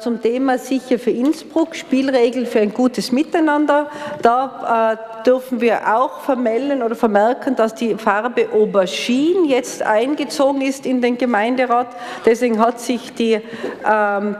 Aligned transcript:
Zum 0.00 0.22
Thema 0.22 0.56
Sicher 0.56 0.98
für 0.98 1.10
Innsbruck, 1.10 1.76
Spielregeln 1.76 2.46
für 2.46 2.60
ein 2.60 2.72
gutes 2.72 3.12
Miteinander. 3.12 3.90
Da 4.22 4.96
äh, 5.20 5.24
dürfen 5.26 5.60
wir 5.60 5.94
auch 5.94 6.20
vermelden 6.20 6.82
oder 6.82 6.94
vermerken, 6.94 7.54
dass 7.54 7.74
die 7.74 7.94
Farbe 7.96 8.48
Aubergine 8.50 9.46
jetzt 9.46 9.82
eingezogen 9.82 10.62
ist 10.62 10.86
in 10.86 11.02
den 11.02 11.18
Gemeinderat. 11.18 11.88
Deswegen 12.24 12.58
hat 12.58 12.80
sich 12.80 13.12
die 13.12 13.40
ähm, 13.86 14.36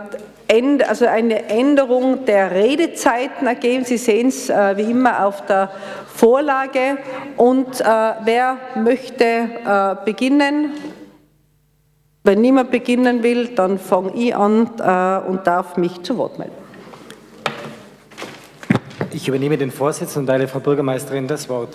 also 0.88 1.06
eine 1.06 1.48
Änderung 1.48 2.24
der 2.24 2.50
Redezeiten 2.52 3.46
ergeben. 3.46 3.84
Sie 3.84 3.98
sehen 3.98 4.28
es 4.28 4.48
äh, 4.48 4.76
wie 4.78 4.90
immer 4.90 5.26
auf 5.26 5.44
der 5.46 5.70
Vorlage. 6.06 6.98
Und 7.36 7.80
äh, 7.80 7.84
wer 7.84 8.56
möchte 8.76 9.24
äh, 9.24 10.04
beginnen? 10.04 10.72
Wenn 12.22 12.42
niemand 12.42 12.70
beginnen 12.70 13.22
will, 13.22 13.48
dann 13.54 13.78
fange 13.78 14.12
ich 14.14 14.36
an 14.36 14.70
äh, 14.78 15.26
und 15.26 15.46
darf 15.46 15.78
mich 15.78 16.02
zu 16.02 16.18
Wort 16.18 16.38
melden. 16.38 16.52
Ich 19.10 19.26
übernehme 19.26 19.56
den 19.56 19.70
Vorsitz 19.70 20.16
und 20.16 20.26
teile 20.26 20.46
Frau 20.46 20.60
Bürgermeisterin 20.60 21.26
das 21.26 21.48
Wort. 21.48 21.74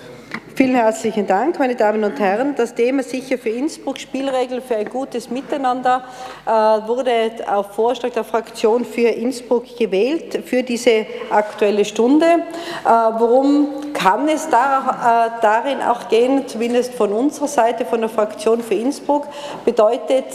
Vielen 0.53 0.75
herzlichen 0.75 1.27
Dank, 1.27 1.59
meine 1.59 1.75
Damen 1.75 2.03
und 2.03 2.17
Herren. 2.19 2.53
Das 2.55 2.73
Thema 2.75 3.03
Sicher 3.03 3.37
für 3.37 3.49
Innsbruck, 3.49 3.97
Spielregeln 3.97 4.61
für 4.61 4.77
ein 4.77 4.87
gutes 4.87 5.29
Miteinander, 5.29 6.05
äh, 6.45 6.49
wurde 6.49 7.11
auf 7.47 7.73
Vorschlag 7.73 8.11
der 8.11 8.23
Fraktion 8.23 8.85
für 8.85 9.09
Innsbruck 9.09 9.65
gewählt 9.77 10.43
für 10.45 10.63
diese 10.63 11.07
aktuelle 11.29 11.83
Stunde. 11.83 12.25
Äh, 12.25 12.87
worum 12.87 13.67
kann 13.95 14.27
es 14.27 14.45
äh, 14.45 14.49
darin 14.49 15.81
auch 15.81 16.07
gehen, 16.09 16.47
zumindest 16.47 16.93
von 16.93 17.11
unserer 17.11 17.47
Seite, 17.47 17.85
von 17.85 18.01
der 18.01 18.09
Fraktion 18.09 18.61
für 18.61 18.75
Innsbruck, 18.75 19.27
bedeutet 19.63 20.25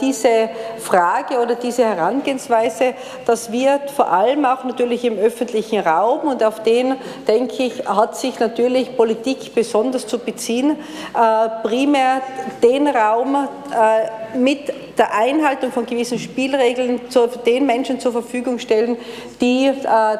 diese 0.00 0.50
Frage 0.78 1.40
oder 1.40 1.54
diese 1.54 1.84
Herangehensweise, 1.84 2.94
dass 3.26 3.50
wir 3.50 3.80
vor 3.94 4.10
allem 4.10 4.44
auch 4.44 4.64
natürlich 4.64 5.04
im 5.04 5.18
öffentlichen 5.18 5.80
Raum 5.80 6.20
und 6.28 6.42
auf 6.44 6.62
den, 6.62 6.96
denke 7.26 7.64
ich, 7.64 7.88
hat 7.88 8.16
sich 8.16 8.38
natürlich 8.38 8.96
Politik 8.96 9.54
besonders 9.54 10.06
zu 10.06 10.18
beziehen, 10.18 10.76
äh, 11.14 11.66
primär 11.66 12.20
den 12.62 12.88
Raum 12.88 13.34
äh, 13.36 14.36
mit 14.36 14.91
der 14.98 15.14
Einhaltung 15.14 15.72
von 15.72 15.86
gewissen 15.86 16.18
Spielregeln 16.18 17.00
den 17.46 17.66
Menschen 17.66 18.00
zur 18.00 18.12
Verfügung 18.12 18.58
stellen, 18.58 18.96
die 19.40 19.66
äh, 19.66 19.72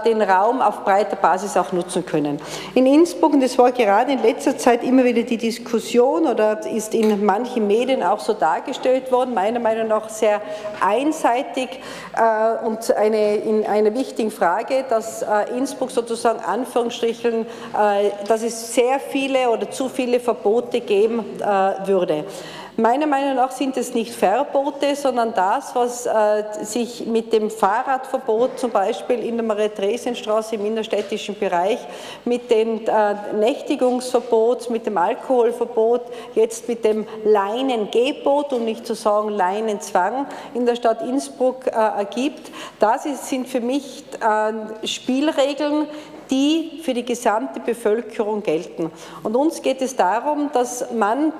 den 0.05 0.23
Raum 0.23 0.61
auf 0.61 0.85
breiter 0.85 1.17
Basis 1.17 1.57
auch 1.57 1.73
nutzen 1.73 2.05
können. 2.05 2.41
In 2.75 2.87
Innsbruck, 2.87 3.35
und 3.35 3.43
das 3.43 3.59
war 3.59 3.73
gerade 3.73 4.13
in 4.13 4.23
letzter 4.23 4.57
Zeit 4.57 4.83
immer 4.83 5.05
wieder 5.05 5.23
die 5.23 5.37
Diskussion 5.37 6.27
oder 6.27 6.67
ist 6.67 6.95
in 6.95 7.25
manchen 7.25 7.67
Medien 7.67 8.03
auch 8.03 8.21
so 8.21 8.33
dargestellt 8.33 9.11
worden, 9.13 9.35
meiner 9.35 9.61
Meinung 9.61 9.89
nach 9.89 10.09
sehr 10.09 10.41
einseitig 10.81 11.69
und 12.65 12.95
eine, 12.97 13.37
in 13.37 13.67
einer 13.67 13.95
wichtigen 13.95 14.31
Frage, 14.31 14.85
dass 14.89 15.25
Innsbruck 15.55 15.91
sozusagen 15.91 16.41
Anführungsstrichen, 16.41 17.47
dass 18.27 18.43
es 18.43 18.75
sehr 18.75 19.01
viele 19.01 19.51
oder 19.51 19.71
zu 19.71 19.89
viele 19.89 20.21
Verbote 20.21 20.81
geben 20.81 21.25
äh, 21.41 21.87
würde. 21.87 22.25
Meiner 22.79 23.07
Meinung 23.07 23.35
nach 23.35 23.51
sind 23.51 23.77
es 23.77 23.93
nicht 23.93 24.15
Verbote, 24.15 24.97
sondern 24.97 25.35
das, 25.35 25.75
was 25.75 26.07
äh, 26.07 26.65
sich 26.65 27.05
mit 27.05 27.31
dem 27.31 27.51
Fahrradverbot 27.51 28.59
zum 28.59 28.71
Beispiel 28.71 29.19
in 29.19 29.37
der 29.37 29.45
Maria-Theresien-Straße 29.45 30.55
im 30.55 30.65
innerstädtischen 30.65 31.39
Bereich, 31.39 31.79
mit 32.25 32.51
dem 32.51 32.81
äh, 32.87 33.35
Nächtigungsverbot, 33.35 34.71
mit 34.71 34.87
dem 34.87 34.97
Alkoholverbot, 34.97 36.01
jetzt 36.35 36.67
mit 36.67 36.83
dem 36.83 37.07
Leinengebot, 37.25 38.55
um 38.55 38.65
nicht 38.65 38.87
zu 38.87 38.95
sagen 38.95 39.29
Leinenzwang 39.29 40.27
in 40.55 40.65
der 40.65 40.77
Stadt 40.77 41.03
Innsbruck 41.03 41.67
äh, 41.67 41.71
ergibt, 41.73 42.51
das 42.79 43.05
ist, 43.05 43.29
sind 43.29 43.49
für 43.49 43.61
mich 43.61 44.03
äh, 44.21 44.87
Spielregeln, 44.87 45.89
die 46.31 46.81
für 46.83 46.95
die 46.95 47.05
gesamte 47.05 47.61
Bevölkerung 47.61 48.43
gelten. 48.43 48.91
Und 49.23 49.37
uns 49.37 49.61
geht 49.61 49.83
es 49.83 49.95
darum, 49.95 50.49
dass 50.55 50.91
man 50.93 51.35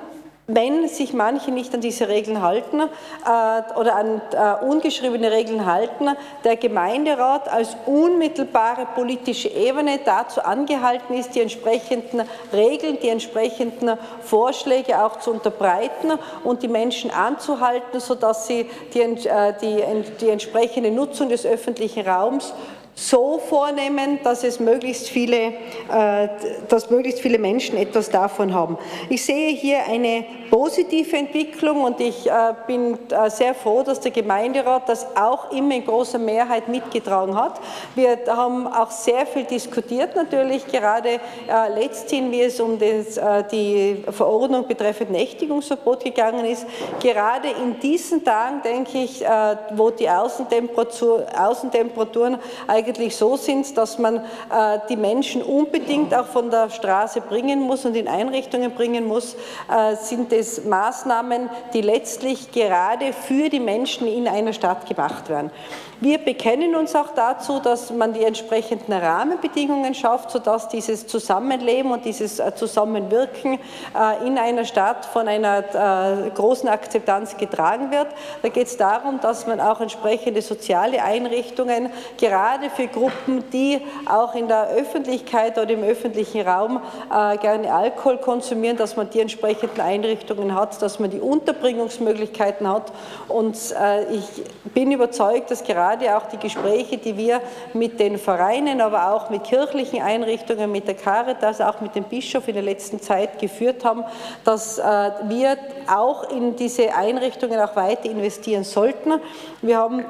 wenn 0.47 0.89
sich 0.89 1.13
manche 1.13 1.51
nicht 1.51 1.73
an 1.73 1.79
diese 1.79 2.09
Regeln 2.09 2.41
halten 2.41 2.81
äh, 2.81 3.79
oder 3.79 3.95
an 3.95 4.21
äh, 4.31 4.65
ungeschriebene 4.65 5.31
Regeln 5.31 5.65
halten, 5.65 6.09
der 6.43 6.57
Gemeinderat 6.57 7.47
als 7.47 7.77
unmittelbare 7.85 8.87
politische 8.93 9.47
Ebene 9.47 9.99
dazu 10.03 10.41
angehalten 10.41 11.13
ist, 11.15 11.33
die 11.35 11.41
entsprechenden 11.41 12.23
Regeln, 12.51 12.97
die 13.01 13.09
entsprechenden 13.09 13.97
Vorschläge 14.21 15.03
auch 15.03 15.19
zu 15.19 15.31
unterbreiten 15.31 16.11
und 16.43 16.61
die 16.61 16.67
Menschen 16.67 17.09
anzuhalten, 17.09 18.01
sodass 18.01 18.47
sie 18.47 18.69
die, 18.93 18.99
äh, 18.99 19.53
die, 19.61 19.81
die 20.19 20.29
entsprechende 20.29 20.91
Nutzung 20.91 21.29
des 21.29 21.45
öffentlichen 21.45 22.05
Raums 22.05 22.53
so 22.95 23.39
vornehmen, 23.39 24.19
dass 24.23 24.43
es 24.43 24.59
möglichst 24.59 25.09
viele, 25.09 25.53
äh, 25.91 26.27
dass 26.67 26.89
möglichst 26.89 27.21
viele 27.21 27.39
Menschen 27.39 27.77
etwas 27.77 28.09
davon 28.09 28.53
haben. 28.53 28.77
Ich 29.09 29.25
sehe 29.25 29.51
hier 29.51 29.79
eine 29.89 30.25
positive 30.51 31.17
Entwicklung 31.17 31.81
und 31.81 31.99
ich 31.99 32.29
äh, 32.29 32.53
bin 32.67 32.97
äh, 33.09 33.29
sehr 33.31 33.55
froh, 33.55 33.81
dass 33.81 33.99
der 33.99 34.11
Gemeinderat 34.11 34.87
das 34.87 35.07
auch 35.15 35.51
immer 35.51 35.75
in 35.75 35.85
großer 35.85 36.19
Mehrheit 36.19 36.67
mitgetragen 36.67 37.35
hat. 37.35 37.59
Wir 37.95 38.19
haben 38.27 38.67
auch 38.67 38.91
sehr 38.91 39.25
viel 39.25 39.45
diskutiert 39.45 40.15
natürlich, 40.15 40.65
gerade 40.67 41.19
letzthin, 41.75 42.31
wie 42.31 42.41
es 42.41 42.59
um 42.59 42.77
die 42.79 44.03
Verordnung 44.09 44.67
betreffend 44.67 45.11
Nächtigungsverbot 45.11 46.03
gegangen 46.03 46.45
ist. 46.45 46.65
Gerade 47.01 47.49
in 47.49 47.79
diesen 47.79 48.23
Tagen, 48.23 48.61
denke 48.63 48.99
ich, 48.99 49.23
wo 49.75 49.89
die 49.89 50.09
Außentemperatur, 50.09 51.25
Außentemperaturen 51.37 52.37
eigentlich 52.67 52.82
eigentlich 52.83 53.15
so 53.15 53.37
sind, 53.37 53.77
dass 53.77 53.97
man 53.97 54.17
äh, 54.17 54.79
die 54.89 54.97
Menschen 54.97 55.41
unbedingt 55.41 56.13
auch 56.13 56.25
von 56.25 56.49
der 56.49 56.69
Straße 56.69 57.21
bringen 57.21 57.61
muss 57.61 57.85
und 57.85 57.95
in 57.95 58.07
Einrichtungen 58.07 58.71
bringen 58.71 59.05
muss, 59.05 59.35
äh, 59.69 59.95
sind 59.95 60.33
es 60.33 60.65
Maßnahmen, 60.65 61.49
die 61.73 61.81
letztlich 61.81 62.51
gerade 62.51 63.13
für 63.13 63.49
die 63.49 63.59
Menschen 63.59 64.07
in 64.07 64.27
einer 64.27 64.53
Stadt 64.53 64.85
gemacht 64.85 65.29
werden. 65.29 65.51
Wir 66.03 66.17
bekennen 66.17 66.75
uns 66.75 66.97
auch 66.97 67.11
dazu, 67.15 67.61
dass 67.61 67.89
man 67.89 68.11
die 68.11 68.25
entsprechenden 68.25 68.91
Rahmenbedingungen 68.91 69.95
schafft, 69.95 70.31
sodass 70.31 70.67
dieses 70.67 71.07
Zusammenleben 71.07 71.93
und 71.93 72.03
dieses 72.03 72.39
äh, 72.39 72.53
Zusammenwirken 72.53 73.53
äh, 73.53 74.27
in 74.27 74.37
einer 74.37 74.65
Stadt 74.65 75.05
von 75.05 75.29
einer 75.29 75.59
äh, 75.59 76.29
großen 76.31 76.67
Akzeptanz 76.67 77.37
getragen 77.37 77.89
wird. 77.91 78.07
Da 78.41 78.49
geht 78.49 78.67
es 78.67 78.75
darum, 78.75 79.21
dass 79.21 79.47
man 79.47 79.61
auch 79.61 79.79
entsprechende 79.79 80.41
soziale 80.41 81.01
Einrichtungen 81.01 81.89
gerade 82.17 82.69
für 82.69 82.87
Gruppen, 82.87 83.49
die 83.53 83.79
auch 84.05 84.35
in 84.35 84.49
der 84.49 84.71
Öffentlichkeit 84.71 85.57
oder 85.57 85.69
im 85.71 85.83
öffentlichen 85.83 86.41
Raum 86.41 86.81
gerne 87.39 87.73
Alkohol 87.73 88.17
konsumieren, 88.17 88.75
dass 88.75 88.97
man 88.97 89.09
die 89.09 89.21
entsprechenden 89.21 89.79
Einrichtungen 89.79 90.53
hat, 90.53 90.81
dass 90.81 90.99
man 90.99 91.11
die 91.11 91.19
Unterbringungsmöglichkeiten 91.19 92.67
hat. 92.67 92.91
Und 93.27 93.55
ich 94.11 94.43
bin 94.73 94.91
überzeugt, 94.91 95.51
dass 95.51 95.63
gerade 95.63 95.92
gerade 95.93 96.17
auch 96.17 96.27
die 96.27 96.37
Gespräche, 96.37 96.97
die 96.97 97.17
wir 97.17 97.41
mit 97.73 97.99
den 97.99 98.17
Vereinen, 98.17 98.81
aber 98.81 99.13
auch 99.13 99.29
mit 99.29 99.43
kirchlichen 99.43 100.01
Einrichtungen, 100.01 100.71
mit 100.71 100.87
der 100.87 100.95
Caritas, 100.95 101.61
auch 101.61 101.81
mit 101.81 101.95
dem 101.95 102.03
Bischof 102.05 102.47
in 102.47 102.55
der 102.55 102.63
letzten 102.63 103.01
Zeit 103.01 103.39
geführt 103.39 103.85
haben, 103.85 104.03
dass 104.43 104.79
äh, 104.79 104.83
wir 104.83 105.57
auch 105.93 106.29
in 106.29 106.55
diese 106.55 106.95
Einrichtungen 106.95 107.59
auch 107.59 107.75
weiter 107.75 108.09
investieren 108.09 108.63
sollten. 108.63 109.13
Wir 109.61 109.77
haben 109.77 109.99
äh, 109.99 110.03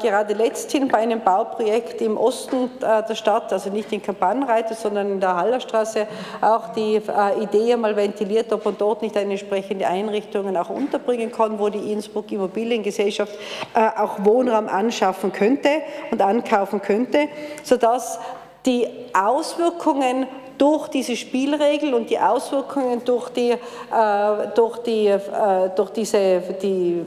gerade 0.00 0.34
letzthin 0.34 0.88
bei 0.88 0.98
einem 0.98 1.20
Bauprojekt 1.20 2.00
im 2.00 2.16
Osten 2.16 2.70
äh, 2.80 3.02
der 3.02 3.14
Stadt, 3.14 3.52
also 3.52 3.70
nicht 3.70 3.92
in 3.92 4.02
Kampanenreite, 4.02 4.74
sondern 4.74 5.10
in 5.10 5.20
der 5.20 5.36
Hallerstraße, 5.36 6.06
auch 6.40 6.72
die 6.74 7.00
Idee 7.40 7.72
einmal 7.72 7.96
ventiliert, 7.96 8.52
ob 8.52 8.64
man 8.64 8.76
dort 8.78 9.02
nicht 9.02 9.16
eine 9.16 9.32
entsprechende 9.32 9.86
Einrichtungen 9.86 10.56
auch 10.56 10.70
unterbringen 10.70 11.32
kann, 11.32 11.58
wo 11.58 11.68
die 11.68 11.92
Innsbruck 11.92 12.30
Immobiliengesellschaft 12.30 13.32
auch 13.96 14.24
Wohnraum 14.24 14.68
anschaffen 14.68 15.13
anschaffen 15.14 15.32
könnte 15.32 15.68
und 16.10 16.20
ankaufen 16.20 16.80
könnte, 16.80 17.28
sodass 17.62 18.18
die 18.66 18.86
Auswirkungen 19.12 20.26
durch 20.58 20.88
diese 20.88 21.16
Spielregel 21.16 21.94
und 21.94 22.10
die 22.10 22.18
Auswirkungen 22.18 23.04
durch, 23.04 23.28
die, 23.30 23.50
äh, 23.50 23.56
durch, 24.54 24.78
die, 24.78 25.06
äh, 25.08 25.20
durch 25.74 25.90
diese, 25.90 26.40
die 26.62 27.04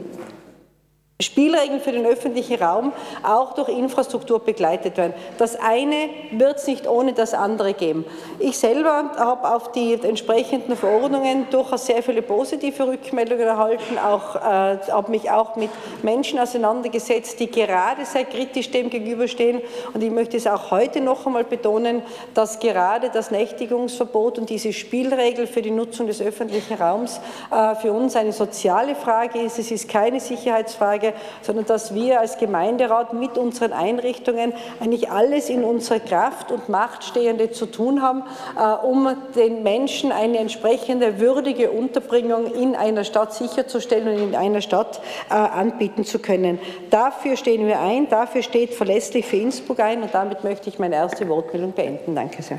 Spielregeln 1.20 1.80
für 1.80 1.90
den 1.90 2.06
öffentlichen 2.06 2.62
Raum 2.62 2.92
auch 3.24 3.52
durch 3.54 3.70
Infrastruktur 3.70 4.38
begleitet 4.38 4.96
werden. 4.96 5.14
Das 5.36 5.58
eine 5.58 6.10
wird 6.30 6.58
es 6.58 6.68
nicht 6.68 6.86
ohne 6.86 7.12
das 7.12 7.34
andere 7.34 7.74
geben. 7.74 8.04
Ich 8.38 8.56
selber 8.56 9.10
habe 9.16 9.52
auf 9.52 9.72
die 9.72 9.94
entsprechenden 9.94 10.76
Verordnungen 10.76 11.48
durchaus 11.50 11.86
sehr 11.86 12.04
viele 12.04 12.22
positive 12.22 12.86
Rückmeldungen 12.86 13.48
erhalten, 13.48 13.98
auch, 13.98 14.36
äh, 14.36 14.78
habe 14.92 15.10
mich 15.10 15.28
auch 15.28 15.56
mit 15.56 15.70
Menschen 16.04 16.38
auseinandergesetzt, 16.38 17.40
die 17.40 17.50
gerade 17.50 18.04
sehr 18.04 18.24
kritisch 18.24 18.70
dem 18.70 18.88
gegenüberstehen. 18.88 19.60
Und 19.94 20.04
ich 20.04 20.12
möchte 20.12 20.36
es 20.36 20.46
auch 20.46 20.70
heute 20.70 21.00
noch 21.00 21.26
einmal 21.26 21.42
betonen, 21.42 22.02
dass 22.34 22.60
gerade 22.60 23.10
das 23.10 23.32
Nächtigungsverbot 23.32 24.38
und 24.38 24.50
diese 24.50 24.72
Spielregel 24.72 25.48
für 25.48 25.62
die 25.62 25.72
Nutzung 25.72 26.06
des 26.06 26.22
öffentlichen 26.22 26.74
Raums 26.74 27.20
äh, 27.50 27.74
für 27.74 27.90
uns 27.90 28.14
eine 28.14 28.32
soziale 28.32 28.94
Frage 28.94 29.40
ist. 29.40 29.58
Es 29.58 29.72
ist 29.72 29.88
keine 29.88 30.20
Sicherheitsfrage, 30.20 31.07
sage, 31.08 31.14
sondern 31.42 31.66
dass 31.66 31.94
wir 31.94 32.20
als 32.20 32.38
Gemeinderat 32.38 33.12
mit 33.12 33.38
unseren 33.38 33.72
Einrichtungen 33.72 34.52
eigentlich 34.80 35.10
alles 35.10 35.48
in 35.48 35.64
unserer 35.64 36.00
Kraft 36.00 36.52
und 36.52 36.68
Macht 36.68 37.04
Stehende 37.04 37.50
zu 37.50 37.66
tun 37.66 38.02
haben, 38.02 38.22
äh, 38.58 38.86
um 38.86 39.08
den 39.34 39.62
Menschen 39.62 40.12
eine 40.12 40.38
entsprechende 40.38 41.20
würdige 41.20 41.70
Unterbringung 41.70 42.52
in 42.52 42.76
einer 42.76 43.04
Stadt 43.04 43.34
sicherzustellen 43.34 44.08
und 44.08 44.28
in 44.30 44.36
einer 44.36 44.60
Stadt 44.60 45.00
äh, 45.30 45.34
anbieten 45.34 46.04
zu 46.04 46.18
können. 46.18 46.58
Dafür 46.90 47.36
stehen 47.36 47.66
wir 47.66 47.80
ein, 47.80 48.08
dafür 48.08 48.42
steht 48.42 48.74
verlässlich 48.74 49.26
für 49.26 49.36
Innsbruck 49.36 49.80
ein 49.80 50.02
und 50.02 50.14
damit 50.14 50.44
möchte 50.44 50.68
ich 50.68 50.78
meine 50.78 50.96
erste 50.96 51.28
Wortmeldung 51.28 51.72
beenden. 51.72 52.14
Danke 52.14 52.42
sehr. 52.42 52.58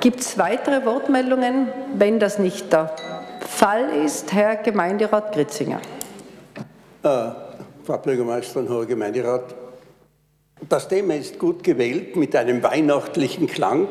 Gibt 0.00 0.20
es 0.20 0.38
weitere 0.38 0.86
Wortmeldungen? 0.86 1.68
Wenn 1.94 2.18
das 2.18 2.38
nicht 2.38 2.72
der 2.72 2.94
Fall 3.50 3.90
ist, 4.04 4.32
Herr 4.32 4.56
Gemeinderat 4.56 5.34
Gritzinger. 5.34 5.80
Äh, 7.02 7.08
Frau 7.84 7.98
Bürgermeisterin, 7.98 8.66
Herr 8.68 8.86
Gemeinderat, 8.86 9.54
das 10.66 10.88
Thema 10.88 11.14
ist 11.14 11.38
gut 11.38 11.62
gewählt 11.62 12.16
mit 12.16 12.34
einem 12.36 12.62
weihnachtlichen 12.62 13.46
Klang. 13.48 13.88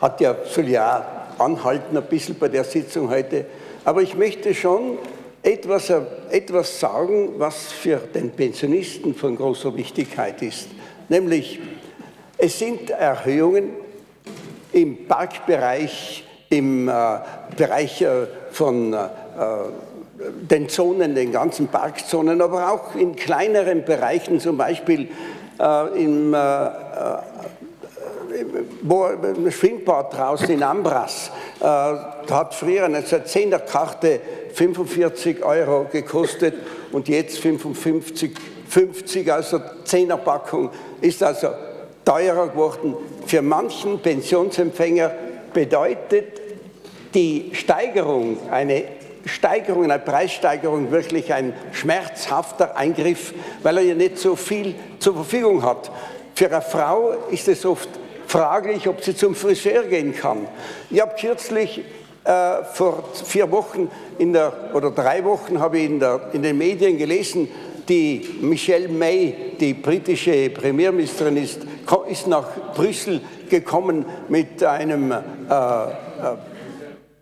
Hat 0.00 0.20
ja, 0.20 0.34
soll 0.46 0.68
ja 0.68 1.28
anhalten 1.38 1.96
ein 1.96 2.04
bisschen 2.04 2.36
bei 2.38 2.48
der 2.48 2.64
Sitzung 2.64 3.08
heute. 3.08 3.46
Aber 3.84 4.02
ich 4.02 4.16
möchte 4.16 4.52
schon 4.52 4.98
etwas, 5.42 5.92
etwas 6.30 6.80
sagen, 6.80 7.38
was 7.38 7.70
für 7.70 7.98
den 7.98 8.30
Pensionisten 8.30 9.14
von 9.14 9.36
großer 9.36 9.76
Wichtigkeit 9.76 10.42
ist. 10.42 10.68
Nämlich, 11.08 11.60
es 12.36 12.58
sind 12.58 12.90
Erhöhungen 12.90 13.70
im 14.72 15.06
Parkbereich, 15.06 16.24
im 16.48 16.88
äh, 16.88 16.92
Bereich 17.56 18.02
äh, 18.02 18.26
von 18.56 18.94
äh, 18.94 18.96
den 20.50 20.68
Zonen, 20.70 21.14
den 21.14 21.30
ganzen 21.30 21.68
Parkzonen, 21.68 22.40
aber 22.40 22.72
auch 22.72 22.94
in 22.94 23.14
kleineren 23.14 23.84
Bereichen, 23.84 24.40
zum 24.40 24.56
Beispiel 24.56 25.08
äh, 25.60 26.02
im, 26.02 26.32
äh, 26.32 26.38
äh 26.38 26.70
wo, 28.82 29.06
im 29.06 29.50
Schwimmbad 29.50 30.16
draußen 30.16 30.50
in 30.50 30.62
Ambras, 30.62 31.30
äh, 31.60 31.64
hat 31.64 32.54
früher 32.54 32.84
eine 32.84 33.00
10er 33.00 33.58
Karte 33.58 34.20
45 34.54 35.44
Euro 35.44 35.86
gekostet 35.90 36.54
und 36.92 37.08
jetzt 37.08 37.38
55, 37.38 38.32
50, 38.68 39.32
also 39.32 39.60
10er 39.86 40.16
Packung 40.16 40.70
ist 41.00 41.22
also 41.22 41.48
teurer 42.04 42.48
geworden. 42.48 42.94
Für 43.26 43.42
manchen 43.42 43.98
Pensionsempfänger 44.00 45.12
bedeutet 45.52 46.45
die 47.14 47.50
Steigerung, 47.52 48.38
eine 48.50 48.84
Steigerung, 49.26 49.84
eine 49.84 49.98
Preissteigerung 49.98 50.90
wirklich 50.90 51.32
ein 51.32 51.52
schmerzhafter 51.72 52.76
Eingriff, 52.76 53.34
weil 53.62 53.78
er 53.78 53.82
ja 53.82 53.94
nicht 53.94 54.18
so 54.18 54.36
viel 54.36 54.74
zur 54.98 55.14
Verfügung 55.14 55.62
hat. 55.62 55.90
Für 56.34 56.46
eine 56.46 56.62
Frau 56.62 57.14
ist 57.30 57.48
es 57.48 57.64
oft 57.64 57.88
fraglich, 58.26 58.88
ob 58.88 59.02
sie 59.02 59.16
zum 59.16 59.34
Friseur 59.34 59.84
gehen 59.84 60.14
kann. 60.14 60.46
Ich 60.90 61.00
habe 61.00 61.14
kürzlich 61.18 61.82
äh, 62.24 62.64
vor 62.72 63.04
vier 63.24 63.50
Wochen 63.50 63.90
der, 64.18 64.52
oder 64.74 64.90
drei 64.90 65.24
Wochen 65.24 65.60
habe 65.60 65.78
ich 65.78 65.86
in, 65.86 66.00
der, 66.00 66.20
in 66.32 66.42
den 66.42 66.58
Medien 66.58 66.98
gelesen, 66.98 67.48
die 67.88 68.28
Michelle 68.40 68.88
May, 68.88 69.54
die 69.60 69.74
britische 69.74 70.50
Premierministerin, 70.50 71.36
ist, 71.36 71.60
ist 72.08 72.26
nach 72.26 72.48
Brüssel 72.74 73.20
gekommen 73.48 74.04
mit 74.28 74.62
einem 74.64 75.12
äh, 75.12 75.14
äh, 75.14 75.18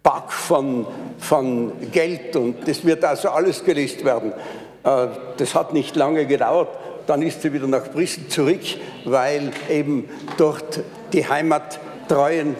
Pack 0.04 0.30
von, 0.30 0.86
von 1.18 1.72
Geld 1.90 2.36
und 2.36 2.68
das 2.68 2.84
wird 2.84 3.04
also 3.04 3.30
alles 3.30 3.64
gelist 3.64 4.04
werden. 4.04 4.32
Äh, 4.84 5.06
das 5.38 5.54
hat 5.56 5.72
nicht 5.72 5.96
lange 5.96 6.26
gedauert. 6.26 6.68
Dann 7.06 7.22
ist 7.22 7.42
sie 7.42 7.52
wieder 7.52 7.66
nach 7.66 7.90
Brüssel 7.90 8.28
zurück, 8.28 8.60
weil 9.04 9.50
eben 9.68 10.08
dort 10.36 10.80
die 11.12 11.26
heimattreuen 11.26 12.54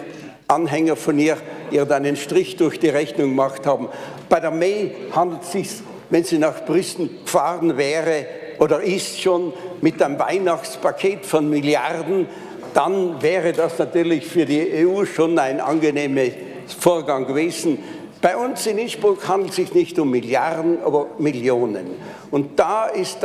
Anhänger 0.49 0.97
von 0.97 1.19
ihr 1.19 1.37
ihr 1.71 1.85
dann 1.85 2.05
einen 2.05 2.17
Strich 2.17 2.57
durch 2.57 2.81
die 2.81 2.89
Rechnung 2.89 3.31
gemacht 3.31 3.67
haben. 3.67 3.89
Bei 4.29 4.41
der 4.41 4.51
May 4.51 4.95
handelt 5.15 5.43
es 5.43 5.53
sich 5.53 5.69
wenn 6.11 6.25
sie 6.25 6.39
nach 6.39 6.65
Brüssel 6.65 7.09
gefahren 7.25 7.77
wäre 7.77 8.27
oder 8.59 8.83
ist 8.83 9.21
schon 9.21 9.53
mit 9.81 10.01
einem 10.03 10.19
Weihnachtspaket 10.19 11.27
von 11.27 11.49
Milliarden, 11.51 12.27
dann 12.73 13.21
wäre 13.23 13.53
das 13.53 13.79
natürlich 13.79 14.27
für 14.27 14.45
die 14.45 14.87
EU 14.87 15.05
schon 15.05 15.39
ein 15.39 15.61
angenehmer 15.61 16.23
Vorgang 16.73 17.27
gewesen. 17.27 17.79
Bei 18.21 18.37
uns 18.37 18.67
in 18.67 18.79
Innsbruck 18.79 19.29
handelt 19.29 19.51
es 19.51 19.57
sich 19.57 19.75
nicht 19.75 19.99
um 19.99 20.11
Milliarden, 20.11 20.79
aber 20.83 21.09
Millionen. 21.19 21.91
Und 22.31 22.59
da 22.59 22.87
ist 22.87 23.19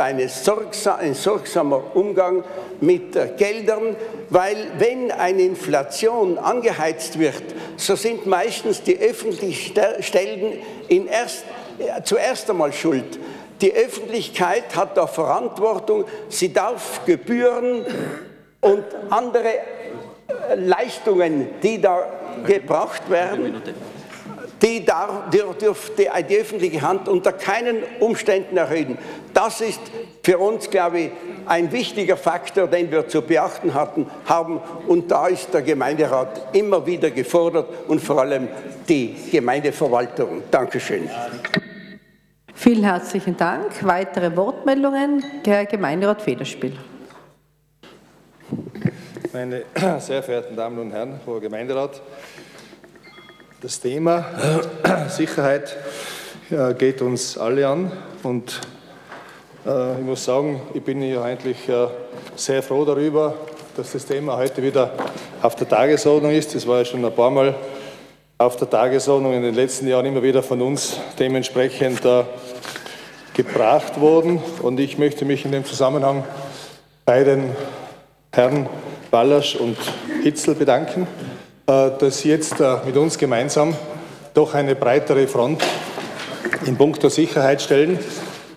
sorgsam, 0.44 1.00
ein 1.00 1.14
sorgsamer 1.14 1.96
Umgang 1.96 2.44
mit 2.82 3.14
Geldern, 3.38 3.96
weil 4.30 4.58
wenn 4.78 5.12
eine 5.12 5.44
Inflation 5.44 6.38
angeheizt 6.38 7.18
wird, 7.18 7.44
so 7.78 7.96
sind 7.96 8.26
meistens 8.26 8.84
die 8.84 9.00
öffentlichen 9.00 9.74
Stellen 10.02 10.58
in 10.90 11.08
erster 11.08 11.46
zuerst 12.04 12.50
einmal 12.50 12.74
schuld. 12.74 13.20
Die 13.62 13.74
Öffentlichkeit 13.74 14.76
hat 14.76 14.96
da 14.96 15.08
Verantwortung. 15.08 16.06
Sie 16.30 16.54
darf 16.54 17.02
Gebühren 17.06 17.86
und 18.62 18.84
andere 19.10 19.50
äh, 19.50 20.56
Leistungen, 20.56 21.50
die 21.62 21.82
da 21.82 22.19
gebracht 22.46 23.10
werden, 23.10 23.62
die 24.62 24.86
dürfte 25.32 26.04
die, 26.04 26.24
die 26.28 26.38
öffentliche 26.38 26.82
Hand 26.82 27.08
unter 27.08 27.32
keinen 27.32 27.78
Umständen 28.00 28.58
erhöhen. 28.58 28.98
Das 29.34 29.62
ist 29.62 29.80
für 30.24 30.38
uns, 30.38 30.70
glaube 30.70 31.00
ich, 31.00 31.12
ein 31.46 31.72
wichtiger 31.72 32.18
Faktor, 32.18 32.68
den 32.68 32.92
wir 32.92 33.08
zu 33.08 33.22
beachten 33.22 33.74
hatten, 33.74 34.08
haben. 34.26 34.60
Und 34.88 35.10
da 35.12 35.28
ist 35.28 35.54
der 35.54 35.62
Gemeinderat 35.62 36.54
immer 36.56 36.86
wieder 36.86 37.10
gefordert 37.12 37.68
und 37.88 38.02
vor 38.02 38.20
allem 38.20 38.48
die 38.88 39.16
Gemeindeverwaltung. 39.32 40.44
Dankeschön. 40.52 41.10
Vielen 42.54 42.84
herzlichen 42.84 43.38
Dank. 43.38 43.84
Weitere 43.84 44.36
Wortmeldungen? 44.36 45.24
Herr 45.46 45.66
Gemeinderat 45.66 46.22
Federspiel. 46.22 46.74
Meine 49.34 49.64
sehr 50.00 50.24
verehrten 50.24 50.56
Damen 50.56 50.80
und 50.80 50.92
Herren, 50.92 51.20
hoher 51.26 51.40
Gemeinderat, 51.40 52.02
das 53.62 53.80
Thema 53.80 54.26
Sicherheit 55.10 55.78
geht 56.78 57.02
uns 57.02 57.38
alle 57.38 57.68
an 57.68 57.92
und 58.24 58.60
äh, 59.66 60.00
ich 60.00 60.06
muss 60.06 60.26
sagen, 60.26 60.62
ich 60.74 60.82
bin 60.82 61.02
ja 61.02 61.22
eigentlich 61.22 61.70
äh, 61.70 61.88
sehr 62.36 62.64
froh 62.64 62.86
darüber, 62.86 63.36
dass 63.76 63.92
das 63.92 64.06
Thema 64.06 64.38
heute 64.38 64.64
wieder 64.64 64.94
auf 65.42 65.56
der 65.56 65.70
Tagesordnung 65.70 66.32
ist. 66.32 66.56
Das 66.56 66.66
war 66.66 66.80
ja 66.80 66.86
schon 66.86 67.06
ein 67.06 67.14
paar 67.14 67.30
Mal 67.30 67.56
auf 68.38 68.56
der 68.56 68.70
Tagesordnung 68.70 69.34
in 69.34 69.44
den 69.44 69.54
letzten 69.54 69.88
Jahren 69.88 70.06
immer 70.06 70.24
wieder 70.24 70.42
von 70.42 70.62
uns 70.62 71.00
dementsprechend 71.20 72.04
äh, 72.06 72.24
gebracht 73.34 74.00
worden. 74.00 74.42
Und 74.62 74.80
ich 74.80 74.98
möchte 74.98 75.26
mich 75.26 75.46
in 75.46 75.52
dem 75.52 75.66
Zusammenhang 75.66 76.24
bei 77.06 77.24
den 77.24 77.52
Herren 78.32 78.70
Ballasch 79.10 79.56
und 79.56 79.76
Hitzel 80.22 80.54
bedanken, 80.54 81.08
äh, 81.66 81.90
dass 81.98 82.20
sie 82.20 82.30
jetzt 82.30 82.60
äh, 82.60 82.76
mit 82.86 82.96
uns 82.96 83.18
gemeinsam 83.18 83.76
doch 84.36 84.54
eine 84.54 84.76
breitere 84.76 85.28
Front 85.28 85.64
in 86.68 86.78
puncto 86.78 87.10
Sicherheit 87.10 87.60
stellen. 87.60 87.98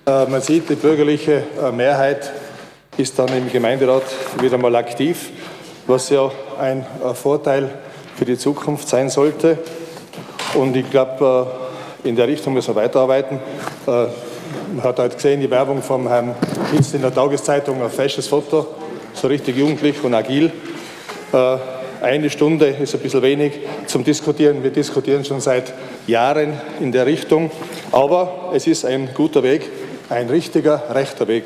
Äh, 0.06 0.26
man 0.26 0.42
sieht, 0.42 0.68
die 0.68 0.74
bürgerliche 0.74 1.44
Mehrheit 1.74 2.30
ist 2.98 3.18
dann 3.18 3.28
im 3.28 3.50
Gemeinderat 3.50 4.02
wieder 4.42 4.58
mal 4.58 4.76
aktiv, 4.76 5.30
was 5.86 6.10
ja 6.10 6.30
ein 6.60 6.84
Vorteil 7.14 7.70
für 8.16 8.26
die 8.26 8.36
Zukunft 8.36 8.86
sein 8.86 9.08
sollte. 9.08 9.56
Und 10.52 10.76
ich 10.76 10.90
glaube, 10.90 11.46
in 12.04 12.14
der 12.14 12.28
Richtung 12.28 12.52
müssen 12.52 12.74
wir 12.74 12.82
weiterarbeiten. 12.82 13.40
Man 13.86 14.84
hat 14.84 14.98
heute 14.98 15.14
gesehen, 15.14 15.40
die 15.40 15.50
Werbung 15.50 15.80
vom 15.82 16.06
Herrn 16.08 16.34
Hitz 16.72 16.92
in 16.92 17.00
der 17.00 17.14
Tageszeitung, 17.14 17.82
ein 17.82 17.90
fesches 17.90 18.28
Foto, 18.28 18.66
so 19.14 19.28
richtig 19.28 19.56
jugendlich 19.56 20.02
und 20.02 20.14
agil. 20.14 20.52
Äh, 21.32 21.56
eine 22.02 22.30
Stunde 22.30 22.66
ist 22.66 22.94
ein 22.94 23.00
bisschen 23.00 23.22
wenig 23.22 23.52
zum 23.86 24.02
Diskutieren. 24.02 24.62
Wir 24.62 24.70
diskutieren 24.70 25.24
schon 25.24 25.40
seit 25.40 25.72
Jahren 26.06 26.60
in 26.80 26.90
der 26.90 27.06
Richtung. 27.06 27.50
Aber 27.92 28.50
es 28.54 28.66
ist 28.66 28.84
ein 28.84 29.10
guter 29.14 29.42
Weg, 29.42 29.70
ein 30.08 30.28
richtiger, 30.28 30.82
rechter 30.94 31.28
Weg. 31.28 31.44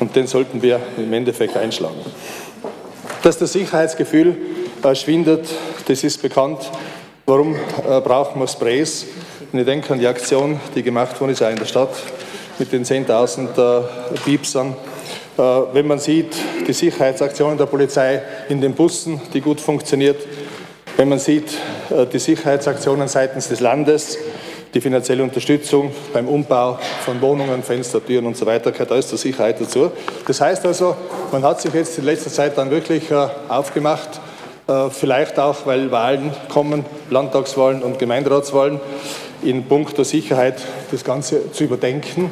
Und 0.00 0.16
den 0.16 0.26
sollten 0.26 0.62
wir 0.62 0.80
im 0.96 1.12
Endeffekt 1.12 1.56
einschlagen. 1.56 2.00
Dass 3.22 3.38
das 3.38 3.52
Sicherheitsgefühl 3.52 4.36
schwindet, 4.94 5.48
das 5.86 6.04
ist 6.04 6.20
bekannt. 6.20 6.70
Warum 7.24 7.54
äh, 7.54 8.00
brauchen 8.00 8.40
wir 8.40 8.48
Sprays? 8.48 9.06
Und 9.52 9.60
ich 9.60 9.64
denke 9.64 9.92
an 9.92 10.00
die 10.00 10.06
Aktion, 10.06 10.60
die 10.74 10.82
gemacht 10.82 11.18
worden 11.20 11.30
ist 11.30 11.42
auch 11.42 11.50
in 11.50 11.56
der 11.56 11.64
Stadt 11.64 11.94
mit 12.58 12.72
den 12.72 12.84
10.000 12.84 13.56
äh, 13.56 14.18
Piepsern. 14.24 14.76
Äh, 15.36 15.42
wenn 15.72 15.88
man 15.88 15.98
sieht, 15.98 16.36
die 16.66 16.72
Sicherheitsaktionen 16.72 17.58
der 17.58 17.66
Polizei 17.66 18.22
in 18.48 18.60
den 18.60 18.72
Bussen, 18.72 19.20
die 19.32 19.40
gut 19.40 19.60
funktioniert, 19.60 20.16
wenn 20.96 21.08
man 21.08 21.18
sieht, 21.18 21.52
äh, 21.90 22.06
die 22.06 22.20
Sicherheitsaktionen 22.20 23.08
seitens 23.08 23.48
des 23.48 23.58
Landes, 23.58 24.16
die 24.74 24.80
finanzielle 24.80 25.24
Unterstützung 25.24 25.90
beim 26.12 26.28
Umbau 26.28 26.78
von 27.04 27.20
Wohnungen, 27.20 27.64
Fenster, 27.64 28.04
Türen 28.04 28.26
und 28.26 28.36
so 28.36 28.46
weiter 28.46 28.70
gehört 28.70 28.92
alles 28.92 29.08
zur 29.08 29.18
Sicherheit 29.18 29.60
dazu. 29.60 29.90
Das 30.26 30.40
heißt 30.40 30.66
also, 30.66 30.96
man 31.32 31.42
hat 31.42 31.60
sich 31.60 31.74
jetzt 31.74 31.98
in 31.98 32.04
letzter 32.04 32.30
Zeit 32.30 32.56
dann 32.56 32.70
wirklich 32.70 33.10
äh, 33.10 33.26
aufgemacht, 33.48 34.20
vielleicht 34.92 35.38
auch, 35.38 35.66
weil 35.66 35.90
Wahlen 35.90 36.32
kommen, 36.48 36.86
Landtagswahlen 37.10 37.82
und 37.82 37.98
Gemeinderatswahlen, 37.98 38.80
in 39.42 39.68
puncto 39.68 40.04
Sicherheit 40.04 40.54
das 40.90 41.04
Ganze 41.04 41.52
zu 41.52 41.64
überdenken 41.64 42.30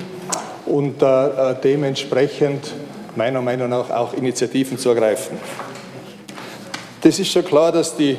und 0.64 1.04
dementsprechend 1.62 2.72
meiner 3.16 3.42
Meinung 3.42 3.68
nach 3.68 3.90
auch 3.90 4.14
Initiativen 4.14 4.78
zu 4.78 4.90
ergreifen. 4.90 5.38
Das 7.00 7.18
ist 7.18 7.30
schon 7.30 7.44
klar, 7.44 7.72
dass 7.72 7.96
die 7.96 8.18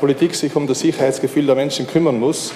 Politik 0.00 0.34
sich 0.34 0.54
um 0.56 0.66
das 0.66 0.80
Sicherheitsgefühl 0.80 1.46
der 1.46 1.54
Menschen 1.54 1.86
kümmern 1.86 2.18
muss 2.18 2.52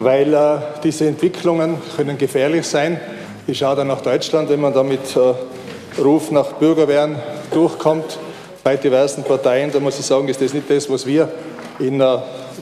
weil 0.00 0.32
äh, 0.32 0.58
diese 0.82 1.06
Entwicklungen 1.06 1.76
können 1.94 2.18
gefährlich 2.18 2.66
sein. 2.66 2.98
Ich 3.46 3.58
schaue 3.58 3.76
dann 3.76 3.88
nach 3.88 4.00
Deutschland, 4.00 4.48
wenn 4.48 4.60
man 4.60 4.72
da 4.72 4.82
mit 4.82 5.14
äh, 5.14 6.00
Ruf 6.00 6.30
nach 6.30 6.52
Bürgerwehren 6.54 7.16
durchkommt 7.52 8.18
bei 8.64 8.76
diversen 8.76 9.22
Parteien, 9.24 9.70
da 9.70 9.78
muss 9.78 9.98
ich 9.98 10.06
sagen, 10.06 10.26
ist 10.28 10.40
das 10.40 10.54
nicht 10.54 10.70
das, 10.70 10.88
was 10.88 11.06
wir 11.06 11.30
in 11.78 12.00
äh, 12.00 12.16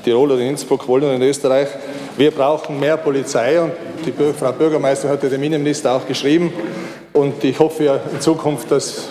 Tirol 0.04 0.32
oder 0.32 0.40
in 0.40 0.50
Innsbruck 0.50 0.86
wollen 0.88 1.04
oder 1.04 1.14
in 1.14 1.22
Österreich. 1.22 1.68
Wir 2.16 2.32
brauchen 2.32 2.80
mehr 2.80 2.96
Polizei 2.96 3.60
und 3.60 3.72
die 4.04 4.12
Frau 4.12 4.52
Bürgermeisterin 4.52 5.14
hat 5.14 5.22
ja 5.22 5.28
dem 5.28 5.42
Innenminister 5.42 5.92
auch 5.92 6.06
geschrieben 6.06 6.52
und 7.12 7.42
ich 7.44 7.58
hoffe 7.58 7.84
ja 7.84 8.00
in 8.12 8.20
Zukunft, 8.20 8.70
dass 8.70 9.08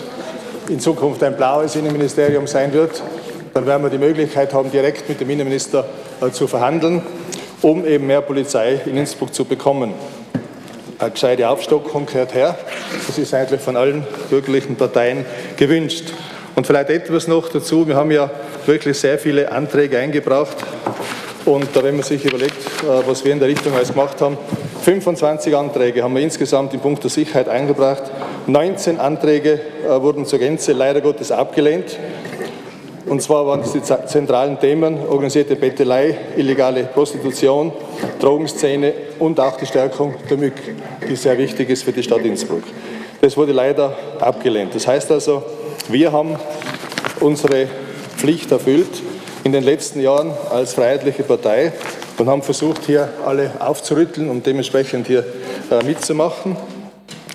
in 0.68 0.80
Zukunft 0.80 1.22
ein 1.22 1.36
blaues 1.36 1.76
Innenministerium 1.76 2.46
sein 2.46 2.72
wird. 2.72 3.02
Dann 3.54 3.66
werden 3.66 3.82
wir 3.82 3.90
die 3.90 3.98
Möglichkeit 3.98 4.52
haben, 4.52 4.70
direkt 4.70 5.08
mit 5.08 5.20
dem 5.20 5.30
Innenminister 5.30 5.84
äh, 6.20 6.30
zu 6.30 6.46
verhandeln 6.46 7.02
um 7.62 7.84
eben 7.86 8.06
mehr 8.06 8.20
Polizei 8.20 8.80
in 8.86 8.96
Innsbruck 8.96 9.34
zu 9.34 9.44
bekommen. 9.44 9.94
Eine 10.98 11.10
gescheite 11.10 11.48
Aufstockung 11.48 12.06
gehört 12.06 12.34
her. 12.34 12.58
Das 13.06 13.18
ist 13.18 13.32
eigentlich 13.34 13.60
von 13.60 13.76
allen 13.76 14.04
bürgerlichen 14.30 14.76
Parteien 14.76 15.24
gewünscht. 15.56 16.12
Und 16.56 16.66
vielleicht 16.66 16.90
etwas 16.90 17.28
noch 17.28 17.48
dazu. 17.48 17.86
Wir 17.86 17.94
haben 17.94 18.10
ja 18.10 18.30
wirklich 18.66 18.98
sehr 18.98 19.18
viele 19.18 19.52
Anträge 19.52 19.98
eingebracht. 19.98 20.56
Und 21.48 21.82
wenn 21.82 21.94
man 21.96 22.04
sich 22.04 22.22
überlegt, 22.26 22.58
äh, 22.82 23.08
was 23.08 23.24
wir 23.24 23.32
in 23.32 23.38
der 23.38 23.48
Richtung 23.48 23.72
alles 23.72 23.88
gemacht 23.88 24.20
haben, 24.20 24.36
25 24.82 25.56
Anträge 25.56 26.02
haben 26.02 26.14
wir 26.14 26.20
insgesamt 26.20 26.74
im 26.74 26.80
Punkt 26.80 27.02
der 27.02 27.10
Sicherheit 27.10 27.48
eingebracht. 27.48 28.02
19 28.46 29.00
Anträge 29.00 29.58
äh, 29.82 29.88
wurden 30.02 30.26
zur 30.26 30.40
Gänze 30.40 30.72
leider 30.72 31.00
Gottes 31.00 31.32
abgelehnt. 31.32 31.98
Und 33.06 33.22
zwar 33.22 33.46
waren 33.46 33.62
das 33.62 33.72
die 33.72 33.80
zentralen 33.80 34.60
Themen 34.60 34.98
organisierte 35.08 35.56
Bettelei, 35.56 36.18
illegale 36.36 36.84
Prostitution, 36.84 37.72
Drogenszene 38.20 38.92
und 39.18 39.40
auch 39.40 39.56
die 39.56 39.64
Stärkung 39.64 40.16
der 40.28 40.36
MÜG, 40.36 40.52
die 41.08 41.16
sehr 41.16 41.38
wichtig 41.38 41.70
ist 41.70 41.82
für 41.82 41.92
die 41.92 42.02
Stadt 42.02 42.26
Innsbruck. 42.26 42.64
Das 43.22 43.38
wurde 43.38 43.52
leider 43.52 43.96
abgelehnt. 44.20 44.74
Das 44.74 44.86
heißt 44.86 45.10
also, 45.12 45.42
wir 45.88 46.12
haben 46.12 46.36
unsere 47.20 47.68
Pflicht 48.18 48.52
erfüllt 48.52 49.02
in 49.48 49.52
den 49.52 49.64
letzten 49.64 50.00
Jahren 50.00 50.30
als 50.50 50.74
freiheitliche 50.74 51.22
Partei 51.22 51.72
und 52.18 52.28
haben 52.28 52.42
versucht, 52.42 52.84
hier 52.84 53.08
alle 53.24 53.50
aufzurütteln 53.60 54.28
und 54.28 54.44
dementsprechend 54.44 55.06
hier 55.06 55.24
äh, 55.70 55.82
mitzumachen. 55.84 56.54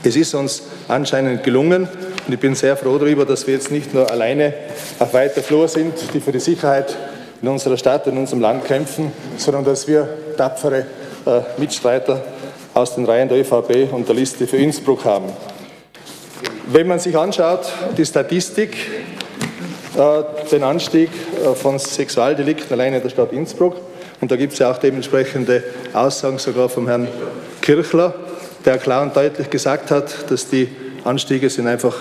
Es 0.03 0.15
ist 0.15 0.35
uns 0.35 0.61
anscheinend 0.87 1.43
gelungen. 1.43 1.87
Und 2.27 2.33
ich 2.33 2.39
bin 2.39 2.53
sehr 2.53 2.77
froh 2.77 2.99
darüber, 2.99 3.25
dass 3.25 3.47
wir 3.47 3.55
jetzt 3.55 3.71
nicht 3.71 3.95
nur 3.95 4.11
alleine 4.11 4.53
auf 4.99 5.11
weiter 5.15 5.41
Flur 5.41 5.67
sind, 5.67 5.95
die 6.13 6.19
für 6.19 6.31
die 6.31 6.39
Sicherheit 6.39 6.95
in 7.41 7.47
unserer 7.47 7.77
Stadt, 7.77 8.05
in 8.05 8.15
unserem 8.15 8.41
Land 8.41 8.65
kämpfen, 8.65 9.11
sondern 9.37 9.65
dass 9.65 9.87
wir 9.87 10.07
tapfere 10.37 10.85
äh, 11.25 11.41
Mitstreiter 11.57 12.23
aus 12.75 12.93
den 12.93 13.05
Reihen 13.05 13.27
der 13.27 13.39
ÖVP 13.39 13.91
und 13.91 14.07
der 14.07 14.13
Liste 14.13 14.45
für 14.45 14.57
Innsbruck 14.57 15.03
haben. 15.03 15.31
Wenn 16.67 16.85
man 16.85 16.99
sich 16.99 17.17
anschaut, 17.17 17.71
die 17.97 18.05
Statistik, 18.05 18.77
den 20.51 20.63
Anstieg 20.63 21.09
äh, 21.43 21.53
von 21.53 21.77
Sexualdelikten 21.77 22.71
allein 22.73 22.93
in 22.93 23.01
der 23.01 23.09
Stadt 23.09 23.31
Innsbruck, 23.31 23.75
und 24.21 24.31
da 24.31 24.35
gibt 24.37 24.53
es 24.53 24.59
ja 24.59 24.71
auch 24.71 24.77
dementsprechende 24.77 25.63
Aussagen 25.93 26.37
sogar 26.37 26.69
vom 26.69 26.87
Herrn 26.87 27.07
Kirchler, 27.61 28.13
der 28.63 28.77
klar 28.77 29.03
und 29.03 29.15
deutlich 29.15 29.49
gesagt 29.49 29.91
hat, 29.91 30.31
dass 30.31 30.47
die 30.47 30.69
Anstiege 31.03 31.49
sind 31.49 31.67
einfach 31.67 31.95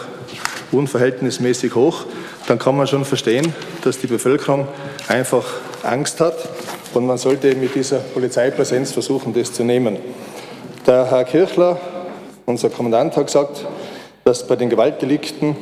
unverhältnismäßig 0.70 1.74
hoch, 1.74 2.04
dann 2.46 2.58
kann 2.58 2.76
man 2.76 2.86
schon 2.86 3.04
verstehen, 3.04 3.52
dass 3.82 3.98
die 3.98 4.06
Bevölkerung 4.06 4.68
einfach 5.08 5.44
Angst 5.82 6.20
hat 6.20 6.36
und 6.94 7.06
man 7.06 7.18
sollte 7.18 7.54
mit 7.56 7.74
dieser 7.74 7.98
Polizeipräsenz 7.98 8.92
versuchen, 8.92 9.34
das 9.34 9.52
zu 9.52 9.64
nehmen. 9.64 9.98
Der 10.86 11.10
Herr 11.10 11.24
Kirchler, 11.24 11.80
unser 12.46 12.70
Kommandant, 12.70 13.16
hat 13.16 13.26
gesagt, 13.26 13.66
dass 14.24 14.46
bei 14.46 14.56
den 14.56 14.70
Gewaltdelikten 14.70 15.56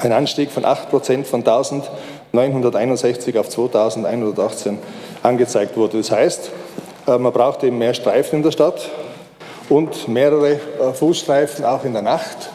ein 0.00 0.12
Anstieg 0.12 0.50
von 0.50 0.64
8 0.64 0.90
Prozent 0.90 1.26
von 1.26 1.40
1961 1.40 3.38
auf 3.38 3.48
2118 3.48 4.78
angezeigt 5.22 5.76
wurde. 5.76 5.98
Das 5.98 6.10
heißt, 6.10 6.50
äh, 7.06 7.18
man 7.18 7.32
braucht 7.32 7.62
eben 7.64 7.78
mehr 7.78 7.94
Streifen 7.94 8.36
in 8.36 8.42
der 8.42 8.50
Stadt 8.50 8.88
und 9.68 10.08
mehrere 10.08 10.52
äh, 10.52 10.58
Fußstreifen 10.94 11.64
auch 11.64 11.84
in 11.84 11.92
der 11.92 12.02
Nacht. 12.02 12.50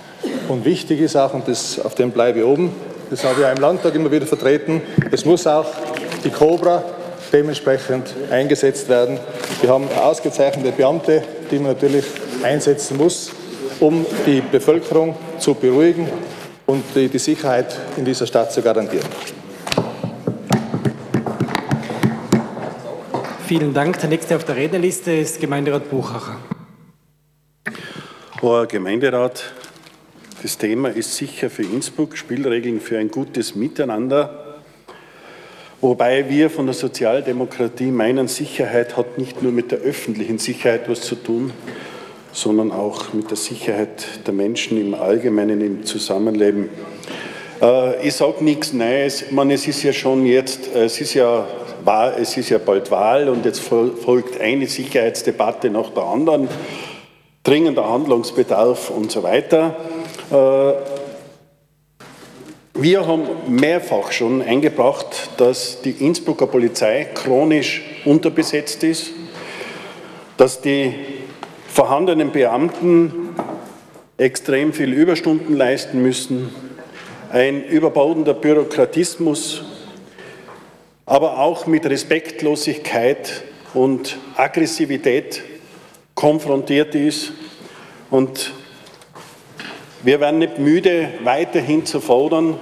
Und 0.48 0.66
wichtig 0.66 1.02
ist 1.02 1.16
auch, 1.16 1.34
und 1.34 1.48
das, 1.48 1.80
auf 1.84 1.96
dem 1.96 2.12
bleibe 2.12 2.40
ich 2.40 2.46
oben, 2.46 2.74
das 3.10 3.24
habe 3.24 3.42
ich 3.42 3.46
auch 3.46 3.52
im 3.52 3.62
Landtag 3.62 3.94
immer 3.94 4.12
wieder 4.12 4.26
vertreten, 4.26 4.82
es 5.12 5.26
muss 5.26 5.46
auch 5.46 5.68
die 6.24 6.32
Cobra 6.32 6.84
dementsprechend 7.32 8.14
eingesetzt 8.32 8.90
werden. 8.90 9.20
Wir 9.62 9.70
haben 9.70 9.88
ausgezeichnete 10.02 10.72
Beamte, 10.72 11.24
die 11.52 11.60
man 11.60 11.74
natürlich 11.74 12.06
einsetzen 12.42 12.98
muss, 12.98 13.32
um 13.80 14.06
die 14.26 14.42
Bevölkerung 14.42 15.16
zu 15.38 15.54
beruhigen 15.54 16.10
und 16.66 16.84
die, 16.96 17.08
die 17.08 17.20
Sicherheit 17.20 17.76
in 17.98 18.06
dieser 18.06 18.28
Stadt 18.28 18.52
zu 18.52 18.62
garantieren. 18.62 19.08
Vielen 23.46 23.74
Dank. 23.74 24.00
Der 24.00 24.10
nächste 24.10 24.36
auf 24.36 24.44
der 24.44 24.56
Rednerliste 24.56 25.12
ist 25.12 25.40
Gemeinderat 25.40 25.90
Buchacher. 25.90 26.38
Herr 28.42 28.66
Gemeinderat, 28.66 29.54
das 30.42 30.58
Thema 30.58 30.90
ist 30.90 31.16
sicher 31.16 31.50
für 31.50 31.64
Innsbruck 31.64 32.18
Spielregeln 32.18 32.82
für 32.82 32.98
ein 32.98 33.10
gutes 33.10 33.56
Miteinander. 33.56 34.56
Wobei 35.82 36.30
wir 36.30 36.50
von 36.50 36.66
der 36.66 36.74
Sozialdemokratie 36.74 37.92
meinen, 37.92 38.28
Sicherheit 38.28 38.98
hat 38.98 39.20
nicht 39.20 39.44
nur 39.44 39.52
mit 39.52 39.72
der 39.72 39.80
öffentlichen 39.80 40.40
Sicherheit 40.40 40.90
was 40.90 41.02
zu 41.02 41.16
tun, 41.16 41.54
sondern 42.36 42.74
auch 42.74 43.14
mit 43.14 43.30
der 43.30 43.38
Sicherheit 43.38 44.06
der 44.28 44.34
Menschen 44.34 44.78
im 44.78 44.94
Allgemeinen 44.94 45.62
im 45.62 45.86
Zusammenleben. 45.86 46.70
Äh, 47.62 48.06
ich 48.06 48.14
sage 48.14 48.44
nichts 48.44 48.74
Neues. 48.74 49.32
Man, 49.32 49.50
es 49.52 49.66
ist 49.68 49.84
ja 49.84 49.94
schon 49.94 50.26
jetzt, 50.26 50.76
es 50.76 51.00
ist 51.00 51.14
ja, 51.14 51.48
es 52.18 52.36
ist 52.36 52.50
ja 52.50 52.58
bald 52.58 52.92
Wahl 52.92 53.30
und 53.30 53.46
jetzt 53.46 53.60
folgt 53.60 54.42
eine 54.42 54.68
Sicherheitsdebatte 54.68 55.70
nach 55.70 55.92
der 55.92 56.04
anderen, 56.04 56.50
dringender 57.44 57.88
Handlungsbedarf 57.88 58.90
und 58.90 59.12
so 59.12 59.24
weiter. 59.24 59.78
Äh, 60.30 60.74
wir 62.78 63.08
haben 63.08 63.24
mehrfach 63.48 64.12
schon 64.12 64.42
eingebracht, 64.42 65.30
dass 65.38 65.82
die 65.82 65.92
Innsbrucker 65.92 66.48
Polizei 66.48 67.08
chronisch 67.14 67.82
unterbesetzt 68.04 68.84
ist, 68.84 69.12
dass 70.36 70.60
die 70.60 70.94
vorhandenen 71.76 72.32
Beamten 72.32 73.36
extrem 74.18 74.72
viel 74.72 74.94
Überstunden 74.94 75.58
leisten 75.58 76.02
müssen, 76.02 76.50
ein 77.34 77.66
überbordender 77.66 78.34
Bürokratismus, 78.34 79.62
aber 81.06 81.38
auch 81.38 81.68
mit 81.68 81.86
Respektlosigkeit 81.86 83.44
und 83.74 84.18
Aggressivität 84.38 85.44
konfrontiert 86.14 86.96
ist. 86.96 87.34
Und 88.10 88.54
wir 90.02 90.22
werden 90.22 90.40
nicht 90.40 90.60
müde, 90.60 91.10
weiterhin 91.26 91.86
zu 91.86 92.00
fordern, 92.00 92.58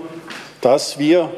dass 0.60 0.98
wir 0.98 1.29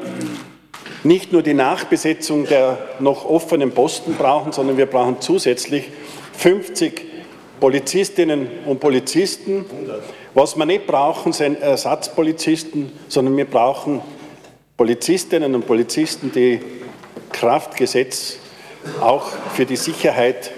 nicht 1.04 1.30
nur 1.30 1.42
die 1.42 1.52
Nachbesetzung 1.52 2.46
der 2.46 2.78
noch 3.00 3.26
offenen 3.26 3.72
Posten 3.72 4.14
brauchen, 4.14 4.52
sondern 4.52 4.78
wir 4.78 4.86
brauchen 4.86 5.20
zusätzlich 5.20 5.90
50 6.38 7.05
Polizistinnen 7.60 8.48
und 8.66 8.80
Polizisten. 8.80 9.64
Was 10.34 10.56
wir 10.56 10.66
nicht 10.66 10.86
brauchen, 10.86 11.32
sind 11.32 11.60
Ersatzpolizisten, 11.60 12.92
sondern 13.08 13.36
wir 13.36 13.46
brauchen 13.46 14.02
Polizistinnen 14.76 15.54
und 15.54 15.66
Polizisten, 15.66 16.30
die 16.32 16.60
Kraftgesetz 17.32 18.38
auch 19.00 19.26
für 19.54 19.64
die 19.64 19.76
Sicherheit 19.76 20.50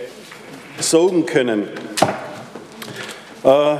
sorgen 0.80 1.24
können. 1.24 1.68
Äh, 3.44 3.76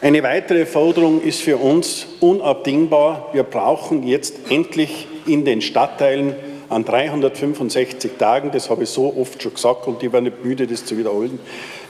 eine 0.00 0.22
weitere 0.22 0.66
Forderung 0.66 1.20
ist 1.22 1.42
für 1.42 1.56
uns 1.56 2.06
unabdingbar. 2.20 3.30
Wir 3.32 3.42
brauchen 3.42 4.06
jetzt 4.06 4.50
endlich 4.50 5.08
in 5.26 5.44
den 5.44 5.60
Stadtteilen 5.60 6.36
an 6.68 6.84
365 6.84 8.12
Tagen, 8.18 8.50
das 8.50 8.70
habe 8.70 8.84
ich 8.84 8.90
so 8.90 9.14
oft 9.16 9.42
schon 9.42 9.54
gesagt 9.54 9.86
und 9.86 10.02
ich 10.02 10.12
war 10.12 10.20
nicht 10.20 10.44
müde, 10.44 10.66
das 10.66 10.84
zu 10.84 10.96
wiederholen, 10.98 11.38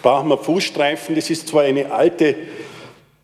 brauchen 0.02 0.28
wir 0.28 0.38
Fußstreifen. 0.38 1.14
Das 1.14 1.30
ist 1.30 1.48
zwar 1.48 1.62
eine 1.62 1.90
alte 1.90 2.36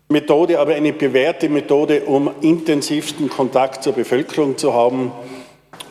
Methode, 0.09 0.59
aber 0.59 0.75
eine 0.75 0.93
bewährte 0.93 1.49
Methode, 1.49 2.01
um 2.01 2.29
intensivsten 2.41 3.29
Kontakt 3.29 3.83
zur 3.83 3.93
Bevölkerung 3.93 4.57
zu 4.57 4.73
haben 4.73 5.11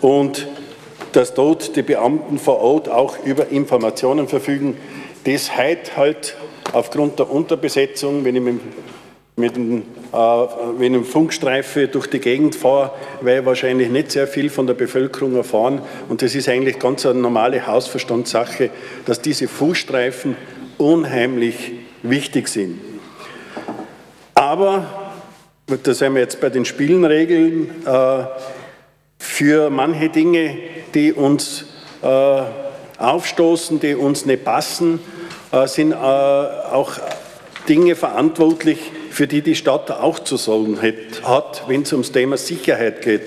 und 0.01 0.47
dass 1.13 1.35
dort 1.35 1.77
die 1.77 1.83
Beamten 1.83 2.39
vor 2.39 2.61
Ort 2.61 2.89
auch 2.89 3.17
über 3.25 3.49
Informationen 3.49 4.29
verfügen. 4.29 4.77
Das 5.25 5.57
heute 5.57 5.97
halt 5.97 6.37
aufgrund 6.73 7.19
der 7.19 7.31
Unterbesetzung, 7.31 8.25
wenn 8.25 8.37
ich 8.37 8.43
mit, 8.43 8.61
mit 9.37 9.57
dem, 9.57 9.83
äh, 10.13 10.17
wenn 10.79 10.95
ich 10.95 11.09
Funkstreife 11.09 11.89
durch 11.89 12.07
die 12.07 12.21
Gegend 12.21 12.55
fahre, 12.55 12.93
werde 13.21 13.41
ich 13.41 13.47
wahrscheinlich 13.47 13.91
nicht 13.91 14.13
sehr 14.13 14.29
viel 14.29 14.49
von 14.49 14.67
der 14.67 14.75
Bevölkerung 14.75 15.35
erfahren. 15.35 15.83
Und 16.09 16.23
das 16.23 16.35
ist 16.35 16.49
eigentlich 16.49 16.79
ganz 16.79 17.05
eine 17.05 17.19
normale 17.19 17.67
Hausverstandssache, 17.67 18.71
dass 19.07 19.21
diese 19.21 19.49
Fußstreifen 19.49 20.37
unheimlich 20.79 21.73
wichtig 22.03 22.49
sind. 22.49 22.81
Aber, 24.35 25.13
da 25.67 25.95
sind 25.95 26.15
wir 26.15 26.21
jetzt 26.21 26.41
bei 26.41 26.51
den 26.51 26.65
Spielenregeln, 26.65 27.71
äh, 27.87 28.25
für 29.19 29.71
manche 29.71 30.11
Dinge, 30.11 30.59
die 30.95 31.13
uns 31.13 31.65
äh, 32.03 32.43
aufstoßen, 32.99 33.81
die 33.81 33.95
uns 33.95 34.27
nicht 34.27 34.45
passen, 34.45 35.01
äh, 35.51 35.67
sind 35.67 35.93
auch 35.95 36.93
Dinge 37.69 37.97
verantwortlich, 37.97 38.93
für 39.15 39.29
die 39.29 39.43
die 39.43 39.55
Stadt 39.55 39.93
auch 39.93 40.19
zu 40.19 40.37
sorgen 40.37 40.81
hat, 41.23 41.63
wenn 41.69 41.83
es 41.83 41.93
ums 41.93 42.11
Thema 42.11 42.37
Sicherheit 42.37 43.01
geht. 43.01 43.23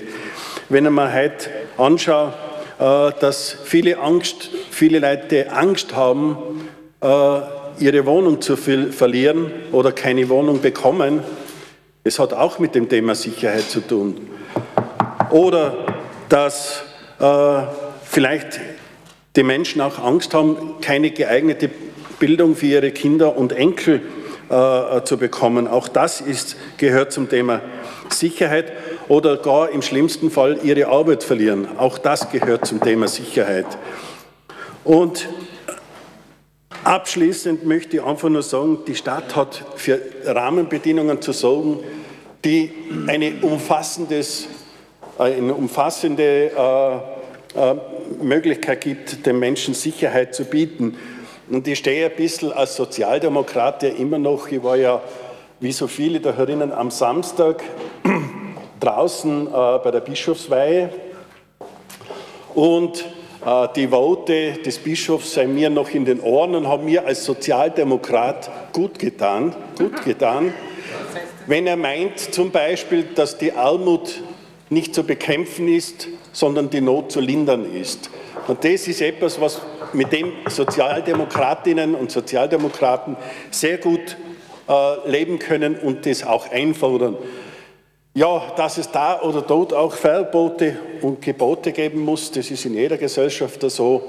Wenn 0.68 0.84
ich 0.84 0.90
mir 0.90 1.14
heute 1.14 1.48
anschaue, 1.78 2.34
äh, 2.78 3.10
dass 3.18 3.56
viele 3.64 3.98
Angst, 3.98 4.50
viele 4.70 4.98
Leute 4.98 5.50
Angst 5.50 5.96
haben, 5.96 6.36
ihre 7.00 8.06
Wohnung 8.06 8.40
zu 8.40 8.56
verlieren 8.56 9.52
oder 9.70 9.92
keine 9.92 10.28
Wohnung 10.28 10.60
bekommen, 10.60 11.22
das 12.02 12.18
hat 12.18 12.32
auch 12.32 12.58
mit 12.58 12.74
dem 12.74 12.88
Thema 12.88 13.14
Sicherheit 13.14 13.70
zu 13.70 13.80
tun. 13.80 14.28
Oder 15.30 15.76
dass 16.28 16.82
vielleicht 18.02 18.58
die 19.36 19.44
Menschen 19.44 19.80
auch 19.80 20.00
Angst 20.00 20.34
haben, 20.34 20.80
keine 20.80 21.12
geeignete 21.12 21.70
Bildung 22.18 22.56
für 22.56 22.66
ihre 22.66 22.90
Kinder 22.90 23.36
und 23.36 23.52
Enkel 23.52 24.02
äh, 24.48 25.02
zu 25.04 25.16
bekommen. 25.18 25.68
Auch 25.68 25.88
das 25.88 26.20
ist, 26.20 26.56
gehört 26.76 27.12
zum 27.12 27.28
Thema 27.28 27.60
Sicherheit 28.08 28.72
oder 29.08 29.36
gar 29.36 29.70
im 29.70 29.82
schlimmsten 29.82 30.30
Fall 30.30 30.58
ihre 30.62 30.88
Arbeit 30.88 31.22
verlieren. 31.22 31.68
Auch 31.78 31.98
das 31.98 32.30
gehört 32.30 32.66
zum 32.66 32.80
Thema 32.80 33.08
Sicherheit. 33.08 33.66
Und 34.84 35.28
abschließend 36.84 37.66
möchte 37.66 37.98
ich 37.98 38.02
einfach 38.02 38.28
nur 38.28 38.42
sagen, 38.42 38.78
die 38.86 38.94
Stadt 38.94 39.36
hat 39.36 39.64
für 39.76 40.00
Rahmenbedingungen 40.24 41.20
zu 41.20 41.32
sorgen, 41.32 41.80
die 42.44 42.72
eine, 43.06 43.34
umfassendes, 43.42 44.48
äh, 45.18 45.24
eine 45.24 45.54
umfassende 45.54 46.50
äh, 46.56 46.96
äh, 47.54 47.74
Möglichkeit 48.22 48.80
gibt, 48.80 49.26
den 49.26 49.38
Menschen 49.38 49.74
Sicherheit 49.74 50.34
zu 50.34 50.44
bieten. 50.44 50.96
Und 51.50 51.66
ich 51.66 51.78
stehe 51.78 52.10
ein 52.10 52.16
bisschen 52.16 52.52
als 52.52 52.76
Sozialdemokrat 52.76 53.82
ja 53.82 53.88
immer 53.88 54.18
noch, 54.18 54.48
ich 54.48 54.62
war 54.62 54.76
ja 54.76 55.00
wie 55.60 55.72
so 55.72 55.86
viele 55.86 56.20
da 56.20 56.32
herinnen 56.32 56.72
am 56.72 56.90
Samstag 56.90 57.62
draußen 58.80 59.46
äh, 59.46 59.50
bei 59.50 59.90
der 59.90 60.00
Bischofsweihe. 60.00 60.90
Und 62.54 63.04
äh, 63.46 63.68
die 63.74 63.90
Worte 63.90 64.52
des 64.64 64.78
Bischofs 64.78 65.34
seien 65.34 65.54
mir 65.54 65.70
noch 65.70 65.88
in 65.90 66.04
den 66.04 66.20
Ohren 66.20 66.54
und 66.54 66.68
haben 66.68 66.84
mir 66.84 67.06
als 67.06 67.24
Sozialdemokrat 67.24 68.72
gut 68.72 68.98
getan, 68.98 69.56
gut 69.78 70.04
getan, 70.04 70.52
wenn 71.46 71.66
er 71.66 71.76
meint 71.76 72.18
zum 72.18 72.50
Beispiel, 72.50 73.04
dass 73.14 73.38
die 73.38 73.52
Armut 73.52 74.22
nicht 74.68 74.94
zu 74.94 75.02
bekämpfen 75.02 75.66
ist, 75.66 76.08
sondern 76.32 76.68
die 76.68 76.82
Not 76.82 77.10
zu 77.10 77.20
lindern 77.20 77.72
ist. 77.74 78.10
Und 78.48 78.64
das 78.64 78.88
ist 78.88 79.02
etwas, 79.02 79.38
was 79.40 79.60
mit 79.92 80.10
dem 80.10 80.32
Sozialdemokratinnen 80.48 81.94
und 81.94 82.10
Sozialdemokraten 82.10 83.16
sehr 83.50 83.76
gut 83.76 84.16
äh, 84.68 85.08
leben 85.08 85.38
können 85.38 85.76
und 85.76 86.06
das 86.06 86.24
auch 86.24 86.50
einfordern. 86.50 87.16
Ja, 88.14 88.52
dass 88.56 88.78
es 88.78 88.90
da 88.90 89.20
oder 89.20 89.42
dort 89.42 89.74
auch 89.74 89.92
Verbote 89.92 90.78
und 91.02 91.20
Gebote 91.20 91.72
geben 91.72 92.00
muss, 92.00 92.32
das 92.32 92.50
ist 92.50 92.64
in 92.64 92.74
jeder 92.74 92.96
Gesellschaft 92.96 93.60
so. 93.70 94.02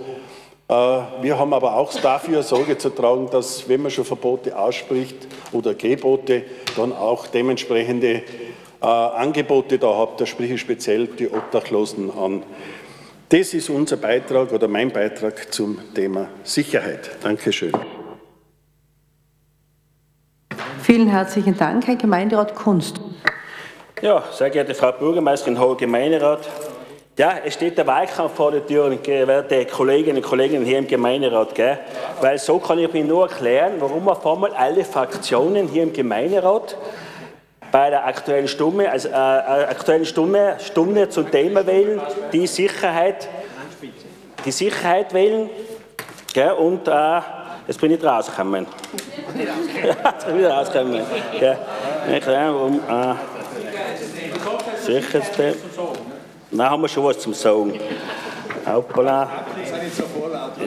Äh, 0.70 0.74
wir 0.74 1.38
haben 1.38 1.54
aber 1.54 1.76
auch 1.76 1.94
dafür 1.94 2.42
Sorge 2.42 2.78
zu 2.78 2.92
tragen, 2.92 3.30
dass, 3.30 3.68
wenn 3.68 3.82
man 3.82 3.92
schon 3.92 4.06
Verbote 4.06 4.58
ausspricht 4.58 5.16
oder 5.52 5.74
Gebote, 5.74 6.44
dann 6.78 6.94
auch 6.94 7.28
dementsprechende 7.28 8.24
äh, 8.82 8.86
Angebote 8.86 9.78
da 9.78 9.98
hat. 9.98 10.22
Da 10.22 10.26
spreche 10.26 10.54
ich 10.54 10.62
speziell 10.62 11.08
die 11.08 11.28
Obdachlosen 11.28 12.10
an. 12.18 12.44
Das 13.32 13.54
ist 13.54 13.70
unser 13.70 13.98
Beitrag 13.98 14.52
oder 14.52 14.68
mein 14.68 14.90
Beitrag 14.90 15.54
zum 15.54 15.94
Thema 15.94 16.30
Sicherheit. 16.44 17.12
Dankeschön. 17.22 17.72
Vielen 20.82 21.08
herzlichen 21.08 21.56
Dank, 21.56 21.86
Herr 21.86 21.96
Gemeinderat 21.96 22.56
Kunst. 22.56 23.00
Ja, 24.02 24.24
sehr 24.32 24.50
geehrte 24.50 24.74
Frau 24.74 24.94
Bürgermeisterin, 24.94 25.60
Hoher 25.60 25.78
Gemeinderat. 25.78 26.50
Ja, 27.20 27.36
es 27.46 27.54
steht 27.54 27.78
der 27.78 27.86
Wahlkampf 27.86 28.34
vor 28.34 28.52
der 28.52 28.66
Tür, 28.66 28.90
werte 29.06 29.64
Kolleginnen 29.68 30.18
und 30.18 30.24
Kollegen 30.24 30.66
hier 30.66 30.80
im 30.80 30.88
Gemeinderat. 30.88 31.54
Gell? 31.54 31.78
Weil 32.22 32.40
so 32.40 32.58
kann 32.58 32.80
ich 32.80 32.92
mir 32.92 33.04
nur 33.04 33.30
erklären, 33.30 33.74
warum 33.78 34.10
auf 34.10 34.26
einmal 34.26 34.54
alle 34.54 34.84
Fraktionen 34.84 35.68
hier 35.68 35.84
im 35.84 35.94
Gemeinderat 35.94 36.76
bei 37.72 37.90
der 37.90 38.06
Aktuellen 38.06 38.48
Stunde, 38.48 38.90
also, 38.90 39.10
äh, 39.10 39.12
äh, 39.12 39.16
Aktuellen 39.16 40.06
Stunde, 40.06 40.58
Stunde 40.60 41.10
zum 41.10 41.30
Thema 41.30 41.66
wählen, 41.66 42.02
die 42.34 42.48
Sicherheit, 42.48 43.28
die 44.46 44.52
Sicherheit 44.52 45.14
wählen. 45.14 45.50
Gell, 46.34 46.52
und 46.52 46.88
äh, 46.88 47.22
jetzt 47.68 47.82
bin 47.82 47.92
ich 47.92 48.04
rausgekommen. 48.04 48.68
jetzt 49.36 50.26
bin 50.28 50.40
ich 50.40 50.46
rausgekommen. 50.46 51.02
Gell. 51.40 51.58
Ich, 52.12 52.28
um, 52.28 52.80
äh, 52.88 53.16
Sicherheitsthema. 54.86 55.56
Dann 56.52 56.70
haben 56.70 56.82
wir 56.82 56.88
schon 56.88 57.04
was 57.04 57.20
zum 57.20 57.34
Sagen. 57.34 57.80
Hoppala. 58.66 59.30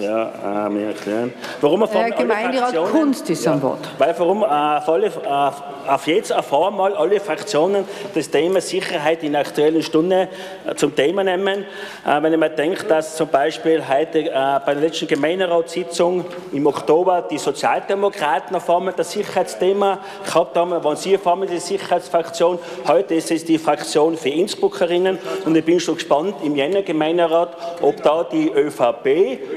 Ja, 0.01 0.67
äh, 0.67 0.75
wir 0.75 0.87
erklären. 0.89 1.33
Warum 1.61 1.87
Herr 1.87 2.11
Gemeinderat 2.11 2.75
Kunst 2.91 3.29
ist 3.31 3.45
ja, 3.45 3.53
am 3.53 3.63
Wort. 3.63 3.89
Weil 3.99 4.15
warum 4.19 4.43
äh, 4.43 4.47
alle, 4.47 5.07
äh, 5.07 5.91
auf 5.91 6.07
jetzt 6.07 6.33
auf 6.33 6.53
einmal 6.53 6.95
alle 6.95 7.21
Fraktionen 7.21 7.85
das 8.15 8.31
Thema 8.31 8.61
Sicherheit 8.61 9.23
in 9.23 9.33
der 9.33 9.43
aktuellen 9.43 9.83
Stunde 9.83 10.29
äh, 10.67 10.75
zum 10.75 10.95
Thema 10.95 11.25
nehmen. 11.25 11.65
Äh, 12.07 12.23
wenn 12.23 12.33
ich 12.33 12.39
mir 12.39 12.51
denke, 12.51 12.85
dass 12.87 13.17
zum 13.17 13.29
Beispiel 13.29 13.83
heute 13.87 14.21
äh, 14.21 14.31
bei 14.33 14.75
der 14.75 14.83
letzten 14.83 15.07
Gemeinderatssitzung 15.07 16.25
im 16.53 16.67
Oktober 16.67 17.23
die 17.31 17.39
Sozialdemokraten 17.39 18.57
auf 18.57 18.69
einmal 18.71 18.95
das 18.97 19.13
Sicherheitsthema 19.13 19.99
gehabt 20.25 20.57
haben, 20.57 20.71
waren 20.71 20.97
sie 20.97 21.17
auf 21.17 21.27
einmal 21.27 21.49
die 21.49 21.59
Sicherheitsfraktion. 21.59 22.59
Heute 22.87 23.15
ist 23.15 23.31
es 23.31 23.45
die 23.45 23.59
Fraktion 23.59 24.17
für 24.17 24.31
Innsbruckerinnen 24.31 25.19
und 25.45 25.57
ich 25.57 25.65
bin 25.65 25.81
schon 25.81 25.95
gespannt 25.95 26.37
im 26.43 26.57
Jänner 26.57 26.83
Gemeinderat, 26.83 27.57
ob 27.81 28.03
da 28.03 28.25
die 28.25 28.51
ÖVP 28.51 29.12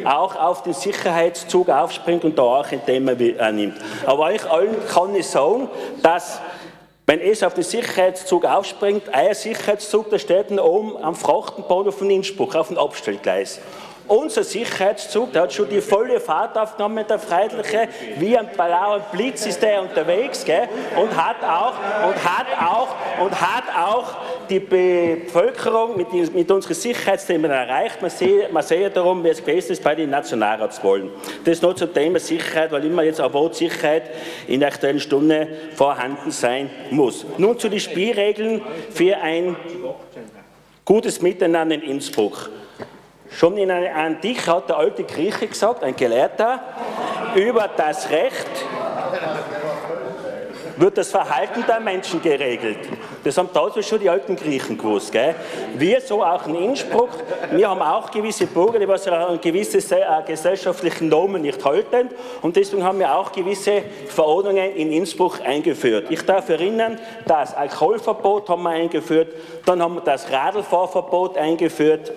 auch 0.05 0.35
auf 0.35 0.63
den 0.63 0.73
Sicherheitszug 0.73 1.69
aufspringt 1.69 2.23
und 2.23 2.37
da 2.37 2.43
auch 2.43 2.71
ein 2.71 2.85
Thema 2.85 3.13
annimmt. 3.39 3.77
Aber 4.05 4.27
eigentlich 4.27 4.49
allen 4.49 4.75
kann 4.87 5.15
ich 5.15 5.27
sagen, 5.27 5.69
dass 6.01 6.39
wenn 7.07 7.19
es 7.19 7.43
auf 7.43 7.53
den 7.53 7.63
Sicherheitszug 7.63 8.45
aufspringt, 8.45 9.13
ein 9.13 9.33
Sicherheitszug, 9.35 10.09
der 10.09 10.19
steht 10.19 10.51
oben 10.51 10.97
am 10.97 11.15
Frachtenbahnhof 11.15 11.99
von 11.99 12.09
Innsbruck 12.09 12.55
auf 12.55 12.69
dem 12.69 12.77
Abstellgleis. 12.77 13.59
Unser 14.07 14.43
Sicherheitszug, 14.43 15.33
der 15.33 15.43
hat 15.43 15.53
schon 15.53 15.67
die 15.67 15.81
volle 15.81 16.19
Fahrt 16.19 16.57
aufgenommen, 16.57 17.05
der 17.09 17.17
Freundliche, 17.17 17.87
wie 18.17 18.37
ein 18.37 18.47
blauer 18.49 18.99
Blitz 19.11 19.45
ist 19.45 19.61
der 19.61 19.81
unterwegs, 19.81 20.45
gell? 20.45 20.67
und 20.95 21.15
hat 21.15 21.43
auch, 21.43 21.73
und 22.07 22.23
hat 22.23 22.47
auch, 22.59 23.23
und 23.23 23.41
hat 23.41 23.63
auch 23.75 24.15
die 24.49 24.59
Bevölkerung 24.59 25.97
mit, 25.97 26.13
mit 26.33 26.51
unseren 26.51 26.73
Sicherheitsthemen 26.73 27.49
erreicht. 27.49 28.01
Man 28.01 28.11
sieht, 28.11 28.51
man 28.51 28.63
sieht 28.63 28.95
darum, 28.95 29.23
wie 29.23 29.29
es 29.29 29.43
gewesen 29.43 29.71
ist 29.71 29.83
bei 29.83 29.95
den 29.95 30.11
Nationalratswahlen. 30.11 31.09
Das 31.43 31.61
nur 31.61 31.75
zum 31.75 31.93
Thema 31.93 32.19
Sicherheit, 32.19 32.71
weil 32.71 32.85
immer 32.85 33.03
jetzt 33.03 33.19
Wort 33.33 33.55
Sicherheit 33.55 34.03
in 34.47 34.59
der 34.59 34.69
aktuellen 34.69 34.99
Stunde 34.99 35.47
vorhanden 35.75 36.31
sein 36.31 36.69
muss. 36.91 37.25
Nun 37.37 37.57
zu 37.57 37.69
den 37.69 37.79
Spielregeln 37.79 38.61
für 38.91 39.17
ein 39.17 39.55
gutes 40.85 41.21
Miteinander 41.21 41.75
in 41.75 41.81
Innsbruck. 41.81 42.49
Schon 43.35 43.57
in 43.57 43.69
einer 43.69 43.93
Antike 43.93 44.49
hat 44.49 44.69
der 44.69 44.77
alte 44.77 45.03
Grieche 45.03 45.47
gesagt, 45.47 45.83
ein 45.83 45.93
Gelehrter, 45.93 46.61
über 47.35 47.69
das 47.75 48.09
Recht, 48.09 48.47
wird 50.77 50.97
das 50.97 51.11
Verhalten 51.11 51.65
der 51.67 51.81
Menschen 51.81 52.21
geregelt. 52.21 52.77
Das 53.25 53.37
haben 53.37 53.49
damals 53.53 53.85
schon 53.85 53.99
die 53.99 54.09
alten 54.09 54.37
Griechen 54.37 54.77
gewusst. 54.77 55.11
Gell? 55.11 55.35
Wir 55.77 55.99
so 55.99 56.23
auch 56.23 56.47
in 56.47 56.55
Innsbruck, 56.55 57.09
wir 57.51 57.69
haben 57.69 57.81
auch 57.81 58.09
gewisse 58.09 58.45
Bürger, 58.47 58.79
die 58.79 58.87
was 58.87 59.05
an 59.07 59.39
gewisse 59.41 59.79
äh, 59.79 60.05
gesellschaftlichen 60.25 61.09
Normen 61.09 61.41
nicht 61.41 61.63
halten 61.65 62.09
und 62.41 62.55
deswegen 62.55 62.85
haben 62.85 62.99
wir 62.99 63.13
auch 63.13 63.33
gewisse 63.33 63.83
Verordnungen 64.07 64.75
in 64.75 64.93
Innsbruck 64.93 65.41
eingeführt. 65.45 66.05
Ich 66.09 66.21
darf 66.25 66.47
erinnern, 66.47 66.99
das 67.25 67.53
Alkoholverbot 67.53 68.47
haben 68.47 68.63
wir 68.63 68.69
eingeführt, 68.69 69.33
dann 69.65 69.81
haben 69.81 69.95
wir 69.95 70.01
das 70.01 70.31
Radlfahrverbot 70.31 71.37
eingeführt 71.37 72.13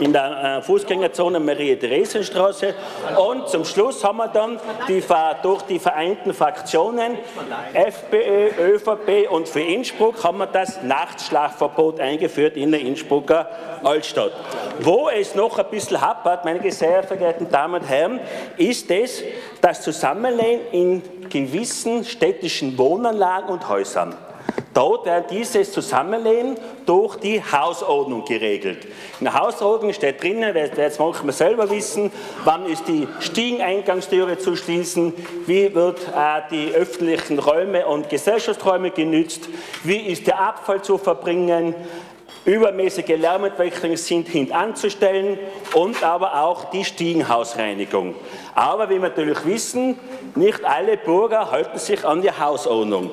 in 0.00 0.12
der 0.12 0.58
äh, 0.58 0.62
Fußgängerzone 0.62 1.40
Marie-Theresien-Straße 1.40 2.74
und 3.16 3.48
zum 3.48 3.64
Schluss 3.64 4.02
haben 4.04 4.18
wir 4.18 4.28
dann 4.28 4.58
die, 4.88 5.02
durch 5.42 5.62
die 5.62 5.78
vereinten 5.78 6.32
Fraktionen 6.34 7.18
FPÖ, 7.72 8.74
ÖVP 8.74 9.30
und 9.30 9.48
für 9.48 9.60
Innsbruck 9.60 10.22
haben 10.24 10.38
wir 10.38 10.46
das 10.46 10.82
Nachtschlafverbot 10.82 12.00
eingeführt 12.00 12.56
in 12.56 12.70
der 12.70 12.80
Innsbrucker 12.80 13.48
Altstadt. 13.82 14.32
Wo 14.80 15.08
es 15.08 15.34
noch 15.34 15.58
ein 15.58 15.66
bisschen 15.70 16.00
happert, 16.00 16.44
meine 16.44 16.70
sehr 16.70 17.02
verehrten 17.02 17.50
Damen 17.50 17.82
und 17.82 17.88
Herren, 17.88 18.20
ist 18.56 18.90
es 18.90 19.22
das 19.60 19.82
Zusammenleben 19.82 20.66
in 20.72 21.02
gewissen 21.28 22.04
städtischen 22.04 22.76
Wohnanlagen 22.76 23.50
und 23.50 23.68
Häusern. 23.68 24.14
Dort 24.72 25.04
wird 25.04 25.30
dieses 25.32 25.72
Zusammenleben 25.72 26.56
durch 26.86 27.16
die 27.16 27.42
Hausordnung 27.42 28.24
geregelt. 28.24 28.86
In 29.18 29.24
der 29.24 29.34
Hausordnung 29.34 29.92
steht 29.92 30.22
drinnen, 30.22 30.54
wer 30.54 30.68
jetzt 30.68 31.00
manchmal 31.00 31.32
selber 31.32 31.68
wissen, 31.70 32.12
wann 32.44 32.66
ist 32.66 32.86
die 32.86 33.08
Stiegeneingangstüre 33.18 34.38
zu 34.38 34.54
schließen, 34.54 35.12
wie 35.46 35.74
wird 35.74 35.98
äh, 36.08 36.42
die 36.52 36.72
öffentlichen 36.72 37.40
Räume 37.40 37.84
und 37.86 38.08
Gesellschaftsräume 38.08 38.92
genützt, 38.92 39.48
wie 39.82 39.98
ist 39.98 40.28
der 40.28 40.40
Abfall 40.40 40.82
zu 40.82 40.98
verbringen, 40.98 41.74
übermäßige 42.44 43.18
Lärmentwicklungen 43.18 43.96
sind 43.96 44.28
hintanzustellen 44.28 45.38
und 45.74 46.02
aber 46.02 46.40
auch 46.42 46.70
die 46.70 46.84
Stiegenhausreinigung. 46.84 48.14
Aber 48.60 48.90
wie 48.90 48.96
wir 48.96 49.08
natürlich 49.08 49.42
wissen, 49.46 49.98
nicht 50.34 50.62
alle 50.66 50.98
Bürger 50.98 51.50
halten 51.50 51.78
sich 51.78 52.04
an 52.04 52.20
die 52.20 52.30
Hausordnung. 52.30 53.10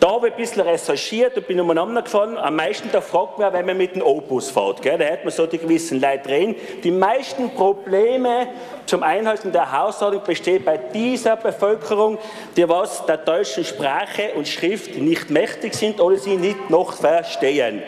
Da 0.00 0.12
habe 0.12 0.28
ich 0.28 0.32
ein 0.32 0.38
bisschen 0.38 0.62
recherchiert 0.62 1.36
und 1.36 1.46
bin 1.46 1.60
umeinander 1.60 2.00
gefahren. 2.00 2.38
Am 2.38 2.56
meisten 2.56 2.88
da 2.90 3.02
fragt 3.02 3.38
man, 3.38 3.52
wenn 3.52 3.66
man 3.66 3.76
mit 3.76 3.94
dem 3.94 4.00
Opus 4.00 4.48
fährt. 4.48 4.80
Gell? 4.80 4.96
Da 4.96 5.04
hat 5.04 5.22
man 5.22 5.34
so 5.34 5.46
die 5.46 5.58
gewissen 5.58 6.00
Leute 6.00 6.26
drehen. 6.26 6.54
Die 6.82 6.90
meisten 6.90 7.50
Probleme 7.50 8.48
zum 8.86 9.02
Einhalten 9.02 9.52
der 9.52 9.70
Hausordnung 9.70 10.22
bestehen 10.24 10.64
bei 10.64 10.78
dieser 10.78 11.36
Bevölkerung, 11.36 12.16
die 12.56 12.66
was 12.66 13.04
der 13.04 13.18
deutschen 13.18 13.66
Sprache 13.66 14.30
und 14.34 14.48
Schrift 14.48 14.96
nicht 14.96 15.28
mächtig 15.28 15.74
sind 15.74 16.00
oder 16.00 16.16
sie 16.16 16.36
nicht 16.36 16.70
noch 16.70 16.94
verstehen. 16.94 17.82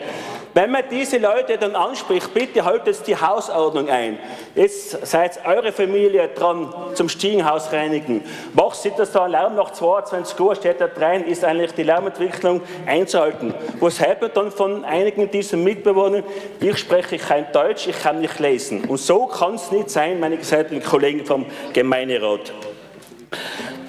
Wenn 0.53 0.71
man 0.71 0.83
diese 0.89 1.19
Leute 1.19 1.57
dann 1.57 1.75
anspricht, 1.75 2.33
bitte 2.33 2.65
haltet 2.65 3.05
die 3.05 3.15
Hausordnung 3.15 3.87
ein. 3.87 4.17
Jetzt 4.55 5.05
seid 5.05 5.45
eure 5.45 5.71
Familie 5.71 6.27
dran 6.29 6.73
zum 6.99 7.07
Stiegenhaus 7.07 7.71
reinigen. 7.71 8.21
Macht 8.53 8.75
sie 8.75 8.91
das 8.91 9.13
da 9.13 9.25
Lärm 9.25 9.55
nach 9.55 9.71
22 9.71 10.37
Uhr, 10.37 10.53
steht 10.53 10.81
da 10.81 10.89
rein, 10.97 11.23
ist 11.23 11.45
eigentlich 11.45 11.71
die 11.71 11.83
Lärmentwicklung 11.83 12.59
einzuhalten. 12.85 13.53
Was 13.79 14.01
haltet 14.01 14.35
dann 14.35 14.51
von 14.51 14.83
einigen 14.83 15.31
dieser 15.31 15.55
Mitbewohnern? 15.55 16.25
Ich 16.59 16.77
spreche 16.77 17.17
kein 17.17 17.49
Deutsch, 17.53 17.87
ich 17.87 17.97
kann 17.97 18.19
nicht 18.19 18.37
lesen. 18.39 18.83
Und 18.83 18.97
so 18.97 19.27
kann 19.27 19.55
es 19.55 19.71
nicht 19.71 19.89
sein, 19.89 20.19
meine 20.19 20.35
gesetzlichen 20.35 20.85
Kollegen 20.85 21.25
vom 21.25 21.45
Gemeinderat. 21.71 22.51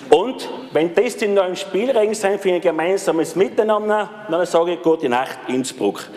Und 0.09 0.49
wenn 0.73 0.95
das 0.95 1.17
die 1.17 1.27
neuen 1.27 1.57
Spielregeln 1.57 2.15
sind 2.15 2.41
für 2.41 2.53
ein 2.53 2.61
gemeinsames 2.61 3.35
Miteinander, 3.35 4.09
dann 4.31 4.47
sage 4.47 4.75
ich 4.75 4.83
gute 4.83 5.09
Nacht 5.09 5.37
Innsbruck. 5.49 6.09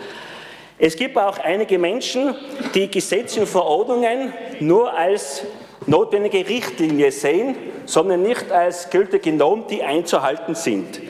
Es 0.78 0.94
gibt 0.94 1.18
auch 1.18 1.38
einige 1.38 1.76
Menschen, 1.76 2.36
die 2.72 2.88
Gesetze 2.88 3.40
und 3.40 3.48
Verordnungen 3.48 4.32
nur 4.60 4.96
als 4.96 5.44
notwendige 5.86 6.48
Richtlinie 6.48 7.10
sehen, 7.12 7.56
sondern 7.86 8.22
nicht 8.22 8.50
als 8.50 8.90
gültige 8.90 9.32
Norm, 9.32 9.66
die 9.68 9.82
einzuhalten 9.82 10.54
sind. 10.54 11.00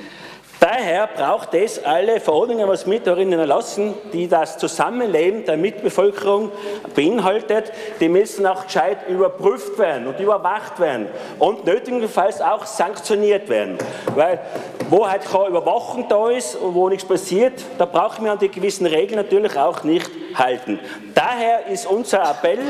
Daher 0.61 1.09
braucht 1.09 1.53
es 1.53 1.85
alle 1.85 2.21
Verordnungen, 2.21 2.67
was 2.67 2.87
mit 2.87 3.07
darin 3.07 3.31
erlassen, 3.33 3.93
die 4.15 4.29
das 4.29 4.57
Zusammenleben 4.57 5.45
der 5.45 5.59
Mitbevölkerung 5.59 6.51
beinhaltet, 6.95 7.71
die 8.01 8.09
müssen 8.09 8.47
auch 8.47 8.65
gescheit 8.65 9.07
überprüft 9.07 9.79
werden 9.79 10.07
und 10.07 10.19
überwacht 10.19 10.81
werden 10.81 11.09
und 11.39 11.67
nötigenfalls 11.67 12.41
auch 12.41 12.65
sanktioniert 12.65 13.51
werden. 13.51 13.77
Weil 14.15 14.41
wo 14.89 15.07
halt 15.07 15.27
keine 15.31 15.49
Überwachung 15.49 16.07
da 16.09 16.31
ist 16.31 16.57
und 16.57 16.75
wo 16.75 16.89
nichts 16.89 17.05
passiert, 17.05 17.63
da 17.77 17.85
brauchen 17.85 18.25
wir 18.25 18.33
an 18.33 18.39
die 18.39 18.49
gewissen 18.49 18.87
Regeln 18.87 19.17
natürlich 19.17 19.59
auch 19.59 19.85
nicht 19.85 20.11
halten. 20.35 20.79
Daher 21.15 21.67
ist 21.67 21.87
unser 21.87 22.23
Appell, 22.23 22.61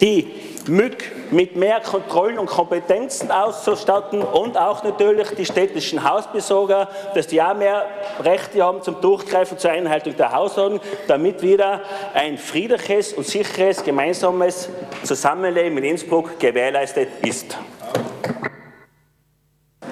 die 0.00 0.49
MÜG 0.68 1.04
mit 1.30 1.56
mehr 1.56 1.80
Kontrollen 1.80 2.38
und 2.38 2.46
Kompetenzen 2.46 3.30
auszustatten 3.30 4.22
und 4.22 4.56
auch 4.56 4.82
natürlich 4.82 5.28
die 5.30 5.46
städtischen 5.46 6.08
Hausbesorger, 6.08 6.88
dass 7.14 7.26
die 7.26 7.40
auch 7.42 7.54
mehr 7.54 7.86
Rechte 8.20 8.62
haben 8.62 8.82
zum 8.82 9.00
Durchgreifen 9.00 9.58
zur 9.58 9.70
Einhaltung 9.70 10.16
der 10.16 10.32
Hausordnung, 10.32 10.80
damit 11.06 11.42
wieder 11.42 11.82
ein 12.14 12.36
friedliches 12.38 13.12
und 13.12 13.26
sicheres 13.26 13.82
gemeinsames 13.82 14.68
Zusammenleben 15.04 15.78
in 15.78 15.84
Innsbruck 15.84 16.38
gewährleistet 16.38 17.08
ist. 17.22 17.56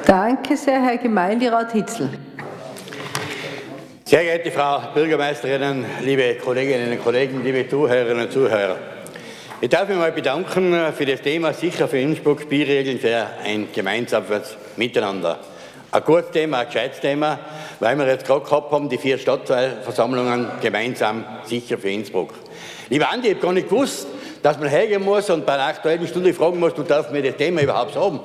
Danke 0.07 0.57
sehr, 0.57 0.83
Herr 0.83 0.97
Gemeinderat 0.97 1.73
Hitzel. 1.73 2.09
Sehr 4.05 4.23
geehrte 4.23 4.51
Frau 4.51 4.81
Bürgermeisterin, 4.95 5.85
liebe 6.01 6.37
Kolleginnen 6.37 6.93
und 6.93 7.05
Kollegen, 7.05 7.45
liebe 7.45 7.69
Zuhörerinnen 7.69 8.25
und 8.25 8.33
Zuhörer. 8.33 8.98
Ich 9.61 9.71
darf 9.71 9.89
mich 9.89 9.99
mal 9.99 10.13
bedanken 10.13 10.73
für 10.97 11.05
das 11.05 11.21
Thema 11.21 11.53
Sicher 11.53 11.89
für 11.89 11.99
Innsbruck, 11.99 12.43
Spielregeln 12.43 13.01
für 13.01 13.27
ein 13.45 13.67
gemeinsames 13.75 14.57
Miteinander. 14.77 15.41
Ein 15.91 16.05
gutes 16.05 16.31
Thema, 16.31 16.61
ein 16.61 16.67
gescheites 16.67 17.01
Thema, 17.01 17.41
weil 17.81 17.99
wir 17.99 18.07
jetzt 18.07 18.25
gerade 18.25 18.45
gehabt 18.45 18.71
haben, 18.71 18.89
die 18.89 18.99
vier 18.99 19.19
Stadtversammlungen 19.19 20.47
gemeinsam 20.63 21.25
sicher 21.43 21.77
für 21.77 21.91
Innsbruck. 21.91 22.35
Lieber 22.89 23.11
Andi, 23.11 23.31
ich 23.31 23.35
habe 23.35 23.47
gar 23.47 23.53
nicht 23.53 23.69
gewusst, 23.69 24.07
dass 24.45 24.61
man 24.61 24.69
hergehen 24.69 25.05
muss 25.05 25.29
und 25.29 25.45
bei 25.45 25.55
einer 25.55 25.65
aktuellen 25.65 26.07
Stunde 26.07 26.33
fragen 26.33 26.61
muss, 26.61 26.75
du 26.75 26.85
darfst 26.85 27.11
mir 27.11 27.21
das 27.21 27.37
Thema 27.37 27.61
überhaupt 27.61 27.97
haben. 27.97 28.21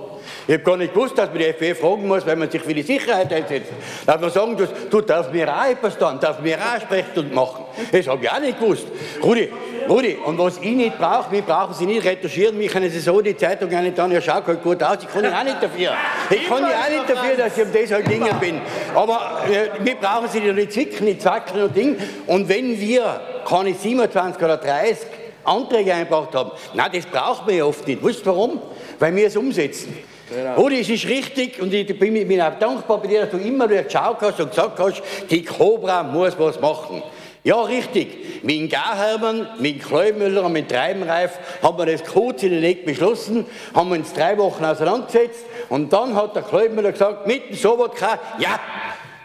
Ich 0.48 0.54
habe 0.54 0.64
gar 0.64 0.78
nicht 0.78 0.94
gewusst, 0.94 1.18
dass 1.18 1.30
man 1.30 1.38
die 1.38 1.46
FPÖ 1.46 1.76
fragen 1.76 2.08
muss, 2.08 2.26
wenn 2.26 2.40
man 2.40 2.50
sich 2.50 2.62
für 2.62 2.74
die 2.74 2.82
Sicherheit 2.82 3.32
einsetzt. 3.32 3.72
Darf 4.06 4.20
man 4.20 4.30
sagen, 4.30 4.58
du, 4.58 4.68
du 4.90 5.02
darfst 5.02 5.32
mir 5.32 5.48
auch 5.48 5.66
etwas 5.66 5.98
tun, 5.98 6.20
darfst 6.20 6.42
mir 6.42 6.58
auch 6.58 6.82
Sprechstunden 6.82 7.34
machen. 7.34 7.66
Das 7.92 8.08
habe 8.08 8.24
ich 8.24 8.32
auch 8.32 8.40
nicht 8.40 8.60
gewusst. 8.60 8.88
Rudi, 9.22 9.50
Rudi, 9.88 10.18
und 10.26 10.38
was 10.38 10.58
ich 10.58 10.76
nicht 10.76 10.98
brauche, 10.98 11.32
wir 11.32 11.42
brauchen 11.42 11.74
Sie 11.74 11.86
nicht 11.86 12.06
retuschieren, 12.06 12.58
mich 12.58 12.72
können 12.72 12.90
Sie 12.90 13.00
so 13.00 13.22
die 13.22 13.36
Zeitung 13.36 13.74
auch 13.74 13.82
nicht 13.82 13.98
tun, 13.98 14.12
ja 14.12 14.22
schaut 14.22 14.46
halt 14.48 14.64
gut 14.64 14.82
aus, 14.84 14.98
ich 15.02 15.08
kann 15.08 15.24
ja 15.24 15.40
auch 15.40 15.44
nicht 15.44 15.62
dafür. 15.62 15.94
Ich 16.30 16.48
kann 16.48 16.64
ja 16.64 16.70
auch 16.70 16.90
nicht 16.90 17.10
dafür, 17.10 17.38
dass 17.38 17.58
ich 17.58 17.64
um 17.64 17.72
das 17.74 17.92
halt 17.92 18.10
Dinge 18.10 18.34
bin. 18.40 18.62
Aber 18.96 19.42
äh, 19.50 19.86
wir 19.86 19.96
brauchen 19.96 20.28
Sie 20.30 20.40
nicht 20.40 20.74
zwicken, 20.74 21.06
nicht 21.06 21.22
zackeln 21.22 21.64
und 21.64 21.76
Ding. 21.76 21.98
Und 22.28 22.48
wenn 22.50 22.80
wir 22.80 23.22
keine 23.48 23.74
27 23.74 24.42
oder 24.42 24.58
30 24.58 24.98
Anträge 25.44 25.94
eingebracht 25.94 26.34
haben, 26.34 26.52
nein, 26.74 26.90
das 26.94 27.06
braucht 27.06 27.46
man 27.46 27.56
ja 27.56 27.66
oft 27.66 27.88
nicht. 27.88 28.04
Wisst 28.04 28.22
ihr 28.22 28.28
warum? 28.28 28.62
Weil 29.00 29.16
wir 29.16 29.28
es 29.28 29.36
umsetzen. 29.36 29.98
Genau. 30.34 30.56
Rudi, 30.56 30.80
es 30.80 30.90
ist 30.90 31.08
richtig 31.08 31.62
und 31.62 31.74
ich 31.74 31.88
bin, 32.00 32.28
bin 32.28 32.42
auch 32.42 32.58
dankbar 32.58 33.00
bei 33.00 33.08
dir, 33.08 33.22
dass 33.22 33.32
du 33.32 33.38
immer 33.38 33.70
wieder 33.70 33.84
geschaut 33.84 34.18
hast 34.22 34.40
und 34.40 34.50
gesagt 34.50 34.80
hast, 34.80 35.04
die 35.30 35.44
Cobra 35.44 36.02
muss 36.02 36.38
was 36.40 36.60
machen. 36.60 37.04
Ja, 37.44 37.62
richtig. 37.62 38.44
Mit 38.44 38.56
dem 38.56 38.70
Garhermann, 38.70 39.48
mit 39.60 39.76
dem 39.76 39.80
Kleumüller 39.82 40.46
und 40.46 40.54
mit 40.54 40.72
dem 40.72 40.76
Treibenreif 40.76 41.38
haben 41.62 41.78
wir 41.78 41.86
das 41.86 42.04
kurz 42.04 42.42
in 42.44 42.52
den 42.52 42.64
Eck 42.64 42.86
beschlossen, 42.86 43.46
haben 43.76 43.92
uns 43.92 44.14
drei 44.14 44.38
Wochen 44.38 44.64
auseinandergesetzt 44.64 45.46
und 45.70 45.92
dann 45.92 46.16
hat 46.16 46.36
der 46.36 46.44
Kleumüller 46.44 46.94
gesagt, 46.94 47.28
mit 47.28 47.50
dem 47.50 47.56
Sobotka, 47.56 48.18
ja, 48.40 48.60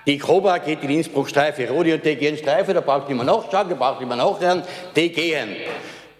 die 0.07 0.18
Cobra 0.18 0.59
geht 0.59 0.83
in 0.83 0.90
Innsbruck 0.90 1.29
Streife. 1.29 1.68
Rudi 1.68 1.92
und 1.92 2.05
die 2.05 2.16
gehen 2.16 2.37
Streife, 2.37 2.75
da 2.75 2.81
braucht 2.81 3.09
mehr 3.09 3.25
nachschauen, 3.25 3.68
da 3.68 3.75
braucht 3.75 4.01
mehr 4.01 4.16
nachhören, 4.16 4.62
die 4.97 5.12
gehen. 5.12 5.57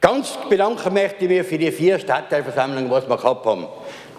Ganz 0.01 0.39
bedanken 0.49 0.95
möchte 0.95 1.25
ich 1.25 1.29
mich 1.29 1.47
für 1.47 1.59
die 1.59 1.73
vier 1.73 1.99
Stadtteilversammlungen, 1.99 2.89
was 2.91 3.09
wir 3.09 3.17
gehabt 3.17 3.45
haben. 3.45 3.67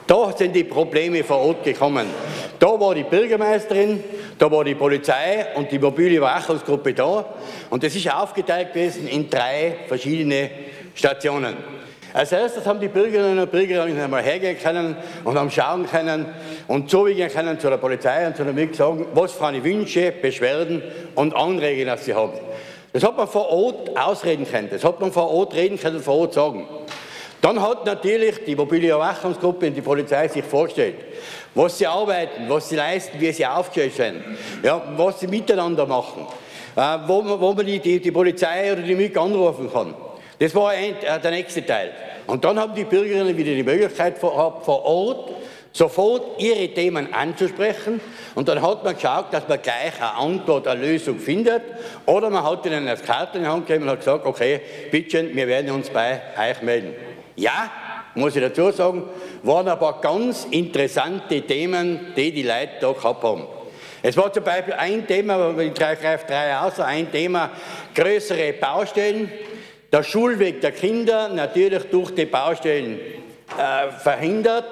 Da 0.10 0.36
sind 0.36 0.56
die 0.56 0.64
Probleme 0.64 1.24
vor 1.24 1.38
Ort 1.38 1.64
gekommen. 1.64 2.08
Da 2.58 2.80
war 2.80 2.96
die 2.96 3.04
Bürgermeisterin, 3.04 4.04
da 4.40 4.50
war 4.50 4.64
die 4.64 4.74
Polizei 4.74 5.46
und 5.54 5.72
die 5.72 5.78
mobile 5.78 6.18
Überwachungsgruppe 6.18 6.96
da. 6.96 7.26
Und 7.70 7.84
das 7.84 7.96
ist 7.96 8.12
aufgeteilt 8.12 8.74
gewesen 8.74 9.08
in 9.08 9.30
drei 9.30 9.76
verschiedene 9.88 10.50
Stationen. 10.96 11.58
Als 12.12 12.32
erstes 12.32 12.66
haben 12.66 12.80
die 12.80 12.88
Bürgerinnen 12.88 13.38
und 13.38 13.52
Bürger 13.52 13.84
einmal 13.84 14.24
hergehen 14.24 14.58
können 14.58 14.98
und 15.26 15.38
haben 15.38 15.52
schauen 15.52 15.86
können 15.86 16.26
und 16.68 16.90
zugehen 16.90 17.30
können 17.30 17.60
zu 17.60 17.70
der 17.70 17.78
Polizei 17.78 18.26
und 18.26 18.36
zu 18.36 18.44
der 18.44 18.54
MIG 18.54 18.76
sagen, 18.76 19.06
was 19.14 19.34
für 19.34 19.46
eine 19.46 19.64
Wünsche, 19.64 20.12
Beschwerden 20.12 20.82
und 21.14 21.36
Anregungen 21.36 21.96
sie 22.00 22.16
haben. 22.16 22.34
Das 22.94 23.04
hat 23.04 23.16
man 23.16 23.28
vor 23.28 23.48
Ort 23.52 23.96
ausreden 23.96 24.48
können, 24.50 24.70
das 24.72 24.84
hat 24.84 25.00
man 25.00 25.12
vor 25.12 25.30
Ort 25.30 25.54
reden 25.54 25.80
können, 25.80 26.00
vor 26.00 26.16
Ort 26.16 26.34
sagen. 26.34 26.68
Dann 27.42 27.62
hat 27.62 27.86
natürlich 27.86 28.44
die 28.46 28.56
mobile 28.56 28.88
Überwachungsgruppe 28.88 29.68
und 29.68 29.74
die 29.74 29.82
Polizei 29.82 30.28
sich 30.28 30.44
vorgestellt, 30.44 30.96
was 31.56 31.78
sie 31.78 31.88
arbeiten, 31.88 32.50
was 32.50 32.68
sie 32.68 32.76
leisten, 32.76 33.20
wie 33.20 33.32
sie 33.32 33.46
aufgestellt 33.46 33.96
sind, 33.96 34.24
ja, 34.62 34.82
was 34.98 35.22
sie 35.22 35.28
miteinander 35.28 35.86
machen, 35.86 36.28
äh, 36.76 36.98
wo, 37.08 37.24
wo 37.40 37.54
man 37.54 37.66
die, 37.66 37.80
die, 37.80 38.00
die, 38.00 38.12
Polizei 38.12 38.74
oder 38.74 38.82
die 38.82 38.96
MIG 38.96 39.18
anrufen 39.18 39.72
kann. 39.72 39.94
Das 40.38 40.54
war 40.54 40.72
ein, 40.72 40.96
äh, 41.02 41.20
der 41.20 41.32
nächste 41.32 41.66
Teil. 41.66 41.92
Und 42.28 42.44
dann 42.44 42.60
haben 42.60 42.76
die 42.76 42.84
Bürgerinnen 42.84 43.36
wieder 43.36 43.54
die 43.54 43.64
Möglichkeit 43.64 44.18
vor, 44.18 44.62
vor 44.64 44.86
Ort 44.86 45.32
sofort 45.72 46.42
ihre 46.42 46.68
Themen 46.74 47.14
anzusprechen 47.14 48.02
und 48.36 48.48
dann 48.48 48.62
hat 48.62 48.84
man 48.84 48.96
geschaut, 48.96 49.28
dass 49.32 49.48
man 49.48 49.62
gleich 49.62 49.94
eine 50.00 50.16
Antwort, 50.16 50.68
eine 50.68 50.82
Lösung 50.82 51.20
findet 51.20 51.62
oder 52.06 52.30
man 52.30 52.44
hat 52.44 52.66
ihnen 52.66 52.88
eine 52.88 52.98
Karte 52.98 53.38
in 53.38 53.44
die 53.44 53.50
Hand 53.50 53.68
gegeben 53.68 53.86
und 53.86 53.92
hat 53.92 54.00
gesagt, 54.00 54.26
okay, 54.26 54.62
bitte, 54.92 55.34
wir 55.34 55.48
werden 55.48 55.72
uns 55.72 55.90
bei 55.90 56.22
euch 56.38 56.62
melden. 56.62 57.09
Ja, 57.40 57.72
muss 58.16 58.36
ich 58.36 58.42
dazu 58.42 58.70
sagen, 58.72 59.04
waren 59.44 59.70
aber 59.70 60.02
ganz 60.02 60.46
interessante 60.52 61.42
Themen, 61.42 62.14
die 62.18 62.34
die 62.34 62.44
Leute 62.44 62.72
da 62.82 62.92
gehabt 62.92 63.24
haben. 63.24 63.48
Es 64.02 64.18
war 64.18 64.32
zum 64.34 64.44
Beispiel 64.44 64.74
ein 64.74 65.08
Thema, 65.08 65.58
ich 65.58 65.74
greife 65.74 66.26
drei 66.28 66.58
aus, 66.58 66.80
ein 66.82 67.10
Thema 67.10 67.50
größere 67.96 68.54
Baustellen, 68.54 69.32
der 69.92 70.04
Schulweg 70.04 70.60
der 70.60 70.74
Kinder 70.74 71.30
natürlich 71.30 71.84
durch 71.86 72.12
die 72.14 72.26
Baustellen 72.26 73.00
äh, 73.58 73.92
verhindert, 73.92 74.66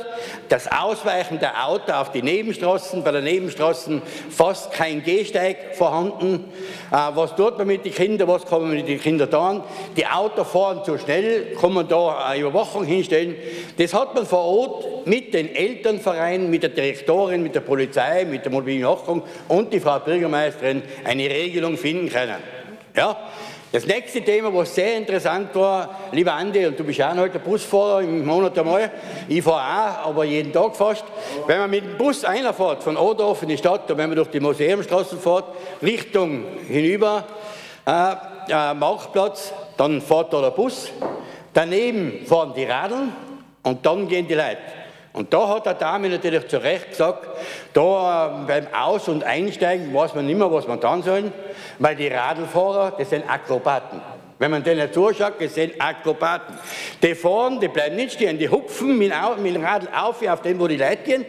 das 0.50 0.72
Ausweichen 0.72 1.40
der 1.40 1.68
Autos 1.68 1.94
auf 1.94 2.12
die 2.12 2.22
Nebenstraßen, 2.22 3.04
bei 3.04 3.12
den 3.12 3.24
Nebenstraßen 3.24 4.02
fast 4.30 4.72
kein 4.72 5.04
Gehsteig 5.04 5.76
vorhanden. 5.76 6.46
Äh, 6.92 6.96
was 7.14 7.36
tut 7.36 7.58
man 7.58 7.68
mit 7.68 7.86
den 7.86 7.94
Kindern, 7.94 8.28
was 8.28 8.46
kann 8.46 8.62
man 8.62 8.72
mit 8.72 8.88
den 8.88 9.00
Kindern 9.00 9.30
tun? 9.30 9.64
Die 9.96 10.06
Autos 10.06 10.48
fahren 10.48 10.84
zu 10.84 10.98
schnell, 10.98 11.56
kann 11.60 11.74
man 11.74 11.88
da 11.88 12.28
eine 12.28 12.42
Überwachung 12.42 12.86
hinstellen. 12.86 13.36
Das 13.78 13.94
hat 13.94 14.14
man 14.14 14.26
vor 14.26 14.46
Ort 14.46 15.08
mit 15.08 15.34
den 15.34 15.54
Elternvereinen, 15.54 16.50
mit 16.50 16.64
der 16.64 16.70
Direktorin, 16.70 17.44
mit 17.44 17.56
der 17.56 17.62
Polizei, 17.62 18.26
mit 18.26 18.46
der 18.46 18.52
mobilen 18.52 18.82
Überwachung 18.82 19.24
und 19.48 19.74
die 19.74 19.80
Frau 19.80 20.00
Bürgermeisterin 20.00 20.84
eine 21.04 21.30
Regelung 21.30 21.78
finden 21.78 22.10
können. 22.10 22.36
Ja? 22.96 23.16
Das 23.70 23.86
nächste 23.86 24.22
Thema, 24.22 24.54
was 24.54 24.74
sehr 24.74 24.96
interessant 24.96 25.54
war, 25.54 26.00
lieber 26.14 26.34
Andi, 26.34 26.66
und 26.66 26.80
du 26.80 26.86
bist 26.86 27.02
auch 27.02 27.18
heute 27.18 27.38
Busfahrer 27.38 28.02
im 28.02 28.26
Monat 28.26 28.58
einmal, 28.58 28.90
ich 29.28 29.44
fahre 29.44 30.04
auch, 30.04 30.10
aber 30.10 30.24
jeden 30.24 30.54
Tag 30.54 30.74
fast. 30.74 31.04
Wenn 31.48 31.60
man 31.60 31.70
mit 31.70 31.84
dem 31.84 31.98
Bus 31.98 32.24
einfährt 32.24 32.82
von 32.82 32.96
Odorf 32.96 33.42
in 33.44 33.50
die 33.50 33.58
Stadt, 33.58 33.92
und 33.92 33.98
wenn 33.98 34.08
man 34.08 34.16
durch 34.16 34.30
die 34.30 34.40
Museumstraßen 34.40 35.20
fährt, 35.20 35.46
Richtung 35.82 36.46
hinüber, 36.66 37.26
äh, 37.86 38.14
äh, 38.50 38.74
Marktplatz, 38.74 39.52
dann 39.76 40.02
fährt 40.02 40.32
da 40.32 40.42
der 40.42 40.52
Bus, 40.52 40.90
daneben 41.54 42.26
fahren 42.26 42.54
die 42.56 42.64
Radeln 42.64 43.12
und 43.64 43.86
dann 43.86 44.08
gehen 44.08 44.30
die 44.30 44.36
Leute. 44.36 44.60
Und 45.18 45.34
da 45.34 45.48
hat 45.48 45.66
der 45.66 45.74
Dame 45.74 46.10
natürlich 46.10 46.48
zu 46.48 46.62
Recht 46.62 46.90
gesagt, 46.90 47.28
da 47.74 48.28
äh, 48.28 48.46
beim 48.46 48.68
Aus- 48.72 49.08
und 49.08 49.24
Einsteigen 49.24 49.92
weiß 49.92 50.14
man 50.14 50.28
nicht 50.28 50.38
mehr, 50.38 50.52
was 50.52 50.68
man 50.68 50.80
tun 50.80 51.02
soll, 51.02 51.32
weil 51.80 51.96
die 51.96 52.08
Radlfahrer, 52.08 52.94
das 52.96 53.10
sind 53.10 53.28
Akrobaten. 53.28 54.00
Wenn 54.38 54.52
man 54.52 54.64
denen 54.64 54.94
zuschaut, 54.94 55.34
das 55.40 55.56
sind 55.56 55.82
Akrobaten. 55.82 56.56
Die 57.02 57.16
fahren, 57.16 57.60
die 57.60 57.68
bleiben 57.68 57.96
nicht 57.96 58.14
stehen, 58.14 58.38
die 58.38 58.48
hupfen 58.48 58.96
mit, 58.96 59.12
dem 59.12 59.66
Radl 59.66 59.88
auf, 59.92 60.22
auf 60.28 60.42
dem, 60.44 60.60
wo 60.60 60.68
die 60.68 60.78
Leute 60.78 60.98
gehen. 60.98 61.26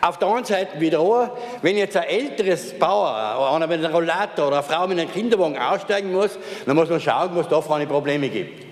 Auf 0.00 0.18
der 0.18 0.26
anderen 0.26 0.44
Seite 0.44 0.80
wieder 0.80 0.98
an. 0.98 1.30
Wenn 1.62 1.76
jetzt 1.76 1.96
ein 1.96 2.08
älteres 2.08 2.76
Bauer, 2.76 3.52
einer 3.54 3.68
mit 3.68 3.84
einem 3.84 3.94
Rollator 3.94 4.48
oder 4.48 4.56
eine 4.56 4.64
Frau 4.64 4.88
mit 4.88 4.98
einem 4.98 5.12
Kinderwagen 5.12 5.56
aussteigen 5.56 6.10
muss, 6.10 6.36
dann 6.66 6.74
muss 6.74 6.90
man 6.90 7.00
schauen, 7.00 7.30
was 7.34 7.46
da 7.46 7.62
eine 7.72 7.86
Probleme 7.86 8.28
gibt. 8.28 8.67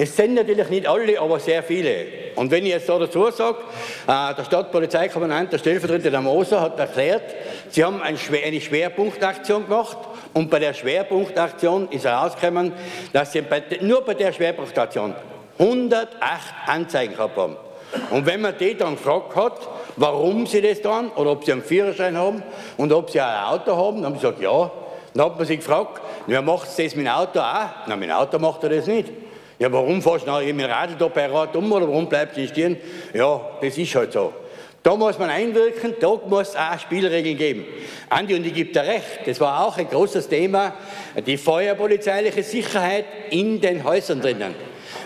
Es 0.00 0.14
sind 0.14 0.34
natürlich 0.34 0.68
nicht 0.68 0.86
alle, 0.86 1.20
aber 1.20 1.40
sehr 1.40 1.60
viele. 1.60 2.06
Und 2.36 2.52
wenn 2.52 2.64
ich 2.64 2.70
jetzt 2.70 2.88
da 2.88 3.00
dazu 3.00 3.32
sage, 3.32 3.58
äh, 4.06 4.32
der 4.32 4.44
Stadtpolizeikommandant, 4.44 5.52
der 5.52 5.58
Stellvertreter 5.58 6.12
der 6.12 6.20
Moser, 6.20 6.60
hat 6.60 6.78
erklärt, 6.78 7.34
sie 7.68 7.84
haben 7.84 8.00
eine 8.00 8.16
Schwerpunktaktion 8.16 9.64
gemacht 9.64 9.98
und 10.34 10.50
bei 10.50 10.60
der 10.60 10.72
Schwerpunktaktion 10.72 11.88
ist 11.90 12.04
herausgekommen, 12.04 12.74
dass 13.12 13.32
sie 13.32 13.42
nur 13.80 14.04
bei 14.04 14.14
der 14.14 14.32
Schwerpunktaktion 14.32 15.16
108 15.58 16.08
Anzeigen 16.66 17.16
gehabt 17.16 17.36
haben. 17.36 17.56
Und 18.12 18.24
wenn 18.24 18.40
man 18.40 18.56
die 18.56 18.76
dann 18.76 18.94
gefragt 18.94 19.34
hat, 19.34 19.68
warum 19.96 20.46
sie 20.46 20.62
das 20.62 20.80
tun 20.80 21.10
oder 21.16 21.32
ob 21.32 21.44
sie 21.44 21.50
einen 21.50 21.64
Führerschein 21.64 22.16
haben 22.16 22.44
und 22.76 22.92
ob 22.92 23.10
sie 23.10 23.20
ein 23.20 23.44
Auto 23.46 23.76
haben, 23.76 23.96
dann 23.96 24.12
haben 24.12 24.14
sie 24.14 24.20
gesagt, 24.20 24.40
ja. 24.40 24.70
Dann 25.14 25.26
hat 25.26 25.38
man 25.38 25.44
sich 25.44 25.58
gefragt, 25.58 26.00
wer 26.28 26.40
macht 26.40 26.68
das 26.68 26.94
mit 26.94 27.04
dem 27.04 27.08
Auto 27.08 27.40
auch? 27.40 27.66
Na, 27.88 27.96
mit 27.96 28.08
dem 28.08 28.14
Auto 28.14 28.38
macht 28.38 28.62
er 28.62 28.68
das 28.68 28.86
nicht. 28.86 29.08
Ja, 29.58 29.72
warum 29.72 30.00
fährst 30.00 30.26
du 30.26 30.38
dem 30.40 30.60
Radl 30.60 30.94
da 30.96 31.08
bei 31.08 31.26
Rad 31.26 31.56
um 31.56 31.72
oder 31.72 31.88
warum 31.88 32.08
bleibst 32.08 32.36
du 32.36 32.46
stehen? 32.46 32.76
Ja, 33.12 33.40
das 33.60 33.76
ist 33.76 33.94
halt 33.94 34.12
so. 34.12 34.32
Da 34.82 34.94
muss 34.94 35.18
man 35.18 35.28
einwirken, 35.30 35.94
da 35.98 36.14
muss 36.28 36.50
es 36.50 36.56
auch 36.56 36.78
Spielregeln 36.78 37.36
geben. 37.36 37.64
Andi, 38.08 38.36
und 38.36 38.46
ich 38.46 38.54
gebe 38.54 38.72
dir 38.72 38.82
recht, 38.82 39.26
das 39.26 39.40
war 39.40 39.66
auch 39.66 39.76
ein 39.76 39.88
großes 39.88 40.28
Thema, 40.28 40.74
die 41.26 41.36
feuerpolizeiliche 41.36 42.44
Sicherheit 42.44 43.04
in 43.30 43.60
den 43.60 43.82
Häusern 43.82 44.20
drinnen. 44.20 44.54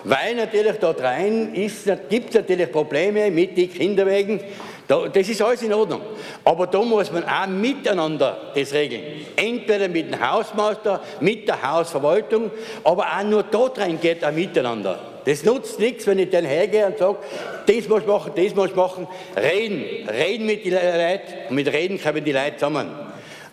Weil 0.05 0.35
natürlich 0.35 0.77
dort 0.79 1.01
rein 1.01 1.55
gibt 1.55 2.29
es 2.29 2.35
natürlich 2.35 2.71
Probleme 2.71 3.31
mit 3.31 3.57
den 3.57 3.73
Kinderwegen, 3.73 4.41
das 4.89 5.29
ist 5.29 5.41
alles 5.41 5.63
in 5.63 5.73
Ordnung. 5.73 6.03
Aber 6.45 6.67
da 6.67 6.83
muss 6.83 7.11
man 7.13 7.25
auch 7.25 7.47
miteinander 7.47 8.53
das 8.55 8.73
regeln. 8.73 9.03
Entweder 9.37 9.89
mit 9.89 10.13
dem 10.13 10.21
Hausmeister, 10.21 11.01
mit 11.21 11.49
der 11.49 11.63
Hausverwaltung, 11.63 12.51
aber 12.85 13.07
auch 13.07 13.23
nur 13.23 13.43
dort 13.45 13.79
rein 13.79 13.99
geht 14.01 14.25
ein 14.25 14.35
Miteinander. 14.35 14.99
Das 15.25 15.45
nutzt 15.45 15.79
nichts, 15.79 16.07
wenn 16.07 16.19
ich 16.19 16.31
dann 16.31 16.45
hergehe 16.45 16.87
und 16.87 16.99
sage, 16.99 17.19
das 17.67 17.89
muss 17.89 18.01
ich 18.01 18.07
machen, 18.07 18.33
das 18.35 18.55
muss 18.55 18.71
ich 18.71 18.75
machen. 18.75 19.07
Reden, 19.37 20.09
reden 20.09 20.47
mit 20.47 20.65
den 20.65 20.73
Leuten 20.73 21.33
und 21.49 21.55
mit 21.55 21.73
Reden 21.73 22.03
kommen 22.03 22.25
die 22.25 22.33
Leute 22.33 22.57
zusammen. 22.57 22.91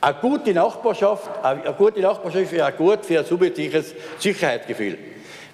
Eine 0.01 0.15
gute 0.21 0.53
Nachbarschaft, 0.53 1.29
eine 1.43 1.73
gute 1.77 1.99
Nachbarschaft 1.99 2.53
ist 2.53 2.61
auch 2.61 2.75
gut 2.75 3.05
für 3.05 3.19
ein 3.19 3.25
subjektives 3.25 3.93
Sicherheitsgefühl. 4.17 4.97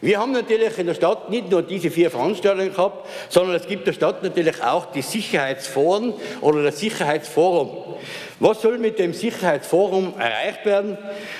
Wir 0.01 0.19
haben 0.19 0.33
natürlich 0.33 0.77
in 0.77 0.87
der 0.87 0.93
Stadt 0.93 1.29
nicht 1.29 1.49
nur 1.49 1.61
diese 1.61 1.89
vier 1.89 2.11
Veranstaltungen 2.11 2.73
gehabt, 2.73 3.07
sondern 3.29 3.55
es 3.55 3.67
gibt 3.67 3.87
der 3.87 3.93
Stadt 3.93 4.21
natürlich 4.23 4.61
auch 4.61 4.91
die 4.91 5.01
Sicherheitsforen 5.01 6.13
oder 6.41 6.63
das 6.63 6.79
Sicherheitsforum. 6.79 7.95
Was 8.39 8.61
soll 8.61 8.77
mit 8.77 8.99
dem 8.99 9.13
Sicherheitsforum 9.13 10.13
erreicht 10.19 10.65
werden? 10.65 10.97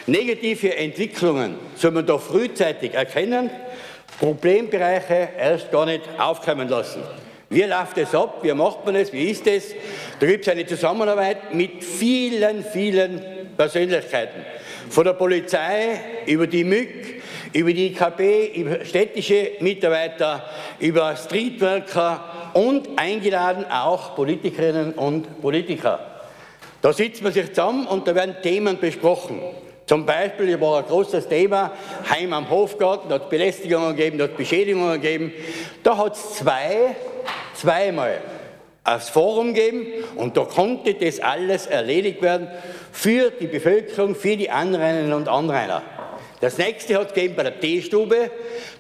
Negative 0.08 0.76
Entwicklungen 0.76 1.56
soll 1.76 1.92
man 1.92 2.06
da 2.06 2.18
frühzeitig 2.18 2.94
erkennen, 2.94 3.50
Problembereiche 4.20 5.30
erst 5.38 5.72
gar 5.72 5.86
nicht 5.86 6.04
aufkommen 6.18 6.70
lassen. 6.70 7.04
Wie 7.50 7.64
läuft 7.64 7.98
es 7.98 8.16
ab? 8.16 8.40
Wie 8.42 8.54
macht 8.54 8.86
man 8.86 8.96
es? 8.96 9.14
Wie 9.14 9.30
ist 9.30 9.46
es? 9.46 9.76
Da 10.20 10.26
gibt 10.26 10.48
es 10.48 10.52
eine 10.52 10.66
Zusammenarbeit 10.66 11.54
mit 11.54 11.84
vielen, 11.84 12.64
vielen 12.64 13.22
Persönlichkeiten. 13.56 14.46
Von 14.90 15.06
der 15.06 15.14
Polizei 15.14 16.00
über 16.26 16.48
die 16.48 16.64
MÜG, 16.64 17.15
über 17.56 17.72
die 17.72 17.88
IKB, 17.88 18.54
über 18.54 18.84
städtische 18.84 19.52
Mitarbeiter, 19.62 20.44
über 20.78 21.16
Streetworker 21.16 22.52
und 22.54 22.90
eingeladen 22.98 23.66
auch 23.72 24.14
Politikerinnen 24.14 24.92
und 24.92 25.42
Politiker. 25.42 26.00
Da 26.82 26.92
sitzt 26.92 27.24
man 27.24 27.32
sich 27.32 27.48
zusammen 27.54 27.88
und 27.88 28.06
da 28.06 28.14
werden 28.14 28.36
Themen 28.44 28.78
besprochen. 28.78 29.40
Zum 29.86 30.06
Beispiel, 30.06 30.48
hier 30.48 30.60
war 30.60 30.80
ein 30.80 30.86
großes 30.86 31.30
Thema, 31.30 31.72
Heim 32.10 32.34
am 32.34 32.50
Hofgarten, 32.50 33.08
da 33.08 33.16
hat 33.16 33.24
es 33.24 33.30
Belästigungen 33.30 33.96
gegeben, 33.96 34.18
da 34.18 34.26
hat 34.26 34.32
es 34.32 34.38
Beschädigungen 34.38 35.02
gegeben. 35.02 35.32
Da 35.82 35.96
hat 35.96 36.14
es 36.14 36.34
zwei, 36.34 36.94
zweimal 37.54 38.20
aufs 38.84 39.08
Forum 39.08 39.54
geben 39.54 39.88
und 40.18 40.36
da 40.36 40.44
konnte 40.44 40.94
das 40.94 41.22
alles 41.22 41.68
erledigt 41.68 42.22
werden 42.22 42.50
für 42.92 43.32
die 43.32 43.48
Bevölkerung, 43.48 44.14
für 44.14 44.36
die 44.36 44.50
Anrainerinnen 44.50 45.14
und 45.14 45.30
Anrainer. 45.30 45.82
Das 46.42 46.58
nächste 46.58 46.96
hat 46.98 47.08
es 47.08 47.14
gegeben 47.14 47.36
bei 47.36 47.44
der 47.44 47.60
Teestube. 47.60 48.30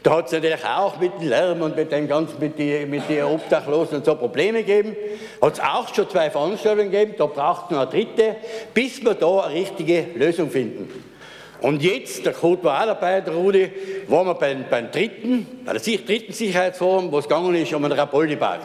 Da 0.03 0.17
hat 0.17 0.27
es 0.27 0.33
natürlich 0.33 0.65
auch 0.65 0.99
mit 0.99 1.13
dem 1.19 1.29
Lärm 1.29 1.61
und 1.61 1.75
mit 1.75 1.91
den 1.91 2.07
ganzen, 2.07 2.39
mit 2.39 2.59
den 2.59 2.89
mit 2.89 3.03
Obdachlosen 3.09 3.97
und 3.97 4.05
so 4.05 4.15
Probleme 4.15 4.63
gegeben. 4.63 4.95
Hat 5.41 5.53
es 5.53 5.59
auch 5.59 5.93
schon 5.93 6.09
zwei 6.09 6.29
Veranstaltungen 6.29 6.91
gegeben, 6.91 7.15
da 7.17 7.25
braucht 7.25 7.71
man 7.71 7.81
eine 7.81 7.89
dritte, 7.89 8.35
bis 8.73 9.03
wir 9.03 9.13
da 9.13 9.41
eine 9.41 9.55
richtige 9.55 10.07
Lösung 10.15 10.49
finden. 10.49 11.03
Und 11.61 11.81
jetzt, 11.81 12.25
der 12.25 12.33
Code 12.33 12.63
war 12.63 12.81
auch 12.81 12.85
dabei, 12.87 13.21
der 13.21 13.33
Rudi, 13.33 13.71
waren 14.07 14.27
wir 14.27 14.35
beim, 14.35 14.65
beim 14.69 14.91
dritten, 14.91 15.63
bei 15.65 15.73
der 15.73 15.81
dritten 15.81 16.33
Sicherheitsforum, 16.33 17.11
wo 17.11 17.19
es 17.19 17.27
gegangen 17.27 17.55
ist 17.55 17.73
um 17.73 17.81
den 17.81 17.93
Rapoldi-Park. 17.93 18.59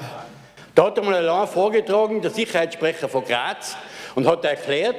Da 0.75 0.85
hat 0.85 0.99
einmal 0.99 1.15
allein 1.15 1.47
vorgetragen, 1.47 2.21
der 2.21 2.31
Sicherheitssprecher 2.31 3.09
von 3.09 3.25
Graz, 3.25 3.77
und 4.15 4.27
hat 4.27 4.45
erklärt, 4.45 4.97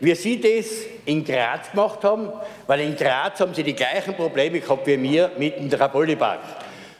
wie 0.00 0.14
sie 0.14 0.40
das 0.40 0.66
in 1.04 1.24
Graz 1.24 1.70
gemacht 1.70 2.02
haben, 2.04 2.30
weil 2.66 2.80
in 2.80 2.96
Graz 2.96 3.40
haben 3.40 3.54
sie 3.54 3.62
die 3.62 3.74
gleichen 3.74 4.14
Probleme 4.14 4.60
gehabt 4.60 4.86
wie 4.86 5.02
wir 5.02 5.30
mit 5.38 5.58
dem 5.58 5.78
Rapoldi-Park. 5.78 6.40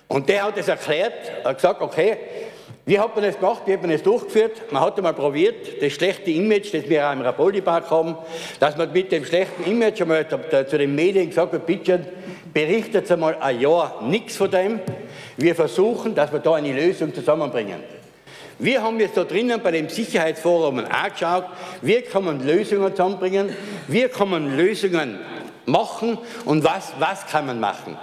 Und 0.08 0.28
der 0.28 0.44
hat 0.44 0.58
das 0.58 0.68
erklärt, 0.68 1.44
hat 1.44 1.56
gesagt, 1.56 1.80
okay, 1.80 2.16
wie 2.86 2.98
hat 2.98 3.14
man 3.14 3.24
das 3.24 3.38
gemacht, 3.38 3.62
wie 3.66 3.74
hat 3.74 3.82
man 3.82 3.90
das 3.90 4.02
durchgeführt? 4.02 4.72
Man 4.72 4.82
hat 4.82 4.96
einmal 4.96 5.14
probiert, 5.14 5.80
das 5.80 5.92
schlechte 5.92 6.30
Image, 6.30 6.74
das 6.74 6.88
wir 6.88 7.06
auch 7.06 7.12
im 7.12 7.20
Rapoldi-Park 7.20 7.90
haben, 7.90 8.16
dass 8.58 8.76
man 8.76 8.92
mit 8.92 9.12
dem 9.12 9.24
schlechten 9.24 9.70
Image 9.70 10.02
einmal 10.02 10.26
zu 10.28 10.76
den 10.76 10.94
Medien 10.94 11.28
gesagt 11.28 11.52
hat, 11.52 11.66
bitte 11.66 12.00
berichtet 12.52 13.10
einmal 13.12 13.36
ein 13.40 13.60
Jahr 13.60 14.02
nichts 14.02 14.36
von 14.36 14.50
dem. 14.50 14.80
Wir 15.36 15.54
versuchen, 15.54 16.14
dass 16.14 16.32
wir 16.32 16.40
da 16.40 16.54
eine 16.54 16.72
Lösung 16.72 17.14
zusammenbringen. 17.14 17.80
Wir 18.60 18.82
haben 18.82 19.00
jetzt 19.00 19.16
da 19.16 19.24
drinnen 19.24 19.58
bei 19.62 19.70
dem 19.70 19.88
Sicherheitsforum 19.88 20.80
angeschaut, 20.80 21.46
wir 21.80 22.02
können 22.02 22.46
Lösungen 22.46 22.90
zusammenbringen, 22.90 23.56
wir 23.88 24.10
können 24.10 24.54
Lösungen 24.54 25.18
machen 25.64 26.18
und 26.44 26.62
was, 26.62 26.92
was 26.98 27.26
kann 27.26 27.46
man 27.46 27.58
machen. 27.58 27.96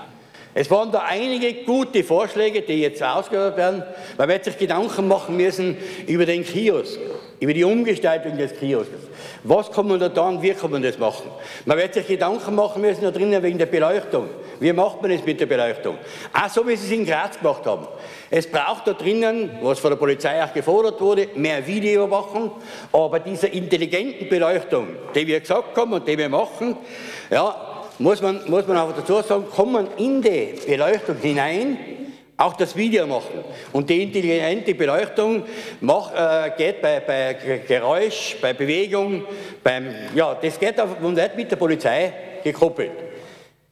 Es 0.56 0.72
waren 0.72 0.92
da 0.92 1.04
einige 1.08 1.64
gute 1.66 2.04
Vorschläge, 2.04 2.64
die 2.64 2.82
jetzt 2.82 3.04
ausgehört 3.04 3.58
werden. 3.58 3.84
Man 4.18 4.28
wird 4.28 4.46
sich 4.46 4.58
Gedanken 4.58 5.08
machen 5.08 5.38
müssen 5.38 5.78
über 6.08 6.26
den 6.26 6.44
Kiosk, 6.44 6.98
über 7.40 7.54
die 7.54 7.64
Umgestaltung 7.64 8.36
des 8.36 8.56
Kiosks. 8.58 9.07
Was 9.44 9.72
kann 9.72 9.88
man 9.88 10.00
da 10.00 10.10
tun, 10.10 10.42
wie 10.42 10.54
kann 10.54 10.72
man 10.72 10.82
das 10.82 10.98
machen? 10.98 11.30
Man 11.66 11.78
wird 11.78 11.94
sich 11.94 12.08
Gedanken 12.08 12.56
machen 12.56 12.82
müssen 12.82 13.02
da 13.02 13.12
drinnen 13.12 13.42
wegen 13.44 13.58
der 13.58 13.66
Beleuchtung. 13.68 14.30
Wie 14.60 14.74
macht 14.74 15.02
man 15.02 15.12
es 15.12 15.24
mit 15.24 15.40
der 15.40 15.46
Beleuchtung? 15.46 15.98
Auch 16.34 16.50
so, 16.50 16.68
wie 16.68 16.76
sie 16.76 16.88
es 16.88 17.00
in 17.00 17.06
Graz 17.06 17.38
gemacht 17.38 17.66
haben. 17.66 17.88
Es 18.30 18.50
braucht 18.50 18.88
da 18.88 18.94
drinnen, 18.94 19.52
was 19.62 19.80
von 19.80 19.92
der 19.92 19.98
Polizei 19.98 20.44
auch 20.44 20.54
gefordert 20.54 21.00
wurde, 21.00 21.30
mehr 21.36 21.66
Videoüberwachung, 21.66 22.52
aber 22.92 23.20
dieser 23.20 23.52
intelligenten 23.52 24.28
Beleuchtung, 24.28 24.88
die 25.14 25.28
wir 25.28 25.40
gesagt 25.40 25.78
haben 25.78 25.94
und 25.94 26.08
die 26.08 26.18
wir 26.18 26.30
machen, 26.30 26.78
ja, 27.30 27.84
muss 28.00 28.22
man, 28.22 28.42
muss 28.48 28.68
man 28.68 28.78
auch 28.78 28.94
dazu 28.94 29.22
sagen, 29.22 29.46
man 29.72 29.88
in 29.98 30.22
die 30.22 30.54
Beleuchtung 30.66 31.18
hinein 31.18 31.78
auch 32.38 32.56
das 32.56 32.76
Video 32.76 33.08
machen. 33.08 33.44
Und 33.74 33.90
die 33.90 34.04
intelligente 34.04 34.76
Beleuchtung 34.76 35.44
macht, 35.82 36.14
äh, 36.16 36.52
geht 36.56 36.82
bei, 36.82 37.00
bei, 37.00 37.34
Geräusch, 37.68 38.38
bei 38.40 38.54
Bewegung, 38.54 39.24
beim, 39.64 39.88
ja, 40.16 40.38
das 40.40 40.60
geht 40.60 40.80
auf, 40.80 41.02
und 41.02 41.16
wird 41.16 41.36
mit 41.36 41.50
der 41.50 41.56
Polizei 41.56 42.14
gekoppelt. 42.44 42.92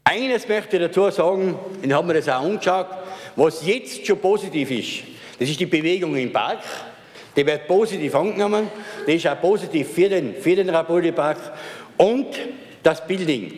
Eines 0.03 0.47
möchte 0.47 0.77
ich 0.77 0.83
dazu 0.83 1.09
sagen, 1.11 1.57
ich 1.81 1.91
habe 1.91 2.07
mir 2.07 2.15
das 2.15 2.27
auch 2.29 2.43
angeschaut, 2.43 2.87
was 3.35 3.65
jetzt 3.65 4.05
schon 4.05 4.19
positiv 4.19 4.71
ist, 4.71 5.03
das 5.39 5.49
ist 5.49 5.59
die 5.59 5.65
Bewegung 5.65 6.15
im 6.15 6.31
Park. 6.31 6.59
Die 7.35 7.45
wird 7.45 7.67
positiv 7.67 8.15
angenommen, 8.15 8.69
die 9.05 9.15
ist 9.15 9.27
auch 9.27 9.41
positiv 9.41 9.91
für 9.93 10.07
den, 10.07 10.35
für 10.35 10.55
den 10.55 10.69
Rapoldi-Park 10.69 11.37
und 11.97 12.27
das 12.81 13.05
Building. 13.05 13.51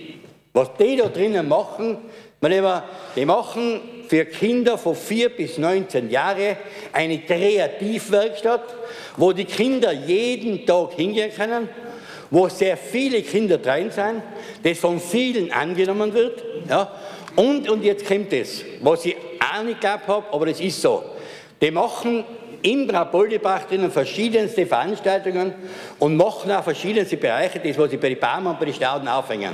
Was 0.54 0.74
die 0.80 0.96
da 0.96 1.08
drinnen 1.10 1.48
machen, 1.48 1.98
mein 2.42 2.54
Lieber, 2.54 2.84
die 3.16 3.26
machen 3.26 3.82
für 4.08 4.26
Kinder 4.26 4.78
von 4.78 4.96
4 4.96 5.30
bis 5.30 5.58
19 5.58 6.10
Jahre 6.10 6.58
eine 6.94 7.20
Kreativwerkstatt, 7.20 8.64
wo 9.18 9.34
die 9.34 9.46
Kinder 9.46 9.92
jeden 9.92 10.66
Tag 10.66 10.94
hingehen 10.94 11.32
können, 11.36 11.70
wo 12.30 12.48
sehr 12.50 12.78
viele 12.78 13.22
Kinder 13.22 13.58
drin 13.58 13.92
sind, 13.92 14.22
das 14.64 14.78
von 14.80 15.00
vielen 15.00 15.52
angenommen 15.52 16.14
wird. 16.14 16.44
Ja. 16.70 16.92
Und, 17.36 17.70
und 17.70 17.84
jetzt 17.84 18.06
kommt 18.06 18.34
es, 18.34 18.64
was 18.82 19.06
ich 19.06 19.16
auch 19.40 19.64
nicht 19.64 19.82
geglaubt 19.82 20.08
habe, 20.08 20.26
aber 20.32 20.48
das 20.48 20.60
ist 20.60 20.82
so. 20.82 21.04
Die 21.62 21.72
machen 21.72 22.24
im 22.62 22.88
Brauboldebach 22.88 23.66
drinnen 23.66 23.92
verschiedenste 23.92 24.66
Veranstaltungen 24.66 25.54
und 26.00 26.18
machen 26.18 26.52
auch 26.52 26.64
verschiedenste 26.64 27.18
Bereiche, 27.18 27.60
das, 27.60 27.78
was 27.78 27.92
sie 27.92 27.98
bei 27.98 28.10
den 28.10 28.20
Barmen 28.20 28.48
und 28.48 28.60
bei 28.60 28.66
den 28.66 28.74
Stauden 28.74 29.08
aufhängen. 29.08 29.54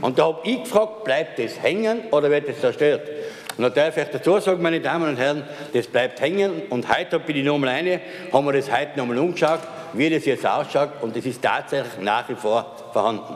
Und 0.00 0.18
da 0.18 0.26
habe 0.26 0.40
ich 0.44 0.62
gefragt, 0.62 1.04
bleibt 1.04 1.38
das 1.38 1.60
hängen 1.60 2.02
oder 2.10 2.30
wird 2.30 2.48
das 2.48 2.60
zerstört? 2.60 3.08
Und 3.56 3.64
da 3.64 3.70
darf 3.70 3.96
ich 3.96 4.08
dazu 4.08 4.38
sagen, 4.38 4.62
meine 4.62 4.80
Damen 4.80 5.08
und 5.08 5.16
Herren, 5.16 5.44
das 5.72 5.86
bleibt 5.86 6.20
hängen. 6.20 6.62
Und 6.68 6.94
heute 6.94 7.18
bin 7.18 7.36
ich 7.36 7.44
nochmal 7.44 7.70
eine, 7.70 8.00
haben 8.32 8.44
wir 8.44 8.52
das 8.52 8.70
heute 8.70 8.98
nochmal 8.98 9.18
umgeschaut, 9.18 9.60
wie 9.94 10.10
das 10.10 10.26
jetzt 10.26 10.46
ausschaut. 10.46 10.90
Und 11.00 11.16
das 11.16 11.24
ist 11.24 11.42
tatsächlich 11.42 11.98
nach 12.00 12.28
wie 12.28 12.34
vor 12.34 12.66
vorhanden. 12.92 13.34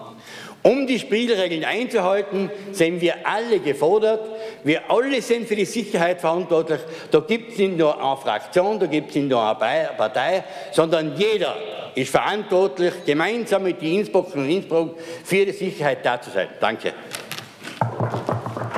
Um 0.63 0.87
die 0.87 0.99
Spielregeln 0.99 1.65
einzuhalten, 1.65 2.51
sind 2.73 3.01
wir 3.01 3.27
alle 3.27 3.61
gefordert. 3.61 4.21
Wir 4.63 4.91
alle 4.91 5.23
sind 5.23 5.49
für 5.49 5.57
die 5.57 5.65
Sicherheit 5.65 6.21
verantwortlich. 6.21 6.81
Da 7.11 7.21
gibt 7.21 7.53
es 7.53 7.59
nicht 7.59 7.79
nur 7.79 7.99
eine 7.99 8.17
Fraktion, 8.19 8.79
da 8.79 8.85
gibt 8.85 9.09
es 9.09 9.15
nicht 9.15 9.31
nur 9.31 9.43
eine 9.43 9.89
Partei, 9.97 10.45
sondern 10.73 11.17
jeder 11.17 11.57
ist 11.95 12.11
verantwortlich, 12.11 12.93
gemeinsam 13.07 13.63
mit 13.63 13.81
den 13.81 14.01
Innsbruck 14.01 14.35
und 14.35 14.51
Innsbruck 14.51 14.99
für 15.25 15.47
die 15.47 15.53
Sicherheit 15.53 16.05
da 16.05 16.21
zu 16.21 16.31
sein. 16.31 16.49
Danke. 16.61 16.93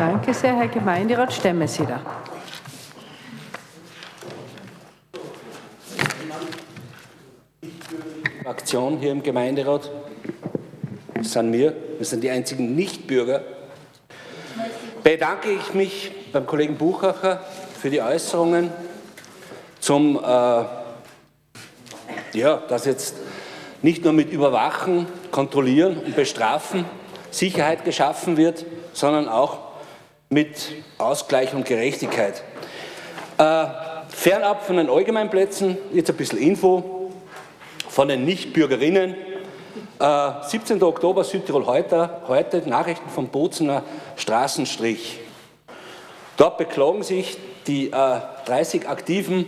Danke 0.02 0.34
sehr, 0.34 0.56
Herr 0.56 0.66
Gemeinderat 0.66 1.32
Stemmesieder. 1.32 2.00
Aktion 8.44 8.98
hier 8.98 9.12
im 9.12 9.22
Gemeinderat 9.22 9.92
das 11.14 11.30
sind 11.30 11.52
wir, 11.52 11.76
wir 11.98 12.04
sind 12.04 12.24
die 12.24 12.30
einzigen 12.30 12.74
Nichtbürger. 12.74 13.42
Bedanke 15.04 15.52
ich 15.52 15.72
mich 15.72 16.10
beim 16.32 16.46
Kollegen 16.46 16.74
Buchacher 16.74 17.40
für 17.80 17.88
die 17.88 18.02
Äußerungen 18.02 18.72
zum, 19.78 20.16
äh, 20.16 20.64
ja, 22.32 22.56
dass 22.68 22.86
jetzt 22.86 23.18
nicht 23.82 24.02
nur 24.02 24.14
mit 24.14 24.32
Überwachen, 24.32 25.06
Kontrollieren 25.30 25.96
und 25.98 26.16
Bestrafen 26.16 26.86
Sicherheit 27.30 27.84
geschaffen 27.84 28.36
wird, 28.36 28.66
sondern 28.94 29.28
auch 29.28 29.71
mit 30.32 30.72
Ausgleich 30.96 31.52
und 31.52 31.66
Gerechtigkeit. 31.66 32.42
Äh, 33.36 33.66
fernab 34.08 34.64
von 34.64 34.78
den 34.78 34.88
Allgemeinplätzen, 34.88 35.76
jetzt 35.92 36.08
ein 36.08 36.16
bisschen 36.16 36.38
Info 36.38 37.12
von 37.88 38.08
den 38.08 38.24
Nichtbürgerinnen. 38.24 39.14
17. 40.00 40.80
Äh, 40.80 40.84
Oktober, 40.84 41.22
Südtirol 41.22 41.66
heute, 41.66 42.22
heute 42.28 42.66
Nachrichten 42.66 43.10
vom 43.10 43.28
Bozener 43.28 43.84
Straßenstrich. 44.16 45.20
Dort 46.38 46.56
beklagen 46.56 47.02
sich 47.02 47.36
die 47.66 47.88
äh, 47.88 48.20
30 48.46 48.88
aktiven 48.88 49.44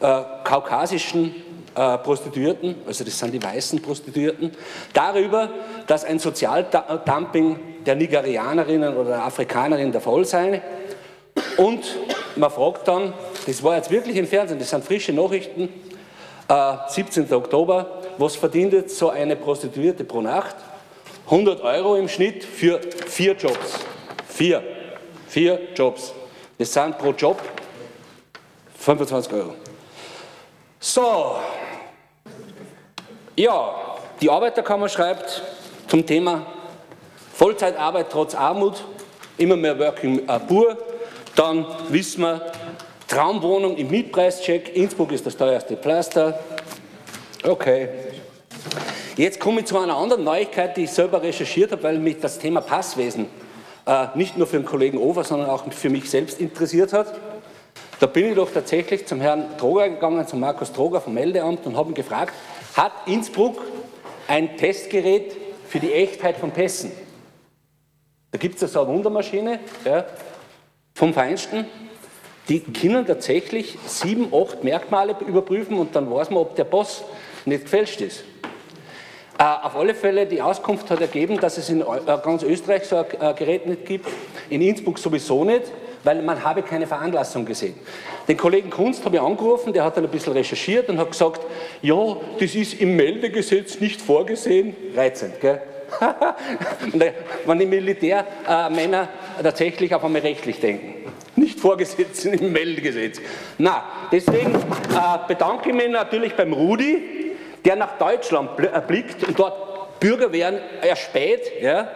äh, 0.00 0.22
kaukasischen 0.44 1.34
äh, 1.74 1.98
Prostituierten, 1.98 2.74
also 2.86 3.04
das 3.04 3.18
sind 3.18 3.32
die 3.32 3.42
weißen 3.42 3.82
Prostituierten, 3.82 4.52
darüber, 4.94 5.50
dass 5.86 6.04
ein 6.04 6.18
Sozialdumping 6.18 7.75
der 7.86 7.94
Nigerianerinnen 7.94 8.96
oder 8.96 9.10
der 9.10 9.24
Afrikanerinnen 9.24 9.92
der 9.92 10.00
Fall 10.00 10.24
sei. 10.24 10.60
Und 11.56 11.84
man 12.36 12.50
fragt 12.50 12.88
dann, 12.88 13.14
das 13.46 13.62
war 13.62 13.76
jetzt 13.76 13.90
wirklich 13.90 14.16
im 14.16 14.26
Fernsehen, 14.26 14.58
das 14.58 14.70
sind 14.70 14.84
frische 14.84 15.12
Nachrichten, 15.12 15.68
17. 16.88 17.30
Äh, 17.30 17.34
Oktober, 17.34 18.02
was 18.18 18.36
verdient 18.36 18.72
jetzt 18.72 18.98
so 18.98 19.10
eine 19.10 19.36
Prostituierte 19.36 20.04
pro 20.04 20.20
Nacht? 20.20 20.56
100 21.26 21.60
Euro 21.62 21.96
im 21.96 22.08
Schnitt 22.08 22.44
für 22.44 22.80
vier 23.06 23.32
Jobs. 23.32 23.80
Vier. 24.28 24.62
Vier 25.28 25.58
Jobs. 25.74 26.12
Das 26.58 26.72
sind 26.72 26.96
pro 26.98 27.10
Job 27.10 27.42
25 28.78 29.32
Euro. 29.32 29.54
So. 30.78 31.36
Ja, 33.34 33.74
die 34.20 34.30
Arbeiterkammer 34.30 34.88
schreibt 34.88 35.42
zum 35.88 36.06
Thema 36.06 36.46
Vollzeitarbeit 37.36 38.06
trotz 38.10 38.34
Armut, 38.34 38.82
immer 39.36 39.56
mehr 39.56 39.78
Working 39.78 40.26
Poor. 40.48 40.78
Dann 41.34 41.66
wissen 41.90 42.22
wir, 42.22 42.40
Traumwohnung 43.08 43.76
im 43.76 43.90
Mietpreischeck, 43.90 44.74
Innsbruck 44.74 45.12
ist 45.12 45.26
das 45.26 45.36
teuerste 45.36 45.76
Pflaster. 45.76 46.38
Okay. 47.44 47.90
Jetzt 49.18 49.38
komme 49.38 49.60
ich 49.60 49.66
zu 49.66 49.78
einer 49.78 49.98
anderen 49.98 50.24
Neuigkeit, 50.24 50.78
die 50.78 50.84
ich 50.84 50.90
selber 50.90 51.22
recherchiert 51.22 51.72
habe, 51.72 51.82
weil 51.82 51.98
mich 51.98 52.20
das 52.20 52.38
Thema 52.38 52.62
Passwesen 52.62 53.26
äh, 53.86 54.06
nicht 54.14 54.38
nur 54.38 54.46
für 54.46 54.56
den 54.56 54.64
Kollegen 54.64 54.96
Over, 54.96 55.22
sondern 55.22 55.50
auch 55.50 55.70
für 55.70 55.90
mich 55.90 56.08
selbst 56.08 56.40
interessiert 56.40 56.94
hat. 56.94 57.20
Da 58.00 58.06
bin 58.06 58.30
ich 58.30 58.34
doch 58.34 58.50
tatsächlich 58.50 59.04
zum 59.04 59.20
Herrn 59.20 59.44
Droger 59.58 59.90
gegangen, 59.90 60.26
zum 60.26 60.40
Markus 60.40 60.72
Droger 60.72 61.02
vom 61.02 61.12
Meldeamt 61.12 61.66
und 61.66 61.76
habe 61.76 61.90
ihn 61.90 61.94
gefragt, 61.94 62.32
hat 62.74 62.92
Innsbruck 63.04 63.60
ein 64.26 64.56
Testgerät 64.56 65.36
für 65.68 65.80
die 65.80 65.92
Echtheit 65.92 66.38
von 66.38 66.50
Pässen? 66.50 66.92
Da 68.36 68.38
gibt 68.38 68.56
es 68.56 68.60
ja 68.60 68.68
so 68.68 68.82
eine 68.82 68.92
Wundermaschine 68.92 69.60
ja, 69.86 70.04
vom 70.92 71.14
Feinsten. 71.14 71.64
Die 72.50 72.60
können 72.60 73.06
tatsächlich 73.06 73.78
sieben, 73.86 74.30
acht 74.30 74.62
Merkmale 74.62 75.16
überprüfen 75.26 75.78
und 75.78 75.96
dann 75.96 76.10
weiß 76.10 76.28
man, 76.28 76.40
ob 76.40 76.54
der 76.54 76.64
Pass 76.64 77.02
nicht 77.46 77.62
gefälscht 77.62 78.02
ist. 78.02 78.24
Äh, 79.38 79.42
auf 79.42 79.74
alle 79.74 79.94
Fälle, 79.94 80.26
die 80.26 80.42
Auskunft 80.42 80.90
hat 80.90 81.00
ergeben, 81.00 81.40
dass 81.40 81.56
es 81.56 81.70
in 81.70 81.80
äh, 81.80 81.84
ganz 82.22 82.42
Österreich 82.42 82.84
so 82.84 82.96
ein 82.96 83.06
äh, 83.18 83.32
Gerät 83.32 83.66
nicht 83.66 83.86
gibt, 83.86 84.06
in 84.50 84.60
Innsbruck 84.60 84.98
sowieso 84.98 85.42
nicht, 85.42 85.72
weil 86.04 86.20
man 86.20 86.44
habe 86.44 86.60
keine 86.60 86.86
Veranlassung 86.86 87.46
gesehen. 87.46 87.76
Den 88.28 88.36
Kollegen 88.36 88.68
Kunst 88.68 89.02
habe 89.06 89.16
ich 89.16 89.22
angerufen, 89.22 89.72
der 89.72 89.82
hat 89.82 89.96
dann 89.96 90.04
ein 90.04 90.10
bisschen 90.10 90.34
recherchiert 90.34 90.90
und 90.90 90.98
hat 90.98 91.10
gesagt, 91.10 91.40
ja, 91.80 92.18
das 92.38 92.54
ist 92.54 92.74
im 92.82 92.96
Meldegesetz 92.96 93.80
nicht 93.80 94.02
vorgesehen. 94.02 94.76
Reizend, 94.94 95.40
gell? 95.40 95.62
wenn 97.46 97.58
die 97.58 97.66
Militärmänner 97.66 99.08
tatsächlich 99.42 99.94
auf 99.94 100.04
einmal 100.04 100.22
rechtlich 100.22 100.60
denken. 100.60 101.12
Nicht 101.36 101.60
vorgesehen 101.60 102.32
im 102.40 102.52
Meldegesetz. 102.52 103.20
Na, 103.58 103.84
deswegen 104.10 104.52
bedanke 105.28 105.70
ich 105.70 105.74
mich 105.74 105.90
natürlich 105.90 106.34
beim 106.34 106.52
Rudi, 106.52 107.34
der 107.64 107.76
nach 107.76 107.98
Deutschland 107.98 108.50
äh, 108.60 108.80
blickt 108.86 109.24
und 109.24 109.38
dort 109.38 110.00
Bürger 110.00 110.32
werden 110.32 110.60
erspäht. 110.82 111.60
Ja. 111.60 111.88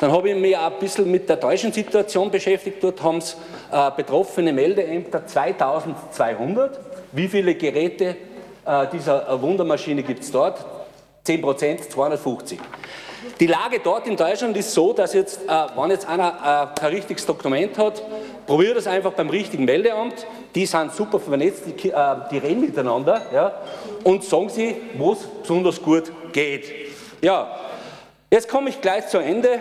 Dann 0.00 0.10
habe 0.12 0.30
ich 0.30 0.36
mich 0.36 0.56
auch 0.56 0.72
ein 0.72 0.78
bisschen 0.78 1.10
mit 1.10 1.28
der 1.28 1.36
deutschen 1.36 1.72
Situation 1.72 2.30
beschäftigt. 2.30 2.82
Dort 2.82 3.02
haben 3.02 3.18
es 3.18 3.36
äh, 3.70 3.90
betroffene 3.96 4.52
Meldeämter 4.52 5.26
2200. 5.26 6.80
Wie 7.12 7.28
viele 7.28 7.54
Geräte 7.54 8.16
äh, 8.64 8.86
dieser 8.92 9.28
äh, 9.28 9.40
Wundermaschine 9.40 10.02
gibt 10.02 10.22
es 10.22 10.32
dort? 10.32 10.64
10 11.24 11.40
Prozent, 11.40 11.90
250. 11.90 12.58
Die 13.40 13.46
Lage 13.46 13.80
dort 13.82 14.06
in 14.06 14.16
Deutschland 14.16 14.56
ist 14.56 14.72
so, 14.72 14.92
dass 14.92 15.14
jetzt, 15.14 15.40
äh, 15.48 15.66
wenn 15.76 15.90
jetzt 15.90 16.06
einer 16.08 16.70
äh, 16.76 16.80
kein 16.80 16.92
richtiges 16.92 17.26
Dokument 17.26 17.76
hat, 17.78 18.02
probiert 18.46 18.76
es 18.76 18.86
einfach 18.86 19.12
beim 19.12 19.30
richtigen 19.30 19.64
Meldeamt. 19.64 20.26
Die 20.54 20.66
sind 20.66 20.92
super 20.92 21.18
vernetzt, 21.18 21.62
die, 21.66 21.90
äh, 21.90 22.16
die 22.30 22.38
reden 22.38 22.60
miteinander 22.60 23.22
ja, 23.32 23.54
und 24.04 24.24
sagen 24.24 24.48
sie, 24.48 24.76
wo 24.96 25.12
es 25.12 25.20
besonders 25.40 25.80
gut 25.80 26.12
geht. 26.32 26.64
Ja, 27.20 27.56
jetzt 28.30 28.48
komme 28.48 28.70
ich 28.70 28.80
gleich 28.80 29.08
zu 29.08 29.18
Ende, 29.18 29.60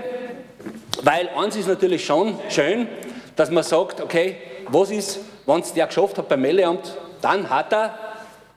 weil 1.04 1.30
eins 1.30 1.56
ist 1.56 1.68
natürlich 1.68 2.06
schon 2.06 2.38
schön, 2.50 2.88
dass 3.36 3.50
man 3.50 3.64
sagt, 3.64 4.02
okay, 4.02 4.38
was 4.68 4.92
ist, 4.92 5.20
wenn 5.46 5.62
es 5.62 5.74
der 5.74 5.88
geschafft 5.88 6.18
hat 6.18 6.28
beim 6.28 6.42
Meldeamt, 6.42 6.98
dann 7.22 7.50
hat 7.50 7.74
er 7.74 7.98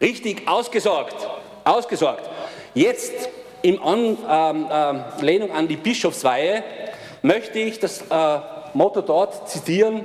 richtig 0.00 0.46
ausgesorgt. 0.46 1.16
Ausgesorgt. 1.64 2.28
Jetzt 2.74 3.28
in 3.64 3.78
Anlehnung 3.80 5.50
an 5.52 5.66
die 5.66 5.76
Bischofsweihe 5.76 6.62
möchte 7.22 7.58
ich 7.58 7.80
das 7.80 8.02
äh, 8.02 8.38
Motto 8.74 9.00
dort 9.00 9.48
zitieren, 9.48 10.04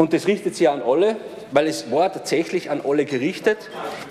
und 0.00 0.14
das 0.14 0.26
richtet 0.26 0.56
sich 0.56 0.66
an 0.66 0.80
alle, 0.80 1.16
weil 1.52 1.66
es 1.66 1.90
war 1.92 2.10
tatsächlich 2.10 2.70
an 2.70 2.80
alle 2.88 3.04
gerichtet. 3.04 3.58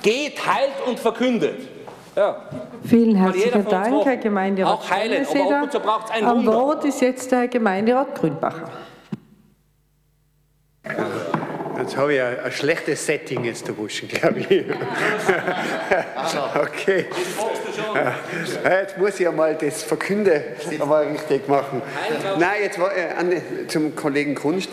Geht, 0.04 0.46
heilt 0.46 0.86
und 0.86 1.00
verkündet. 1.00 1.68
Ja. 2.16 2.48
Vielen 2.88 3.16
herzlichen 3.16 3.66
Dank, 3.66 4.06
Herr 4.06 4.18
Gemeinderat. 4.18 4.72
Auch 4.72 4.88
heilen, 4.88 5.26
aber 5.26 5.62
ab 5.62 5.84
braucht 5.84 6.06
es 6.06 6.12
ein 6.12 6.26
Am 6.26 6.38
Wunder. 6.46 6.54
Wort 6.54 6.86
ist 6.86 7.02
jetzt 7.02 7.32
der 7.32 7.48
Gemeinderat 7.48 8.14
Grünbacher. 8.14 8.70
Jetzt 11.80 11.98
habe 11.98 12.14
ich 12.14 12.22
ein, 12.22 12.40
ein 12.40 12.52
schlechtes 12.52 13.04
Setting 13.04 13.46
jetzt 13.46 13.68
erwischen, 13.68 14.10
glaube 14.10 14.42
ich. 14.42 14.66
okay. 16.56 17.06
Jetzt 18.64 18.98
muss 18.98 19.20
ich 19.20 19.28
einmal 19.28 19.56
das 19.56 19.84
Verkünde 19.84 20.44
einmal 20.80 21.08
richtig 21.08 21.48
machen. 21.48 21.82
Nein, 22.38 22.62
jetzt 22.64 22.80
war, 22.80 22.92
äh, 22.96 23.68
zum 23.68 23.96
Kollegen 23.96 24.36
Kunst. 24.36 24.70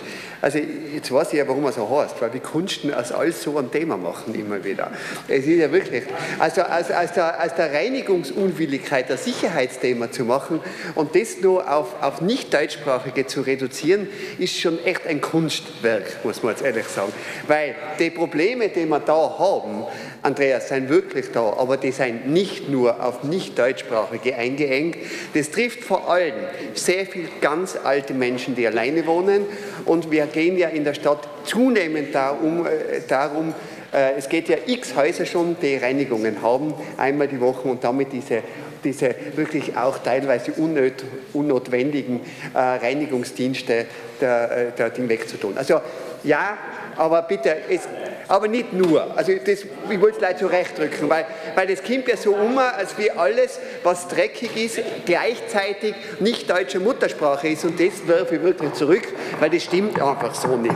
Also 0.47 0.61
jetzt 0.95 1.11
weiß 1.11 1.33
ich 1.33 1.41
ja, 1.41 1.49
warum 1.49 1.65
er 1.65 1.73
so 1.73 1.91
heißt, 1.91 2.23
weil 2.23 2.31
die 2.31 2.39
Kunsten 2.39 2.95
aus 2.95 3.11
alles 3.11 3.43
so 3.43 3.59
ein 3.59 3.69
Thema 3.73 3.97
machen 3.97 4.33
immer 4.33 4.63
wieder. 4.63 4.93
Es 5.27 5.45
ist 5.45 5.59
ja 5.59 5.73
wirklich, 5.73 6.05
also 6.39 6.63
aus, 6.63 6.89
aus, 6.89 7.13
der, 7.17 7.45
aus 7.45 7.53
der 7.57 7.73
Reinigungsunwilligkeit 7.73 9.09
der 9.09 9.17
Sicherheitsthema 9.17 10.13
zu 10.13 10.25
machen 10.25 10.61
und 10.95 11.17
das 11.17 11.41
nur 11.41 11.69
auf, 11.69 12.01
auf 12.01 12.21
nicht-deutschsprachige 12.21 13.27
zu 13.27 13.41
reduzieren, 13.41 14.07
ist 14.39 14.57
schon 14.57 14.79
echt 14.85 15.05
ein 15.09 15.21
Kunstwerk, 15.21 16.25
muss 16.25 16.45
man 16.45 16.53
jetzt 16.53 16.65
ehrlich 16.65 16.87
sagen. 16.87 17.13
Weil 17.49 17.75
die 17.99 18.11
Probleme, 18.11 18.69
die 18.69 18.87
wir 18.87 19.01
da 19.01 19.39
haben, 19.41 19.85
Andreas, 20.23 20.69
sind 20.69 20.89
wirklich 20.89 21.33
da, 21.33 21.55
aber 21.59 21.77
die 21.77 21.91
sind 21.91 22.29
nicht 22.29 22.69
nur 22.69 23.05
auf 23.05 23.25
nicht-deutschsprachige 23.25 24.37
eingeengt. 24.37 24.97
Das 25.35 25.51
trifft 25.51 25.83
vor 25.83 26.09
allem 26.09 26.35
sehr 26.75 27.05
viele 27.05 27.29
ganz 27.41 27.77
alte 27.83 28.15
Menschen, 28.15 28.55
die 28.55 28.65
alleine 28.65 29.07
wohnen 29.07 29.45
und 29.87 30.13
wir 30.13 30.36
gehen 30.37 30.59
ja 30.59 30.69
in 30.69 30.85
der 30.85 30.93
Stadt 30.93 31.27
zunehmend 31.45 32.15
darum, 32.15 32.67
äh, 32.67 33.01
darum 33.09 33.55
äh, 33.91 34.19
es 34.19 34.29
geht 34.29 34.51
ja 34.51 34.59
x 34.67 34.95
Häuser 34.95 35.25
schon, 35.25 35.57
die 35.63 35.77
Reinigungen 35.77 36.43
haben, 36.43 36.75
einmal 36.99 37.27
die 37.27 37.41
Woche 37.41 37.67
und 37.67 37.83
damit 37.83 38.13
diese 38.13 38.43
diese 38.85 39.15
wirklich 39.35 39.75
auch 39.77 39.99
teilweise 39.99 40.53
unnöt, 40.53 41.03
unnotwendigen 41.33 42.21
äh, 42.53 42.59
Reinigungsdienste 42.59 43.87
der, 44.21 44.51
äh, 44.51 44.73
der 44.77 44.91
Ding 44.91 45.09
wegzutun. 45.09 45.57
Also 45.57 45.81
ja, 46.23 46.59
aber 46.97 47.23
bitte, 47.23 47.57
es, 47.69 47.89
aber 48.29 48.49
nicht 48.49 48.73
nur. 48.73 49.17
Also 49.17 49.33
das, 49.35 49.63
ich 49.63 50.01
wollte 50.01 50.13
es 50.13 50.19
gleich 50.19 50.37
zurechtrücken, 50.39 51.09
weil, 51.09 51.27
weil 51.55 51.67
das 51.67 51.83
kommt 51.83 52.09
ja 52.09 52.17
so 52.17 52.35
um, 52.35 52.59
als 52.59 52.97
wie 52.99 53.11
alles, 53.11 53.61
was 53.83 54.09
dreckig 54.09 54.57
ist, 54.57 54.81
gleichzeitig 55.05 55.95
nicht 56.21 56.49
deutsche 56.51 56.81
Muttersprache 56.81 57.49
ist 57.49 57.65
und 57.65 57.79
das 57.79 58.07
werfe 58.07 58.37
ich 58.37 58.43
wirklich 58.43 58.73
zurück, 58.73 59.07
weil 59.41 59.51
das 59.51 59.63
stimmt 59.63 60.01
einfach 60.01 60.35
so 60.35 60.57
nicht. 60.57 60.75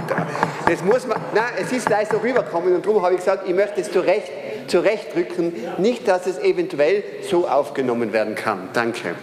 Das 0.67 0.83
muss 0.83 1.07
man, 1.07 1.21
nein, 1.35 1.53
es 1.61 1.73
ist 1.73 1.87
gleich 1.87 2.09
so 2.09 2.19
rübergekommen 2.19 2.75
und 2.75 2.85
darum 2.85 3.03
habe 3.03 3.15
ich 3.15 3.21
gesagt, 3.21 3.49
ich 3.49 3.55
möchte 3.55 3.81
es 3.81 3.91
zurecht, 3.91 4.31
zurechtrücken, 4.69 5.53
nicht, 5.79 6.07
dass 6.07 6.27
es 6.27 6.39
eventuell 6.39 7.03
so 7.29 7.49
aufgenommen 7.49 8.13
werden 8.13 8.35
kann. 8.35 8.69
Danke. 8.73 9.15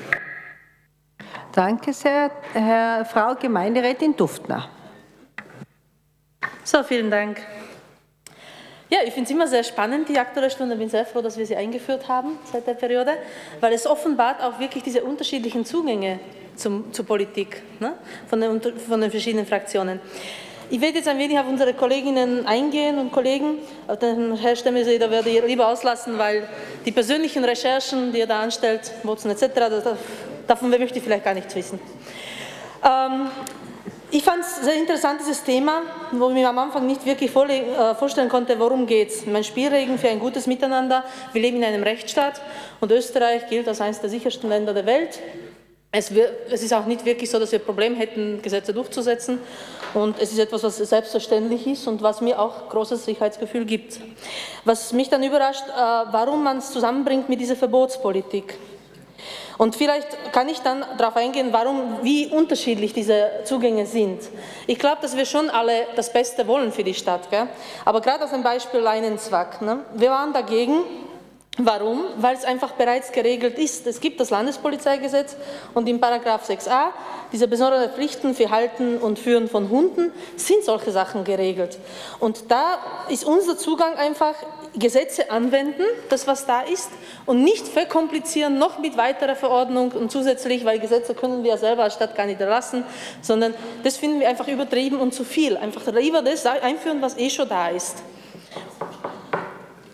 Danke 1.53 1.93
sehr, 1.93 2.29
Herr, 2.53 3.05
Frau 3.05 3.33
Gemeinderätin 3.33 4.15
Duftner. 4.15 4.69
So, 6.63 6.83
vielen 6.83 7.09
Dank. 7.09 7.41
Ja, 8.89 8.99
ich 9.05 9.13
finde 9.13 9.25
es 9.25 9.31
immer 9.31 9.47
sehr 9.47 9.63
spannend, 9.63 10.07
die 10.07 10.17
Aktuelle 10.17 10.49
Stunde. 10.49 10.75
Ich 10.75 10.79
bin 10.79 10.89
sehr 10.89 11.05
froh, 11.05 11.21
dass 11.21 11.37
wir 11.37 11.45
sie 11.45 11.55
eingeführt 11.55 12.07
haben 12.07 12.39
seit 12.51 12.65
der 12.67 12.73
Periode, 12.73 13.13
weil 13.59 13.73
es 13.73 13.85
offenbart 13.85 14.41
auch 14.41 14.59
wirklich 14.59 14.83
diese 14.83 15.03
unterschiedlichen 15.03 15.65
Zugänge 15.65 16.19
zum, 16.55 16.93
zur 16.93 17.05
Politik 17.05 17.61
ne, 17.79 17.93
von, 18.27 18.39
den, 18.39 18.61
von 18.61 19.01
den 19.01 19.11
verschiedenen 19.11 19.45
Fraktionen. 19.45 19.99
Ich 20.69 20.81
werde 20.81 20.97
jetzt 20.97 21.07
ein 21.07 21.17
wenig 21.17 21.39
auf 21.39 21.47
unsere 21.47 21.73
Kolleginnen 21.73 22.45
eingehen 22.45 22.97
und 22.97 23.11
Kollegen. 23.11 23.59
Den 24.01 24.35
Herr 24.35 24.55
Stemmeseder 24.55 25.09
werde 25.09 25.29
ich 25.29 25.43
lieber 25.45 25.67
auslassen, 25.67 26.17
weil 26.17 26.47
die 26.85 26.91
persönlichen 26.91 27.45
Recherchen, 27.45 28.11
die 28.11 28.19
er 28.19 28.27
da 28.27 28.41
anstellt, 28.41 28.91
Wotzen 29.03 29.31
etc., 29.31 29.47
davon 30.45 30.69
möchte 30.69 30.97
ich 30.97 31.03
vielleicht 31.03 31.23
gar 31.23 31.33
nichts 31.33 31.55
wissen. 31.55 31.79
Ähm, 32.83 33.29
ich 34.09 34.23
fand 34.23 34.41
es 34.41 34.63
sehr 34.63 34.75
interessant, 34.75 35.19
dieses 35.19 35.43
Thema, 35.43 35.81
wo 36.11 36.29
ich 36.29 36.33
mir 36.33 36.47
am 36.47 36.57
Anfang 36.57 36.87
nicht 36.87 37.05
wirklich 37.05 37.35
äh, 37.35 37.95
vorstellen 37.95 38.29
konnte, 38.29 38.57
worum 38.57 38.85
geht 38.85 39.09
es. 39.09 39.25
Mein 39.25 39.43
Spielregeln 39.43 39.97
für 39.97 40.07
ein 40.07 40.19
gutes 40.19 40.47
Miteinander. 40.47 41.03
Wir 41.33 41.41
leben 41.41 41.57
in 41.57 41.65
einem 41.65 41.83
Rechtsstaat 41.83 42.41
und 42.79 42.91
Österreich 42.91 43.47
gilt 43.49 43.67
als 43.67 43.81
eines 43.81 43.99
der 43.99 44.09
sichersten 44.09 44.49
Länder 44.49 44.73
der 44.73 44.85
Welt. 44.85 45.19
Es, 45.91 46.11
ist 46.11 46.73
auch 46.73 46.85
nicht 46.85 47.05
wirklich 47.05 47.29
so, 47.29 47.39
dass 47.39 47.51
wir 47.51 47.59
Probleme 47.59 47.95
hätten, 47.95 48.41
Gesetze 48.41 48.73
durchzusetzen. 48.73 49.39
Und 49.93 50.19
es 50.19 50.31
ist 50.31 50.39
etwas, 50.39 50.63
was 50.63 50.77
selbstverständlich 50.77 51.65
ist 51.65 51.87
und 51.87 52.01
was 52.01 52.21
mir 52.21 52.39
auch 52.39 52.69
großes 52.69 53.03
Sicherheitsgefühl 53.03 53.65
gibt. 53.65 53.99
Was 54.63 54.93
mich 54.93 55.09
dann 55.09 55.23
überrascht, 55.23 55.63
äh, 55.67 55.71
warum 55.71 56.43
man 56.43 56.59
es 56.59 56.71
zusammenbringt 56.71 57.27
mit 57.29 57.41
dieser 57.41 57.55
Verbotspolitik. 57.55 58.57
Und 59.57 59.75
vielleicht 59.75 60.33
kann 60.33 60.49
ich 60.49 60.59
dann 60.59 60.85
darauf 60.97 61.15
eingehen, 61.15 61.49
warum, 61.51 61.99
wie 62.03 62.27
unterschiedlich 62.27 62.93
diese 62.93 63.29
Zugänge 63.43 63.85
sind. 63.85 64.21
Ich 64.67 64.77
glaube, 64.77 64.97
dass 65.01 65.17
wir 65.17 65.25
schon 65.25 65.49
alle 65.49 65.87
das 65.95 66.13
Beste 66.13 66.47
wollen 66.47 66.71
für 66.71 66.83
die 66.83 66.93
Stadt. 66.93 67.29
Gell? 67.29 67.47
Aber 67.83 68.01
gerade 68.01 68.23
aus 68.23 68.31
dem 68.31 68.43
Beispiel 68.43 68.79
Leinenzwack. 68.79 69.61
Ne? 69.61 69.79
Wir 69.95 70.11
waren 70.11 70.33
dagegen, 70.33 70.83
Warum? 71.59 72.03
Weil 72.17 72.35
es 72.35 72.45
einfach 72.45 72.73
bereits 72.73 73.11
geregelt 73.11 73.57
ist. 73.57 73.87
Es 73.87 73.99
gibt 73.99 74.19
das 74.19 74.29
Landespolizeigesetz 74.29 75.35
und 75.73 75.89
im 75.89 75.99
Paragraph 75.99 76.47
6a, 76.47 76.89
diese 77.31 77.47
besonderen 77.47 77.89
Pflichten 77.89 78.35
für 78.35 78.51
Halten 78.51 78.99
und 78.99 79.17
Führen 79.17 79.49
von 79.49 79.69
Hunden, 79.69 80.11
sind 80.35 80.63
solche 80.63 80.91
Sachen 80.91 81.23
geregelt. 81.23 81.79
Und 82.19 82.51
da 82.51 82.77
ist 83.09 83.25
unser 83.25 83.57
Zugang 83.57 83.95
einfach, 83.95 84.35
Gesetze 84.77 85.31
anwenden, 85.31 85.83
das 86.09 86.27
was 86.27 86.45
da 86.45 86.61
ist, 86.61 86.89
und 87.25 87.43
nicht 87.43 87.67
verkomplizieren, 87.67 88.59
noch 88.59 88.79
mit 88.79 88.97
weiterer 88.97 89.35
Verordnung 89.35 89.91
und 89.91 90.11
zusätzlich, 90.11 90.65
weil 90.65 90.79
Gesetze 90.79 91.15
können 91.15 91.43
wir 91.43 91.57
selber 91.57 91.83
als 91.83 91.95
Stadt 91.95 92.15
gar 92.15 92.25
nicht 92.25 92.39
erlassen, 92.39 92.83
sondern 93.21 93.53
das 93.83 93.97
finden 93.97 94.19
wir 94.19 94.29
einfach 94.29 94.47
übertrieben 94.47 94.99
und 94.99 95.13
zu 95.13 95.23
viel. 95.23 95.57
Einfach 95.57 95.85
lieber 95.93 96.21
das 96.21 96.45
einführen, 96.45 97.01
was 97.01 97.17
eh 97.17 97.29
schon 97.29 97.49
da 97.49 97.69
ist. 97.69 97.97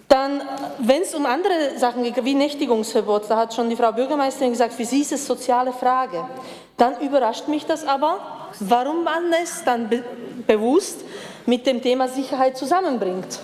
Dann, 0.07 0.43
wenn 0.77 1.01
es 1.01 1.15
um 1.15 1.25
andere 1.25 1.77
Sachen 1.77 2.03
geht, 2.03 2.23
wie 2.23 2.35
Nächtigungsverbot, 2.35 3.23
da 3.29 3.37
hat 3.37 3.53
schon 3.53 3.69
die 3.69 3.75
Frau 3.75 3.91
Bürgermeisterin 3.91 4.51
gesagt, 4.51 4.73
für 4.73 4.85
sie 4.85 5.01
ist 5.01 5.11
es 5.11 5.25
soziale 5.25 5.73
Frage. 5.73 6.23
Dann 6.77 7.01
überrascht 7.01 7.47
mich 7.47 7.65
das 7.65 7.87
aber, 7.87 8.19
warum 8.59 9.03
man 9.03 9.33
es 9.41 9.63
dann 9.63 9.89
be 9.89 10.03
bewusst 10.45 10.99
mit 11.45 11.65
dem 11.65 11.81
Thema 11.81 12.07
Sicherheit 12.07 12.57
zusammenbringt. 12.57 13.39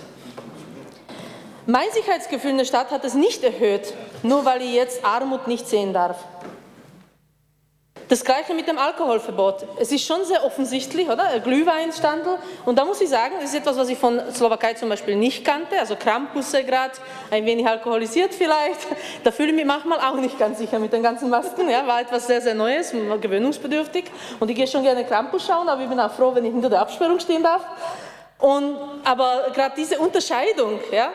Mein 1.70 1.88
Sicherheitsgefühl 1.92 2.50
in 2.50 2.58
der 2.58 2.64
Stadt 2.64 2.90
hat 2.90 3.04
es 3.04 3.14
nicht 3.14 3.44
erhöht, 3.44 3.94
nur 4.24 4.44
weil 4.44 4.60
ich 4.60 4.74
jetzt 4.74 5.04
Armut 5.04 5.46
nicht 5.46 5.68
sehen 5.68 5.92
darf. 5.92 6.16
Das 8.08 8.24
gleiche 8.24 8.54
mit 8.54 8.66
dem 8.66 8.76
Alkoholverbot. 8.76 9.64
Es 9.78 9.92
ist 9.92 10.04
schon 10.04 10.24
sehr 10.24 10.44
offensichtlich, 10.44 11.08
oder? 11.08 11.22
Ein 11.28 11.44
Glühweinstandel. 11.44 12.38
Und 12.64 12.76
da 12.76 12.84
muss 12.84 13.00
ich 13.00 13.08
sagen, 13.08 13.34
das 13.40 13.50
ist 13.50 13.54
etwas, 13.54 13.76
was 13.76 13.88
ich 13.88 13.96
von 13.96 14.20
Slowakei 14.34 14.74
zum 14.74 14.88
Beispiel 14.88 15.14
nicht 15.14 15.44
kannte. 15.44 15.78
Also 15.78 15.94
Krampusse 15.94 16.64
gerade, 16.64 16.94
ein 17.30 17.46
wenig 17.46 17.68
alkoholisiert 17.68 18.34
vielleicht. 18.34 18.80
Da 19.22 19.30
fühle 19.30 19.50
ich 19.50 19.54
mich 19.54 19.64
manchmal 19.64 20.00
auch 20.00 20.16
nicht 20.16 20.40
ganz 20.40 20.58
sicher 20.58 20.80
mit 20.80 20.92
den 20.92 21.04
ganzen 21.04 21.30
Masken. 21.30 21.70
Ja, 21.70 21.86
war 21.86 22.00
etwas 22.00 22.26
sehr, 22.26 22.40
sehr 22.40 22.56
Neues, 22.56 22.90
gewöhnungsbedürftig. 22.90 24.06
Und 24.40 24.50
ich 24.50 24.56
gehe 24.56 24.66
schon 24.66 24.82
gerne 24.82 25.04
Krampus 25.04 25.46
schauen, 25.46 25.68
aber 25.68 25.82
ich 25.82 25.88
bin 25.88 26.00
auch 26.00 26.10
froh, 26.10 26.34
wenn 26.34 26.44
ich 26.44 26.52
hinter 26.52 26.68
der 26.68 26.80
Absperrung 26.80 27.20
stehen 27.20 27.44
darf. 27.44 27.62
Und, 28.40 28.76
aber 29.04 29.52
gerade 29.54 29.74
diese 29.76 29.98
Unterscheidung, 29.98 30.80
ja, 30.90 31.10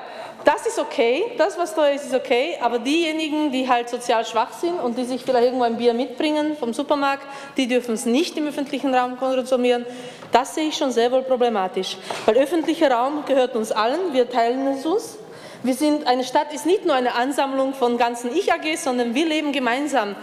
Das 0.45 0.67
ist 0.67 0.77
okay, 0.77 1.23
das, 1.39 1.57
was 1.57 1.73
teuer 1.73 1.95
ist, 1.95 2.05
ist 2.05 2.13
okay, 2.13 2.55
aber 2.61 2.77
diejenigen, 2.77 3.51
die 3.51 3.67
halt 3.67 3.89
sozial 3.89 4.23
schwach 4.25 4.53
sind 4.53 4.79
und 4.79 4.95
die 4.95 5.03
sich 5.03 5.23
vielleicht 5.23 5.45
irgendwo 5.45 5.63
ein 5.63 5.77
Bier 5.77 5.95
mitbringen 5.95 6.55
vom 6.55 6.71
Supermarkt, 6.71 7.25
die 7.57 7.67
dürfen 7.67 7.95
es 7.95 8.05
nicht 8.05 8.37
im 8.37 8.47
öffentlichen 8.47 8.93
Raum 8.93 9.17
konsumieren. 9.17 9.87
Das 10.31 10.53
sehe 10.53 10.67
ich 10.67 10.77
schon 10.77 10.91
sehr 10.91 11.11
wohl 11.11 11.23
problematisch, 11.23 11.97
weil 12.27 12.37
öffentlicher 12.37 12.91
Raum 12.91 13.25
gehört 13.25 13.55
uns 13.55 13.71
allen, 13.71 14.13
wir 14.13 14.29
teilen 14.29 14.67
es 14.67 14.85
uns 14.85 15.17
wir 15.65 15.73
sind, 15.73 16.05
eine 16.05 16.23
Stadt 16.23 16.53
ist 16.53 16.67
nicht 16.67 16.85
nur 16.85 16.93
eine 16.93 17.15
Ansammlung 17.15 17.73
von 17.73 17.97
ganzen 17.97 18.31
Ich-AGs, 18.31 18.83
sondern 18.83 19.15
wir 19.15 19.25
leben 19.25 19.51
gemeinsam. 19.51 20.15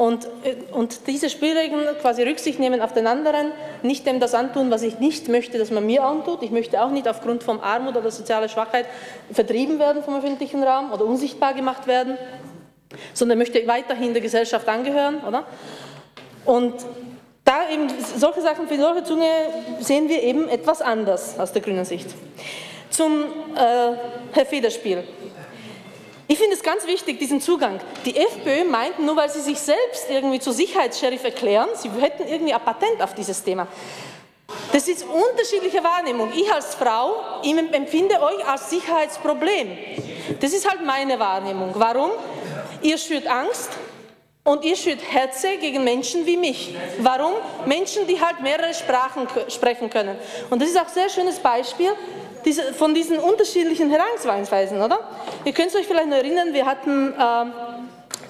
Und, 0.00 0.24
äh, 0.44 0.56
und 0.72 1.08
diese 1.08 1.28
Spielregeln 1.28 1.86
quasi 2.00 2.22
Rücksicht 2.22 2.58
nehmen 2.58 2.80
auf 2.80 2.94
den 2.94 3.06
anderen, 3.06 3.52
nicht 3.82 4.06
dem 4.06 4.18
das 4.18 4.32
antun, 4.32 4.70
was 4.70 4.80
ich 4.80 4.98
nicht 4.98 5.28
möchte, 5.28 5.58
dass 5.58 5.70
man 5.70 5.84
mir 5.84 6.02
antut. 6.04 6.42
Ich 6.42 6.50
möchte 6.50 6.82
auch 6.82 6.88
nicht 6.88 7.06
aufgrund 7.06 7.42
von 7.42 7.60
Armut 7.60 7.98
oder 7.98 8.10
sozialer 8.10 8.48
Schwachheit 8.48 8.86
vertrieben 9.30 9.78
werden 9.78 10.02
vom 10.02 10.16
öffentlichen 10.16 10.62
Raum 10.62 10.90
oder 10.90 11.04
unsichtbar 11.04 11.52
gemacht 11.52 11.86
werden, 11.86 12.16
sondern 13.12 13.36
möchte 13.36 13.66
weiterhin 13.66 14.14
der 14.14 14.22
Gesellschaft 14.22 14.66
angehören. 14.68 15.22
Oder? 15.22 15.44
Und 16.46 16.76
da 17.44 17.68
eben 17.70 17.88
solche 18.16 18.40
Sachen 18.40 18.68
für 18.68 18.78
solche 18.78 19.04
Zunge 19.04 19.28
sehen 19.80 20.08
wir 20.08 20.22
eben 20.22 20.48
etwas 20.48 20.80
anders 20.80 21.38
aus 21.38 21.52
der 21.52 21.60
grünen 21.60 21.84
Sicht. 21.84 22.08
Zum 22.88 23.24
äh, 23.54 23.92
Herr 24.32 24.46
Federspiel. 24.46 25.04
Ich 26.30 26.38
finde 26.38 26.54
es 26.54 26.62
ganz 26.62 26.86
wichtig, 26.86 27.18
diesen 27.18 27.40
Zugang. 27.40 27.80
Die 28.04 28.16
FPÖ 28.16 28.62
meint, 28.62 29.00
nur 29.00 29.16
weil 29.16 29.28
sie 29.28 29.40
sich 29.40 29.58
selbst 29.58 30.08
irgendwie 30.08 30.38
zu 30.38 30.52
Sicherheitsheriff 30.52 31.24
erklären, 31.24 31.68
sie 31.74 31.90
hätten 32.00 32.24
irgendwie 32.28 32.52
ein 32.52 32.60
Patent 32.64 33.02
auf 33.02 33.14
dieses 33.16 33.42
Thema. 33.42 33.66
Das 34.72 34.86
ist 34.86 35.04
unterschiedliche 35.04 35.82
Wahrnehmung. 35.82 36.32
Ich 36.32 36.48
als 36.52 36.76
Frau 36.76 37.16
ich 37.42 37.52
empfinde 37.52 38.22
euch 38.22 38.46
als 38.46 38.70
Sicherheitsproblem. 38.70 39.76
Das 40.38 40.52
ist 40.52 40.70
halt 40.70 40.86
meine 40.86 41.18
Wahrnehmung. 41.18 41.72
Warum? 41.74 42.12
Ihr 42.80 42.96
schürt 42.96 43.26
Angst 43.26 43.70
und 44.44 44.64
ihr 44.64 44.76
schürt 44.76 45.00
Hetze 45.12 45.56
gegen 45.56 45.82
Menschen 45.82 46.26
wie 46.26 46.36
mich. 46.36 46.76
Warum? 47.00 47.32
Menschen, 47.66 48.06
die 48.06 48.20
halt 48.20 48.40
mehrere 48.40 48.72
Sprachen 48.72 49.26
sprechen 49.48 49.90
können. 49.90 50.16
Und 50.48 50.62
das 50.62 50.68
ist 50.68 50.76
auch 50.76 50.86
ein 50.86 50.94
sehr 50.94 51.08
schönes 51.08 51.40
Beispiel 51.40 51.90
diese, 52.44 52.72
von 52.74 52.94
diesen 52.94 53.18
unterschiedlichen 53.18 53.90
Herangehensweisen, 53.90 54.80
oder? 54.80 55.00
Ihr 55.44 55.52
könnt 55.52 55.74
euch 55.74 55.86
vielleicht 55.86 56.08
noch 56.08 56.16
erinnern, 56.16 56.52
wir 56.52 56.66
hatten 56.66 57.12
äh, 57.12 57.44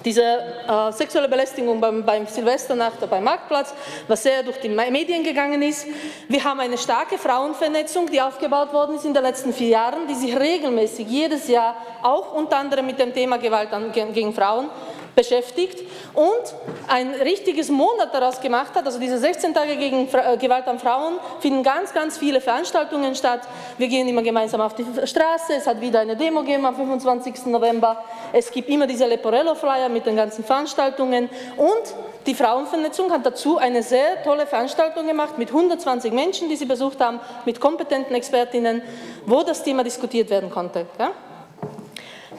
diese 0.03 0.23
äh, 0.23 0.91
sexuelle 0.91 1.27
Belästigung 1.27 1.79
beim, 1.79 2.03
beim 2.03 2.25
Silvesternacht 2.27 3.07
beim 3.09 3.23
Marktplatz, 3.23 3.73
was 4.07 4.23
sehr 4.23 4.43
durch 4.43 4.59
die 4.59 4.69
Medien 4.69 5.23
gegangen 5.23 5.61
ist. 5.61 5.85
Wir 6.27 6.43
haben 6.43 6.59
eine 6.59 6.77
starke 6.77 7.17
Frauenvernetzung, 7.17 8.09
die 8.09 8.21
aufgebaut 8.21 8.73
worden 8.73 8.95
ist 8.95 9.05
in 9.05 9.13
den 9.13 9.23
letzten 9.23 9.53
vier 9.53 9.69
Jahren, 9.69 10.07
die 10.07 10.15
sich 10.15 10.37
regelmäßig 10.37 11.07
jedes 11.07 11.47
Jahr 11.47 11.75
auch 12.01 12.33
unter 12.33 12.57
anderem 12.57 12.85
mit 12.85 12.99
dem 12.99 13.13
Thema 13.13 13.37
Gewalt 13.37 13.71
an, 13.73 13.91
gegen 13.91 14.33
Frauen 14.33 14.69
beschäftigt 15.15 15.83
und 16.13 16.55
ein 16.87 17.13
richtiges 17.15 17.69
Monat 17.69 18.13
daraus 18.13 18.39
gemacht 18.39 18.73
hat. 18.75 18.85
Also 18.85 18.99
diese 18.99 19.17
16 19.17 19.53
Tage 19.53 19.75
gegen 19.77 20.07
äh, 20.11 20.37
Gewalt 20.37 20.67
an 20.67 20.79
Frauen 20.79 21.15
finden 21.39 21.63
ganz, 21.63 21.93
ganz 21.93 22.17
viele 22.17 22.41
Veranstaltungen 22.41 23.15
statt. 23.15 23.41
Wir 23.77 23.87
gehen 23.87 24.07
immer 24.07 24.21
gemeinsam 24.21 24.61
auf 24.61 24.75
die 24.75 24.85
Straße. 25.05 25.53
Es 25.57 25.67
hat 25.67 25.81
wieder 25.81 25.99
eine 25.99 26.15
Demo 26.15 26.41
gegeben 26.41 26.65
am 26.65 26.75
25. 26.75 27.47
November. 27.47 28.03
Es 28.33 28.51
gibt 28.51 28.69
immer 28.69 28.87
diese 28.87 29.05
Leporello-Flyer 29.05 29.89
mit 29.89 30.05
den 30.05 30.15
ganzen 30.15 30.43
Veranstaltungen 30.43 31.29
und 31.57 31.95
die 32.25 32.35
Frauenvernetzung 32.35 33.11
hat 33.11 33.25
dazu 33.25 33.57
eine 33.57 33.81
sehr 33.81 34.23
tolle 34.23 34.45
Veranstaltung 34.45 35.07
gemacht 35.07 35.37
mit 35.39 35.49
120 35.49 36.13
Menschen, 36.13 36.49
die 36.49 36.55
sie 36.55 36.65
besucht 36.65 36.99
haben, 36.99 37.19
mit 37.45 37.59
kompetenten 37.59 38.15
Expertinnen, 38.15 38.83
wo 39.25 39.41
das 39.41 39.63
Thema 39.63 39.83
diskutiert 39.83 40.29
werden 40.29 40.51
konnte. 40.51 40.85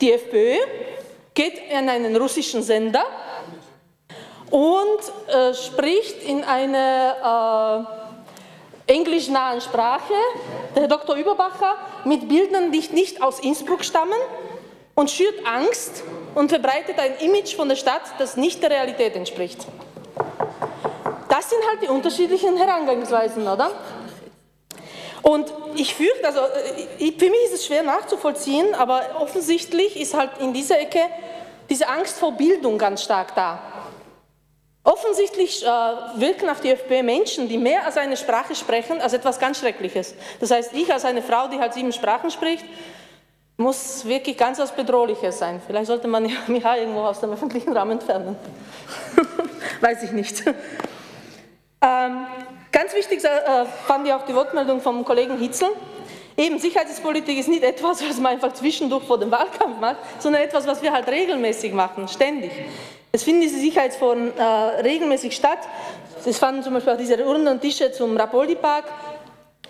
Die 0.01 0.13
FPÖ 0.13 0.57
geht 1.35 1.55
in 1.71 1.89
einen 1.89 2.17
russischen 2.17 2.63
Sender 2.63 3.05
und 4.51 5.01
äh, 5.29 5.55
spricht 5.55 6.23
in 6.23 6.45
einer 6.45 7.87
äh, 8.87 8.93
englischnahen 8.93 9.61
Sprache, 9.61 10.13
der 10.75 10.83
Herr 10.83 10.89
Dr. 10.89 11.17
Überbacher, 11.17 11.77
mit 12.05 12.29
Bildern, 12.29 12.71
die 12.73 12.83
nicht 12.93 13.23
aus 13.23 13.41
Innsbruck 13.41 13.85
stammen 13.85 14.19
und 14.95 15.11
schürt 15.11 15.47
Angst 15.47 16.03
und 16.35 16.51
verbreitet 16.51 16.99
ein 16.99 17.17
Image 17.27 17.55
von 17.55 17.69
der 17.69 17.77
Stadt, 17.77 18.03
das 18.19 18.37
nicht 18.37 18.63
der 18.63 18.71
Realität 18.71 19.17
entspricht. 19.17 19.67
Das 21.29 21.49
sind 21.49 21.61
halt 21.71 21.83
die 21.83 21.89
unterschiedlichen 21.89 22.59
Herangehensweisen, 22.59 23.49
oder? 23.49 23.71
Und 25.23 25.53
ich 25.77 25.95
fürchte, 25.95 26.27
also 26.27 26.41
äh, 26.41 27.13
für 27.13 27.31
mich 27.31 27.45
ist 27.47 27.55
es 27.55 27.67
schwer 27.67 27.83
nachzuvollziehen, 27.83 28.75
aber 28.75 29.03
offensichtlich 29.21 29.99
ist 29.99 30.15
halt 30.15 30.31
in 30.41 30.53
dieser 30.53 30.81
Ecke 30.81 31.01
diese 31.71 31.89
Angst 31.89 32.19
vor 32.19 32.33
Bildung 32.33 32.77
ganz 32.77 33.03
stark 33.03 33.35
da. 33.35 33.61
Offensichtlich 34.85 35.65
äh, 35.65 35.67
wirken 35.67 36.51
auf 36.51 36.61
die 36.61 36.71
FPÖ 36.71 37.05
Menschen, 37.05 37.49
die 37.49 37.57
mehr 37.57 37.87
als 37.87 37.97
eine 37.97 38.17
Sprache 38.17 38.57
sprechen, 38.57 39.01
als 39.01 39.13
etwas 39.13 39.39
ganz 39.39 39.61
Schreckliches. 39.61 40.15
Das 40.41 40.51
heißt, 40.51 40.73
ich 40.75 40.93
als 40.93 41.05
eine 41.05 41.23
Frau, 41.23 41.47
die 41.47 41.59
halt 41.61 41.73
sieben 41.73 41.93
Sprachen 41.93 42.33
spricht, 42.33 42.65
muss 43.57 44.05
wirklich 44.05 44.37
ganz 44.37 44.59
was 44.59 44.75
Bedrohliches 44.75 45.39
sein. 45.39 45.63
Vielleicht 45.65 45.87
sollte 45.87 46.09
man 46.09 46.25
mich 46.49 46.67
auch 46.67 46.75
irgendwo 46.75 47.03
aus 47.03 47.21
dem 47.21 47.31
öffentlichen 47.33 47.77
Raum 47.77 47.93
entfernen. 47.93 48.37
Weiß 49.81 50.03
ich 50.03 50.11
nicht. 50.11 50.43
Ähm, 51.81 52.27
Ganz 52.73 52.95
wichtig 52.95 53.23
äh, 53.23 53.67
fand 53.87 54.07
ich 54.07 54.15
auch 54.15 54.25
die 54.25 54.35
Wortmeldung 54.35 54.81
vom 54.81 55.05
Kollegen 55.05 55.37
Hitzel. 55.37 55.69
Eben, 56.39 56.59
Sicherheitspolitik 56.59 57.39
ist 57.39 57.49
nicht 57.49 57.63
etwas, 57.63 58.03
was 58.09 58.19
man 58.19 58.33
einfach 58.33 58.55
zwischendurch 58.55 59.05
vor 59.05 59.19
dem 59.19 59.31
Wahlkampf 59.31 59.79
macht, 59.79 59.97
sondern 60.19 60.43
etwas, 60.43 60.67
was 60.67 60.83
wir 60.83 60.91
halt 60.91 61.07
regelmäßig 61.07 61.75
machen, 61.75 62.09
ständig. 62.09 62.51
Es 63.13 63.25
finden 63.25 63.43
diese 63.43 63.59
Sicherheitsforen 63.59 64.33
äh, 64.39 64.43
regelmäßig 64.43 65.37
statt. 65.37 65.59
Es 66.25 66.39
fanden 66.39 66.63
zum 66.63 66.73
Beispiel 66.73 66.95
auch 66.95 66.99
diese 66.99 67.23
Urnen 67.23 67.47
und 67.49 67.61
Tische 67.61 67.93
zum 67.93 68.17
Rapoldi-Park. 68.17 68.85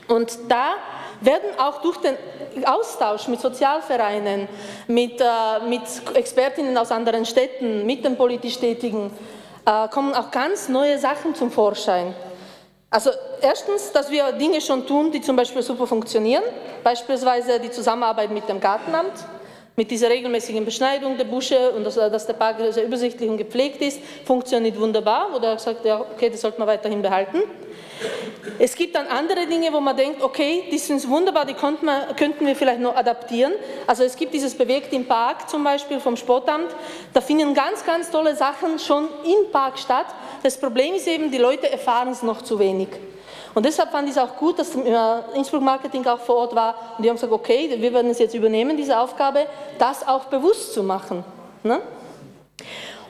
Und 0.07 0.38
da 0.48 0.74
werden 1.20 1.59
auch 1.59 1.82
durch 1.82 1.96
den 1.96 2.16
Austausch 2.64 3.26
mit 3.26 3.40
Sozialvereinen, 3.40 4.46
mit, 4.86 5.20
äh, 5.20 5.24
mit 5.68 5.82
Expertinnen 6.14 6.78
aus 6.78 6.92
anderen 6.92 7.26
Städten, 7.26 7.84
mit 7.84 8.05
den 8.05 8.16
politisch 8.16 8.59
Tätigen, 8.59 9.11
äh, 9.64 9.88
kommen 9.88 10.14
auch 10.14 10.30
ganz 10.30 10.68
neue 10.68 11.00
Sachen 11.00 11.34
zum 11.34 11.50
Vorschein. 11.50 12.14
Also 12.93 13.11
erstens, 13.40 13.90
dass 13.90 14.11
wir 14.11 14.32
Dinge 14.32 14.61
schon 14.61 14.86
tun, 14.86 15.11
die 15.11 15.22
zum 15.22 15.34
Beispiel 15.34 15.62
super 15.62 15.86
funktionieren, 15.86 16.43
beispielsweise 16.84 17.59
die 17.59 17.70
Zusammenarbeit 17.70 18.30
mit 18.30 18.47
dem 18.47 18.61
Gartenamt, 18.61 19.14
mit 19.74 19.90
dieser 19.90 20.11
regelmäßigen 20.11 20.62
Beschneidung 20.62 21.16
der 21.16 21.24
Busche 21.24 21.70
und 21.70 21.84
dass, 21.84 21.95
dass 21.95 22.26
der 22.26 22.34
Park 22.34 22.57
sehr 22.68 22.84
übersichtlich 22.84 23.30
und 23.30 23.38
gepflegt 23.38 23.80
ist, 23.80 23.99
funktioniert 24.26 24.78
wunderbar. 24.78 25.34
Oder 25.34 25.53
er 25.53 25.59
sagt, 25.59 25.86
ja, 25.86 26.03
okay, 26.03 26.28
das 26.28 26.43
sollte 26.43 26.59
man 26.59 26.68
weiterhin 26.68 27.01
behalten. 27.01 27.38
Es 28.59 28.74
gibt 28.74 28.94
dann 28.94 29.07
andere 29.07 29.46
Dinge, 29.46 29.72
wo 29.72 29.80
man 29.80 29.96
denkt, 29.96 30.22
okay, 30.22 30.64
die 30.70 30.78
sind 30.78 31.09
wunderbar, 31.09 31.44
die 31.44 31.55
man, 31.82 32.14
könnten 32.16 32.46
wir 32.46 32.55
vielleicht 32.55 32.80
noch 32.80 32.94
adaptieren. 32.94 33.53
Also 33.86 34.05
es 34.05 34.16
gibt 34.16 34.34
dieses 34.34 34.55
Bewegt 34.55 34.92
im 34.92 35.07
Park 35.07 35.48
zum 35.48 35.64
Beispiel 35.64 36.00
vom 36.00 36.16
Sportamt, 36.16 36.68
da 37.12 37.20
finden 37.20 37.55
ganz, 37.55 37.84
ganz 37.84 38.11
tolle 38.11 38.36
Sachen 38.36 38.78
schon 38.78 39.09
im 39.24 39.50
Park 39.50 39.78
statt. 39.78 40.07
Das 40.42 40.59
Problem 40.59 40.94
ist 40.94 41.07
eben, 41.07 41.30
die 41.30 41.38
Leute 41.38 41.70
erfahren 41.70 42.09
es 42.09 42.22
noch 42.22 42.42
zu 42.42 42.59
wenig. 42.59 42.88
Und 43.55 43.66
deshalb 43.66 43.90
fand 43.90 44.09
ich 44.09 44.16
es 44.16 44.18
auch 44.18 44.36
gut, 44.36 44.59
dass 44.59 44.74
äh, 44.74 45.36
Innsbruck 45.36 45.62
Marketing 45.62 46.07
auch 46.07 46.20
vor 46.20 46.36
Ort 46.36 46.55
war 46.55 46.74
und 46.96 47.05
die 47.05 47.09
haben 47.09 47.16
gesagt, 47.16 47.32
okay, 47.32 47.70
wir 47.76 47.92
werden 47.92 48.11
es 48.11 48.18
jetzt 48.18 48.34
übernehmen, 48.34 48.76
diese 48.76 48.98
Aufgabe, 48.98 49.46
das 49.78 50.07
auch 50.07 50.24
bewusst 50.24 50.72
zu 50.72 50.82
machen. 50.82 51.22
Ne? 51.62 51.80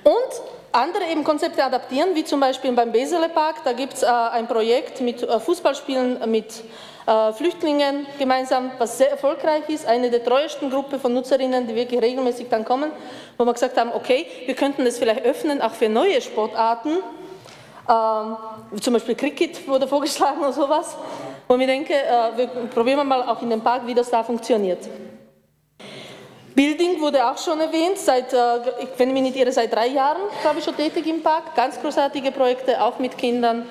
Und 0.03 0.52
andere 0.73 1.05
eben 1.11 1.23
Konzepte 1.25 1.65
adaptieren, 1.65 2.15
wie 2.15 2.25
zum 2.25 2.41
Beispiel 2.41 2.73
beim 2.73 2.93
Besele 2.93 3.29
Park, 3.29 3.57
da 3.65 3.73
gibt 3.73 3.95
es 3.95 4.03
äh, 4.03 4.07
ein 4.07 4.47
Projekt 4.47 5.01
mit 5.01 5.23
äh, 5.23 5.39
Fußballspielen 5.39 6.31
mit 6.31 6.65
äh, 7.07 7.33
Flüchtlingen 7.33 8.07
gemeinsam, 8.19 8.71
was 8.79 8.99
sehr 8.99 9.11
erfolgreich 9.11 9.69
ist, 9.69 9.87
eine 9.87 10.11
der 10.11 10.25
treuesten 10.25 10.71
Gruppen 10.71 11.01
von 11.01 11.13
Nutzerinnen, 11.13 11.67
die 11.67 11.75
wirklich 11.75 12.01
regelmäßig 12.01 12.49
dann 12.49 12.65
kommen, 12.65 12.91
wo 13.37 13.45
wir 13.45 13.53
gesagt 13.53 13.77
haben, 13.79 13.93
okay, 13.93 14.27
wir 14.47 14.55
könnten 14.55 14.85
das 14.85 14.99
vielleicht 14.99 15.25
öffnen, 15.25 15.61
auch 15.61 15.73
für 15.73 15.89
neue 15.89 16.21
Sportarten, 16.21 16.99
ähm, 17.89 18.37
zum 18.81 18.95
Beispiel 18.95 19.15
Cricket 19.15 19.67
wurde 19.67 19.89
vorgeschlagen 19.89 20.41
oder 20.41 20.53
sowas, 20.53 20.97
wo 21.49 21.57
ich 21.57 21.67
denke, 21.67 21.95
äh, 21.95 22.37
wir 22.37 22.47
probieren 22.47 23.07
mal 23.07 23.23
auch 23.23 23.43
in 23.43 23.51
dem 23.51 23.61
Park, 23.61 23.87
wie 23.87 23.95
das 23.95 24.11
da 24.11 24.23
funktioniert. 24.23 24.89
Building 26.55 27.01
wurde 27.01 27.25
auch 27.27 27.39
schon 27.39 27.61
erwähnt, 27.61 27.97
seit, 27.97 28.33
äh, 28.33 28.37
wenn 28.97 29.09
ich 29.09 29.15
mich 29.15 29.23
nicht 29.23 29.37
irre, 29.37 29.53
seit 29.53 29.73
drei 29.73 29.89
Jahren, 29.89 30.23
glaube 30.43 30.59
ich, 30.59 30.65
schon 30.65 30.77
tätig 30.77 31.07
im 31.07 31.23
Park. 31.23 31.55
Ganz 31.55 31.81
großartige 31.81 32.31
Projekte, 32.31 32.83
auch 32.83 32.99
mit 32.99 33.17
Kindern, 33.17 33.67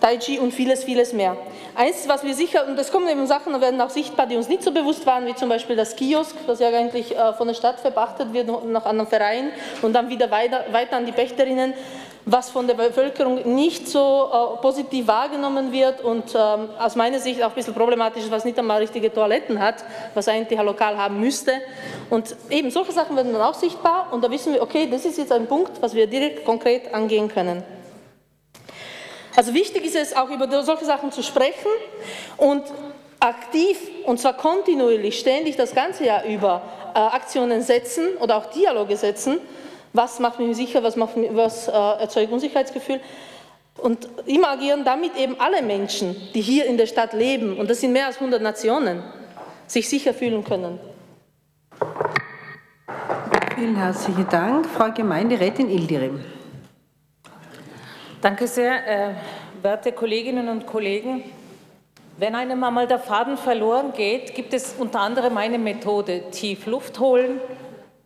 Tai 0.00 0.16
Chi 0.18 0.38
und 0.38 0.52
vieles, 0.52 0.84
vieles 0.84 1.12
mehr. 1.12 1.36
Eins, 1.74 2.08
was 2.08 2.24
wir 2.24 2.34
sicher, 2.34 2.66
und 2.66 2.78
es 2.78 2.90
kommen 2.90 3.08
eben 3.08 3.26
Sachen, 3.26 3.60
werden 3.60 3.80
auch 3.80 3.90
sichtbar, 3.90 4.26
die 4.26 4.36
uns 4.36 4.48
nicht 4.48 4.62
so 4.62 4.72
bewusst 4.72 5.06
waren, 5.06 5.26
wie 5.26 5.34
zum 5.34 5.48
Beispiel 5.48 5.76
das 5.76 5.94
Kiosk, 5.94 6.34
das 6.46 6.58
ja 6.58 6.68
eigentlich 6.68 7.16
äh, 7.16 7.32
von 7.34 7.46
der 7.46 7.54
Stadt 7.54 7.78
verpachtet 7.78 8.32
wird 8.32 8.48
nach 8.66 8.86
einem 8.86 9.06
Verein 9.06 9.50
und 9.82 9.92
dann 9.92 10.08
wieder 10.08 10.30
weiter, 10.30 10.64
weiter 10.72 10.96
an 10.96 11.06
die 11.06 11.12
Pächterinnen. 11.12 11.74
Was 12.30 12.50
von 12.50 12.66
der 12.66 12.74
Bevölkerung 12.74 13.54
nicht 13.54 13.88
so 13.88 14.30
äh, 14.30 14.60
positiv 14.60 15.06
wahrgenommen 15.06 15.72
wird 15.72 16.02
und 16.02 16.34
ähm, 16.34 16.68
aus 16.78 16.94
meiner 16.94 17.18
Sicht 17.18 17.42
auch 17.42 17.48
ein 17.48 17.54
bisschen 17.54 17.74
problematisch 17.74 18.24
ist, 18.24 18.30
was 18.30 18.44
nicht 18.44 18.58
einmal 18.58 18.80
richtige 18.80 19.12
Toiletten 19.12 19.58
hat, 19.58 19.82
was 20.14 20.28
ein 20.28 20.46
TH-Lokal 20.46 20.98
haben 20.98 21.20
müsste. 21.20 21.52
Und 22.10 22.36
eben 22.50 22.70
solche 22.70 22.92
Sachen 22.92 23.16
werden 23.16 23.32
dann 23.32 23.40
auch 23.40 23.54
sichtbar 23.54 24.08
und 24.12 24.22
da 24.22 24.30
wissen 24.30 24.52
wir, 24.52 24.62
okay, 24.62 24.88
das 24.90 25.06
ist 25.06 25.16
jetzt 25.16 25.32
ein 25.32 25.46
Punkt, 25.46 25.80
was 25.80 25.94
wir 25.94 26.06
direkt 26.06 26.44
konkret 26.44 26.92
angehen 26.92 27.28
können. 27.28 27.62
Also 29.34 29.54
wichtig 29.54 29.84
ist 29.86 29.96
es 29.96 30.14
auch 30.14 30.28
über 30.28 30.62
solche 30.62 30.84
Sachen 30.84 31.10
zu 31.12 31.22
sprechen 31.22 31.70
und 32.36 32.64
aktiv 33.20 33.78
und 34.04 34.20
zwar 34.20 34.34
kontinuierlich, 34.34 35.18
ständig 35.18 35.56
das 35.56 35.74
ganze 35.74 36.04
Jahr 36.04 36.24
über 36.24 36.62
äh, 36.94 36.98
Aktionen 36.98 37.62
setzen 37.62 38.16
oder 38.20 38.36
auch 38.36 38.46
Dialoge 38.46 38.96
setzen. 38.96 39.38
Was 39.92 40.20
macht 40.20 40.38
mich 40.38 40.56
sicher, 40.56 40.82
was, 40.82 40.96
macht 40.96 41.16
mich, 41.16 41.30
was 41.34 41.68
äh, 41.68 41.72
erzeugt 41.72 42.32
Unsicherheitsgefühl? 42.32 43.00
Und 43.78 44.08
immer 44.26 44.50
agieren 44.50 44.84
damit 44.84 45.16
eben 45.16 45.38
alle 45.38 45.62
Menschen, 45.62 46.16
die 46.34 46.40
hier 46.40 46.66
in 46.66 46.76
der 46.76 46.86
Stadt 46.86 47.12
leben, 47.12 47.58
und 47.58 47.70
das 47.70 47.80
sind 47.80 47.92
mehr 47.92 48.06
als 48.06 48.16
100 48.16 48.42
Nationen, 48.42 49.02
sich 49.66 49.88
sicher 49.88 50.12
fühlen 50.12 50.44
können. 50.44 50.78
Vielen 53.54 53.76
herzlichen 53.76 54.28
Dank. 54.28 54.66
Frau 54.66 54.90
Gemeinderätin 54.92 55.70
Ildirim. 55.70 56.24
Danke 58.20 58.48
sehr, 58.48 58.86
äh, 58.86 59.14
werte 59.62 59.92
Kolleginnen 59.92 60.48
und 60.48 60.66
Kollegen. 60.66 61.22
Wenn 62.16 62.34
einem 62.34 62.64
einmal 62.64 62.88
der 62.88 62.98
Faden 62.98 63.36
verloren 63.36 63.92
geht, 63.92 64.34
gibt 64.34 64.52
es 64.52 64.74
unter 64.76 65.00
anderem 65.00 65.36
eine 65.36 65.58
Methode, 65.58 66.30
tief 66.32 66.66
Luft 66.66 66.98
holen, 66.98 67.40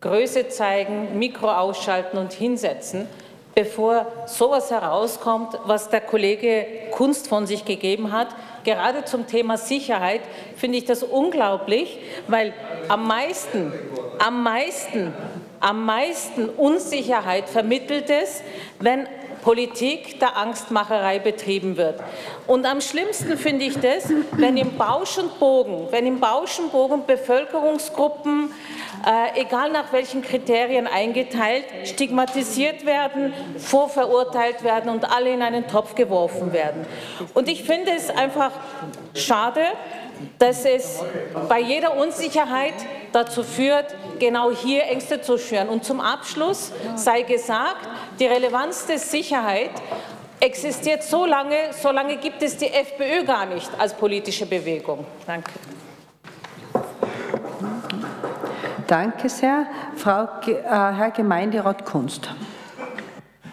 Größe 0.03 0.49
zeigen, 0.49 1.17
Mikro 1.17 1.49
ausschalten 1.49 2.17
und 2.17 2.33
hinsetzen, 2.33 3.07
bevor 3.55 4.05
sowas 4.25 4.69
herauskommt, 4.69 5.57
was 5.65 5.89
der 5.89 6.01
Kollege 6.01 6.65
Kunst 6.91 7.29
von 7.29 7.47
sich 7.47 7.63
gegeben 7.63 8.11
hat. 8.11 8.27
Gerade 8.65 9.05
zum 9.05 9.27
Thema 9.27 9.57
Sicherheit 9.57 10.19
finde 10.57 10.77
ich 10.77 10.83
das 10.83 11.03
unglaublich, 11.03 11.99
weil 12.27 12.53
am 12.89 13.07
meisten, 13.07 13.71
am 14.19 14.43
meisten, 14.43 15.13
am 15.61 15.85
meisten 15.85 16.49
Unsicherheit 16.49 17.47
vermittelt 17.47 18.09
es, 18.09 18.43
wenn 18.81 19.07
Politik 19.43 20.19
der 20.21 20.37
Angstmacherei 20.37 21.19
betrieben 21.19 21.75
wird. 21.75 21.99
Und 22.47 22.65
am 22.65 22.79
schlimmsten 22.79 23.37
finde 23.37 23.65
ich 23.65 23.77
das, 23.77 24.09
wenn 24.37 24.55
im 24.55 24.77
Bausch 24.77 25.17
und 25.17 25.37
Bogen, 25.39 25.87
wenn 25.91 26.07
im 26.07 26.19
Bausch 26.19 26.59
Bevölkerungsgruppen, 27.05 28.51
äh, 29.05 29.41
egal 29.41 29.71
nach 29.71 29.91
welchen 29.91 30.21
Kriterien 30.21 30.87
eingeteilt, 30.87 31.65
stigmatisiert 31.83 32.85
werden, 32.85 33.33
vorverurteilt 33.57 34.63
werden 34.63 34.89
und 34.89 35.11
alle 35.11 35.33
in 35.33 35.41
einen 35.41 35.67
Topf 35.67 35.93
geworfen 35.95 36.53
werden. 36.53 36.85
Und 37.33 37.49
ich 37.49 37.63
finde 37.63 37.91
es 37.91 38.09
einfach 38.09 38.51
schade, 39.13 39.61
dass 40.39 40.65
es 40.65 41.01
bei 41.49 41.59
jeder 41.59 41.97
Unsicherheit 41.97 42.73
dazu 43.11 43.43
führt, 43.43 43.93
genau 44.19 44.51
hier 44.51 44.83
Ängste 44.85 45.21
zu 45.21 45.37
schüren. 45.37 45.69
Und 45.69 45.83
zum 45.83 45.99
Abschluss 45.99 46.71
sei 46.95 47.23
gesagt, 47.23 47.87
die 48.19 48.25
Relevanz 48.25 48.85
der 48.85 48.99
Sicherheit 48.99 49.71
existiert 50.39 51.03
so 51.03 51.25
lange, 51.25 51.71
so 51.71 51.91
lange 51.91 52.17
gibt 52.17 52.41
es 52.43 52.57
die 52.57 52.67
FPÖ 52.67 53.23
gar 53.25 53.45
nicht 53.45 53.69
als 53.79 53.93
politische 53.93 54.45
Bewegung. 54.45 55.05
Danke. 55.25 55.51
Danke 58.87 59.29
sehr. 59.29 59.65
Frau, 59.95 60.27
äh, 60.45 60.53
Herr 60.63 61.11
Gemeinderat 61.11 61.85
Kunst. 61.85 62.29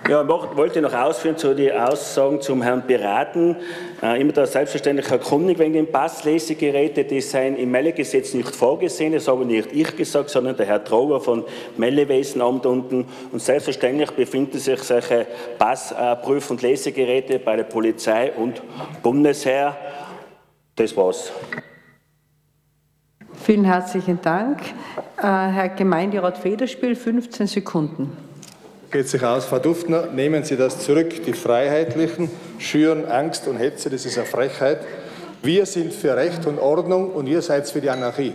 Ja, 0.09 0.22
ich 0.22 0.57
wollte 0.57 0.80
noch 0.80 0.94
ausführen 0.94 1.36
zu 1.36 1.55
den 1.55 1.78
Aussagen 1.78 2.40
zum 2.40 2.62
Herrn 2.62 2.86
Piraten. 2.86 3.57
Äh, 4.03 4.20
immer 4.20 4.32
da 4.32 4.46
selbstverständlich 4.46 5.11
erkundig 5.11 5.59
wegen 5.59 5.74
den 5.74 5.92
Passlesegeräte, 5.92 7.05
die 7.05 7.20
seien 7.20 7.57
im 7.57 7.70
Meldegesetz 7.70 8.32
nicht 8.32 8.57
vorgesehen. 8.57 9.12
Das 9.12 9.28
habe 9.28 9.44
nicht 9.44 9.68
ich 9.72 9.94
gesagt, 9.94 10.30
sondern 10.30 10.57
der 10.57 10.66
Herr 10.66 10.82
Trauer 10.82 11.20
von 11.20 11.44
Meldewesenamt 11.76 12.64
unten. 12.64 13.07
Und 13.30 13.42
selbstverständlich 13.42 14.11
befinden 14.12 14.59
sich 14.59 14.82
solche 14.82 15.26
Passprüf- 15.59 16.51
und 16.51 16.62
Lesegeräte 16.62 17.38
bei 17.38 17.57
der 17.57 17.64
Polizei 17.64 18.32
und 18.32 18.62
Bundesheer. 19.03 19.76
Das 20.76 20.96
war's. 20.96 21.30
Vielen 23.34 23.66
herzlichen 23.66 24.20
Dank. 24.22 24.62
Äh, 25.18 25.22
Herr 25.22 25.68
Gemeinderat 25.68 26.38
Federspiel, 26.38 26.96
15 26.96 27.46
Sekunden 27.46 28.30
geht 28.91 29.09
sich 29.09 29.24
aus. 29.24 29.45
Frau 29.45 29.59
Duftner, 29.59 30.07
nehmen 30.07 30.45
Sie 30.45 30.57
das 30.57 30.80
zurück. 30.80 31.24
Die 31.24 31.32
Freiheitlichen 31.32 32.30
schüren 32.59 33.07
Angst 33.07 33.47
und 33.47 33.57
Hetze, 33.57 33.91
das 33.91 34.05
ist 34.05 34.18
eine 34.18 34.26
Frechheit. 34.26 34.80
Wir 35.43 35.64
sind 35.64 35.93
für 35.93 36.16
Recht 36.16 36.47
und 36.47 36.59
Ordnung 36.59 37.12
und 37.12 37.26
ihr 37.26 37.41
seid 37.41 37.68
für 37.68 37.80
die 37.80 37.88
Anarchie. 37.88 38.32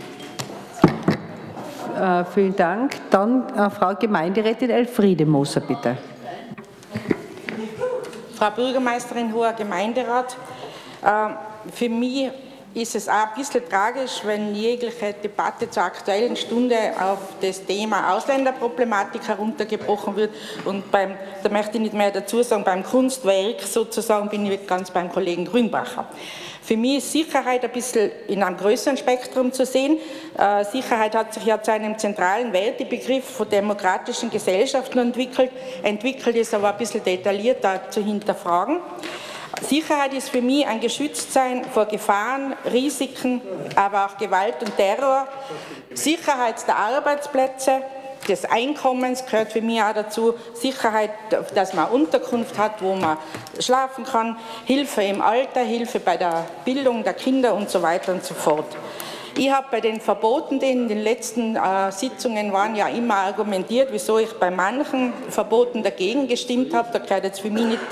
Äh, 2.00 2.24
vielen 2.24 2.56
Dank. 2.56 2.96
Dann 3.10 3.48
äh, 3.54 3.70
Frau 3.70 3.94
Gemeinderätin 3.94 4.70
Elfriede 4.70 5.24
Moser, 5.24 5.60
bitte. 5.60 5.96
Frau 8.34 8.50
Bürgermeisterin, 8.50 9.32
hoher 9.32 9.52
Gemeinderat, 9.52 10.36
äh, 11.02 11.28
für 11.72 11.88
mich 11.88 12.30
ist 12.76 12.94
es 12.94 13.08
auch 13.08 13.28
ein 13.28 13.34
bisschen 13.34 13.66
tragisch, 13.66 14.20
wenn 14.22 14.54
jegliche 14.54 15.14
Debatte 15.14 15.70
zur 15.70 15.82
aktuellen 15.82 16.36
Stunde 16.36 16.76
auf 17.00 17.18
das 17.40 17.64
Thema 17.64 18.14
Ausländerproblematik 18.14 19.26
heruntergebrochen 19.26 20.14
wird. 20.14 20.34
Und 20.66 20.90
beim, 20.90 21.14
da 21.42 21.48
möchte 21.48 21.78
ich 21.78 21.84
nicht 21.84 21.94
mehr 21.94 22.10
dazu 22.10 22.42
sagen, 22.42 22.64
beim 22.64 22.84
Kunstwerk 22.84 23.62
sozusagen 23.62 24.28
bin 24.28 24.44
ich 24.44 24.66
ganz 24.66 24.90
beim 24.90 25.10
Kollegen 25.10 25.46
Grünbacher. 25.46 26.06
Für 26.60 26.76
mich 26.76 26.98
ist 26.98 27.12
Sicherheit 27.12 27.64
ein 27.64 27.70
bisschen 27.70 28.10
in 28.28 28.42
einem 28.42 28.58
größeren 28.58 28.98
Spektrum 28.98 29.52
zu 29.52 29.64
sehen. 29.64 29.98
Äh, 30.36 30.64
Sicherheit 30.64 31.14
hat 31.14 31.32
sich 31.32 31.44
ja 31.44 31.62
zu 31.62 31.72
einem 31.72 31.96
zentralen 31.96 32.52
Wertebegriff 32.52 33.24
von 33.24 33.48
demokratischen 33.48 34.28
Gesellschaften 34.28 34.98
entwickelt, 34.98 35.50
entwickelt 35.82 36.36
ist 36.36 36.52
aber 36.52 36.72
ein 36.72 36.76
bisschen 36.76 37.02
detaillierter 37.02 37.88
zu 37.88 38.02
hinterfragen. 38.04 38.80
Sicherheit 39.62 40.12
ist 40.14 40.30
für 40.30 40.42
mich 40.42 40.66
ein 40.66 40.80
Geschütztsein 40.80 41.64
vor 41.64 41.86
Gefahren, 41.86 42.54
Risiken, 42.70 43.40
aber 43.74 44.06
auch 44.06 44.16
Gewalt 44.18 44.56
und 44.60 44.76
Terror. 44.76 45.26
Sicherheit 45.94 46.66
der 46.68 46.76
Arbeitsplätze, 46.76 47.82
des 48.28 48.44
Einkommens 48.44 49.24
gehört 49.24 49.52
für 49.52 49.60
mich 49.60 49.80
auch 49.80 49.92
dazu. 49.94 50.34
Sicherheit, 50.54 51.10
dass 51.54 51.74
man 51.74 51.88
Unterkunft 51.90 52.58
hat, 52.58 52.82
wo 52.82 52.94
man 52.94 53.18
schlafen 53.60 54.04
kann. 54.04 54.36
Hilfe 54.64 55.02
im 55.02 55.20
Alter, 55.22 55.60
Hilfe 55.60 56.00
bei 56.00 56.16
der 56.16 56.44
Bildung 56.64 57.04
der 57.04 57.14
Kinder 57.14 57.54
und 57.54 57.70
so 57.70 57.82
weiter 57.82 58.12
und 58.12 58.24
so 58.24 58.34
fort. 58.34 58.66
Ich 59.38 59.50
habe 59.50 59.66
bei 59.70 59.82
den 59.82 60.00
Verboten, 60.00 60.60
die 60.60 60.70
in 60.70 60.88
den 60.88 61.02
letzten 61.02 61.56
äh, 61.56 61.92
Sitzungen 61.92 62.54
waren, 62.54 62.74
ja 62.74 62.88
immer 62.88 63.16
argumentiert, 63.16 63.88
wieso 63.92 64.18
ich 64.18 64.32
bei 64.32 64.50
manchen 64.50 65.12
Verboten 65.28 65.82
dagegen 65.82 66.26
gestimmt 66.26 66.72
habe. 66.72 66.88
Da 66.90 67.00
gehört 67.00 67.24
jetzt 67.24 67.40
für 67.40 67.50
mich 67.50 67.66
nicht 67.66 67.82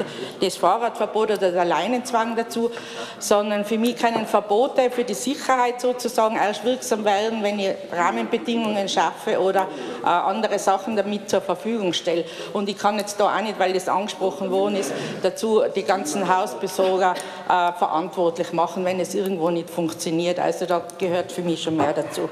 das 0.40 0.56
Fahrradverbot 0.56 1.32
oder 1.32 1.52
der 1.52 1.66
Leinenzwang 1.66 2.34
dazu, 2.34 2.70
sondern 3.18 3.66
für 3.66 3.76
mich 3.76 3.96
können 3.96 4.26
Verbote 4.26 4.90
für 4.90 5.04
die 5.04 5.12
Sicherheit 5.12 5.82
sozusagen 5.82 6.36
erst 6.36 6.64
wirksam 6.64 7.04
werden, 7.04 7.42
wenn 7.42 7.58
ich 7.58 7.72
Rahmenbedingungen 7.92 8.88
schaffe 8.88 9.38
oder 9.38 9.68
äh, 10.02 10.06
andere 10.06 10.58
Sachen 10.58 10.96
damit 10.96 11.28
zur 11.28 11.42
Verfügung 11.42 11.92
stelle. 11.92 12.24
Und 12.54 12.70
ich 12.70 12.78
kann 12.78 12.98
jetzt 12.98 13.20
da 13.20 13.36
auch 13.36 13.42
nicht, 13.42 13.58
weil 13.58 13.74
das 13.74 13.86
angesprochen 13.86 14.50
worden 14.50 14.76
ist, 14.76 14.94
dazu 15.22 15.60
die 15.76 15.82
ganzen 15.82 16.26
Hausbesorger 16.26 17.12
äh, 17.50 17.72
verantwortlich 17.74 18.50
machen, 18.54 18.86
wenn 18.86 18.98
es 18.98 19.14
irgendwo 19.14 19.50
nicht 19.50 19.68
funktioniert. 19.68 20.38
Also 20.38 20.64
da 20.64 20.82
gehört 20.96 21.33
für 21.34 21.42
mich 21.42 21.62
schon 21.62 21.76
mehr 21.76 21.92
dazu. 21.92 22.28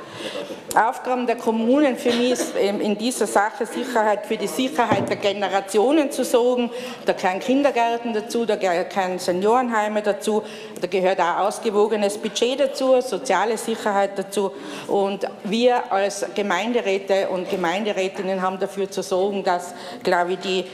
Aufgaben 0.74 1.26
der 1.26 1.36
Kommunen 1.36 1.96
für 1.96 2.12
mich 2.12 2.32
ist 2.32 2.56
in 2.56 2.96
dieser 2.96 3.26
Sache 3.26 3.66
Sicherheit 3.66 4.24
für 4.24 4.36
die 4.38 4.46
Sicherheit 4.46 5.08
der 5.08 5.16
Generationen 5.16 6.10
zu 6.10 6.24
sorgen. 6.24 6.70
Da 7.04 7.12
gehören 7.12 7.40
Kindergärten 7.40 8.14
dazu, 8.14 8.46
da 8.46 8.56
gehören 8.56 9.18
Seniorenheime 9.18 10.00
dazu, 10.00 10.42
da 10.80 10.86
gehört 10.86 11.20
auch 11.20 11.40
ausgewogenes 11.40 12.16
Budget 12.16 12.58
dazu, 12.58 13.00
soziale 13.00 13.58
Sicherheit 13.58 14.18
dazu. 14.18 14.52
Und 14.86 15.26
wir 15.44 15.92
als 15.92 16.24
Gemeinderäte 16.34 17.28
und 17.28 17.50
Gemeinderätinnen 17.50 18.40
haben 18.40 18.58
dafür 18.58 18.90
zu 18.90 19.02
sorgen, 19.02 19.44
dass, 19.44 19.74
glaube 20.02 20.34
ich, 20.34 20.38
die 20.38 20.64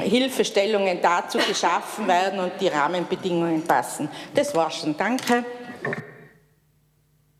Hilfestellungen 0.00 1.00
dazu 1.00 1.38
geschaffen 1.38 2.08
werden 2.08 2.40
und 2.40 2.52
die 2.60 2.68
Rahmenbedingungen 2.68 3.62
passen. 3.62 4.08
Das 4.34 4.54
war's 4.54 4.78
schon. 4.78 4.96
Danke. 4.96 5.44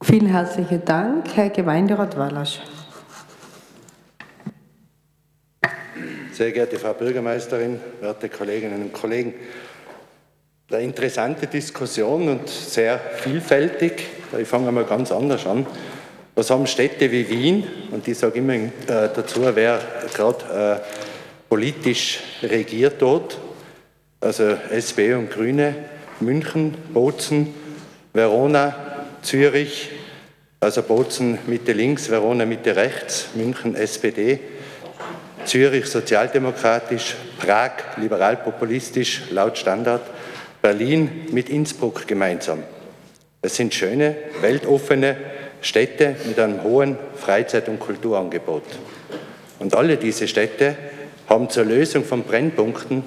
Vielen 0.04 0.26
herzlichen 0.26 0.84
Dank, 0.84 1.34
Herr 1.34 1.48
Gemeinderat 1.48 2.18
Wallasch. 2.18 2.60
Sehr 6.30 6.52
geehrte 6.52 6.78
Frau 6.78 6.92
Bürgermeisterin, 6.92 7.80
werte 8.02 8.28
Kolleginnen 8.28 8.82
und 8.82 8.92
Kollegen, 8.92 9.32
eine 10.70 10.82
interessante 10.82 11.46
Diskussion 11.46 12.28
und 12.28 12.50
sehr 12.50 12.98
vielfältig. 12.98 14.06
Ich 14.38 14.46
fange 14.46 14.68
einmal 14.68 14.84
ganz 14.84 15.10
anders 15.10 15.46
an. 15.46 15.66
Was 16.34 16.50
haben 16.50 16.66
Städte 16.66 17.10
wie 17.10 17.26
Wien, 17.30 17.66
und 17.90 18.06
ich 18.06 18.18
sage 18.18 18.40
immer 18.40 18.52
äh, 18.52 18.70
dazu, 18.86 19.40
wer 19.54 19.80
gerade 20.12 20.82
äh, 20.82 21.48
politisch 21.48 22.20
regiert 22.42 23.00
dort, 23.00 23.38
also 24.20 24.54
SP 24.68 25.14
und 25.14 25.30
Grüne, 25.30 25.74
München, 26.20 26.74
Bozen, 26.92 27.54
Verona, 28.12 28.93
Zürich, 29.24 29.90
also 30.60 30.82
Bozen 30.82 31.38
Mitte 31.46 31.72
links, 31.72 32.10
Verona 32.10 32.44
Mitte 32.46 32.76
rechts, 32.76 33.28
München 33.34 33.74
SPD, 33.74 34.38
Zürich 35.44 35.86
sozialdemokratisch, 35.86 37.16
Prag 37.38 37.72
liberalpopulistisch 37.96 39.22
laut 39.30 39.58
Standard, 39.58 40.02
Berlin 40.62 41.26
mit 41.32 41.48
Innsbruck 41.48 42.06
gemeinsam. 42.06 42.62
Es 43.42 43.56
sind 43.56 43.74
schöne, 43.74 44.16
weltoffene 44.40 45.16
Städte 45.60 46.16
mit 46.26 46.38
einem 46.38 46.62
hohen 46.62 46.98
Freizeit- 47.16 47.68
und 47.68 47.80
Kulturangebot. 47.80 48.64
Und 49.58 49.74
alle 49.74 49.96
diese 49.96 50.28
Städte 50.28 50.76
haben 51.28 51.48
zur 51.50 51.64
Lösung 51.64 52.04
von 52.04 52.22
Brennpunkten, 52.22 53.02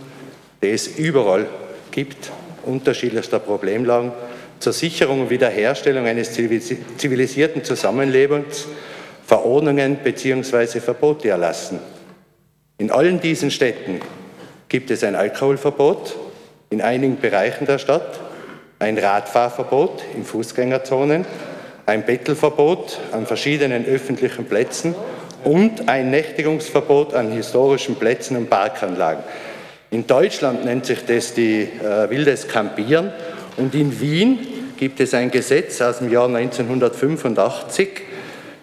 die 0.61 0.69
es 0.69 0.87
überall 0.87 1.47
gibt, 1.91 2.31
unterschiedlichster 2.63 3.39
Problemlagen, 3.39 4.11
zur 4.59 4.73
Sicherung 4.73 5.21
und 5.21 5.29
Wiederherstellung 5.29 6.05
eines 6.05 6.33
zivilisierten 6.33 7.63
Zusammenlebens 7.63 8.67
Verordnungen 9.25 9.97
bzw. 9.97 10.79
Verbote 10.79 11.29
erlassen. 11.29 11.79
In 12.77 12.91
allen 12.91 13.19
diesen 13.19 13.51
Städten 13.51 13.99
gibt 14.69 14.91
es 14.91 15.03
ein 15.03 15.15
Alkoholverbot 15.15 16.15
in 16.69 16.81
einigen 16.81 17.19
Bereichen 17.19 17.65
der 17.65 17.77
Stadt, 17.77 18.19
ein 18.79 18.97
Radfahrverbot 18.97 20.03
in 20.15 20.23
Fußgängerzonen, 20.23 21.25
ein 21.85 22.05
Bettelverbot 22.05 22.99
an 23.11 23.25
verschiedenen 23.25 23.85
öffentlichen 23.85 24.45
Plätzen 24.45 24.93
und 25.43 25.87
ein 25.87 26.11
Nächtigungsverbot 26.11 27.13
an 27.13 27.31
historischen 27.31 27.95
Plätzen 27.95 28.37
und 28.37 28.49
Parkanlagen. 28.49 29.23
In 29.89 30.05
Deutschland 30.05 30.65
nennt 30.65 30.85
sich 30.85 31.05
das 31.05 31.33
die 31.33 31.61
äh, 31.61 32.09
wildes 32.09 32.47
Campieren 32.47 33.11
und 33.57 33.75
in 33.75 33.99
Wien 33.99 34.39
gibt 34.77 34.99
es 34.99 35.13
ein 35.13 35.31
Gesetz 35.31 35.81
aus 35.81 35.99
dem 35.99 36.11
Jahr 36.11 36.27
1985, 36.27 37.89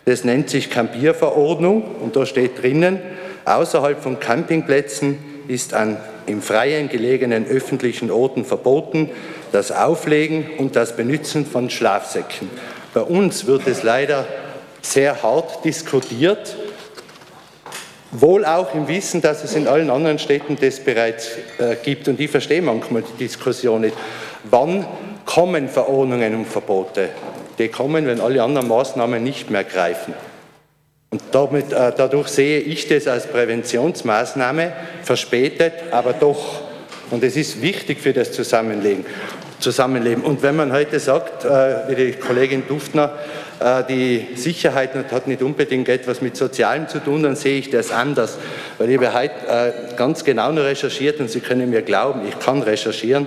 das 0.05 0.25
nennt 0.25 0.51
sich 0.51 0.71
Campierverordnung 0.71 1.97
und 2.01 2.17
da 2.17 2.27
steht 2.27 2.63
drinnen, 2.63 3.01
außerhalb 3.45 4.03
von 4.03 4.21
Campingplätzen 4.21 5.19
ist 5.49 5.75
an 5.75 5.97
im 6.27 6.41
Freien 6.41 6.89
gelegenen 6.89 7.47
öffentlichen 7.47 8.11
Orten 8.11 8.45
verboten, 8.45 9.11
das 9.53 9.73
Auflegen 9.73 10.47
und 10.59 10.77
das 10.77 10.97
Benutzen 10.97 11.45
von 11.45 11.71
Schlafsäcken. 11.71 12.49
Bei 12.95 13.03
uns 13.03 13.47
wird 13.47 13.67
es 13.67 13.83
leider 13.83 14.27
sehr 14.81 15.23
hart 15.23 15.65
diskutiert, 15.65 16.57
wohl 18.11 18.45
auch 18.45 18.75
im 18.75 18.89
Wissen, 18.89 19.21
dass 19.21 19.43
es 19.43 19.55
in 19.55 19.67
allen 19.67 19.91
anderen 19.91 20.19
Städten 20.19 20.57
das 20.61 20.79
bereits 20.81 21.31
äh, 21.59 21.77
gibt. 21.83 22.07
Und 22.07 22.21
ich 22.21 22.31
verstehe 22.31 22.63
manchmal 22.63 23.03
die 23.03 23.25
Diskussion 23.25 23.81
nicht. 23.81 23.97
Wann 24.45 24.87
kommen 25.25 25.69
Verordnungen 25.69 26.35
und 26.35 26.47
Verbote? 26.47 27.09
Die 27.59 27.69
kommen, 27.69 28.07
wenn 28.07 28.21
alle 28.21 28.43
anderen 28.43 28.69
Maßnahmen 28.69 29.23
nicht 29.23 29.51
mehr 29.51 29.65
greifen. 29.65 30.15
Und 31.11 31.23
damit, 31.31 31.73
äh, 31.73 31.93
dadurch 31.97 32.29
sehe 32.29 32.59
ich 32.59 32.89
das 32.89 33.07
als 33.07 33.27
Präventionsmaßnahme, 33.29 34.73
verspätet, 35.03 35.73
aber 35.93 36.13
doch. 36.13 36.63
Und 37.11 37.23
es 37.23 37.37
ist 37.37 37.63
wichtig 37.63 38.01
für 38.01 38.13
das 38.13 38.33
Zusammenleben. 38.33 39.05
Zusammenleben. 39.61 40.25
Und 40.25 40.43
wenn 40.43 40.57
man 40.57 40.73
heute 40.73 40.99
sagt, 40.99 41.45
äh, 41.45 41.89
wie 41.89 41.95
die 41.95 42.13
Kollegin 42.13 42.67
Duftner, 42.67 43.13
äh, 43.61 43.85
die 43.89 44.27
Sicherheit 44.35 44.91
hat 45.13 45.29
nicht 45.29 45.43
unbedingt 45.43 45.89
etwas 45.89 46.21
mit 46.21 46.37
Sozialem 46.37 46.89
zu 46.89 46.99
tun, 46.99 47.23
dann 47.23 47.37
sehe 47.37 47.59
ich 47.59 47.71
das 47.71 47.93
anders. 47.93 48.37
Weil 48.79 48.91
ich 48.91 48.97
habe 48.99 49.15
heute 49.15 49.35
äh, 49.49 49.73
ganz 49.97 50.25
genau 50.25 50.51
recherchiert 50.51 51.21
und 51.21 51.31
Sie 51.31 51.41
können 51.41 51.71
mir 51.71 51.83
glauben, 51.83 52.23
ich 52.27 52.39
kann 52.41 52.61
recherchieren. 52.63 53.27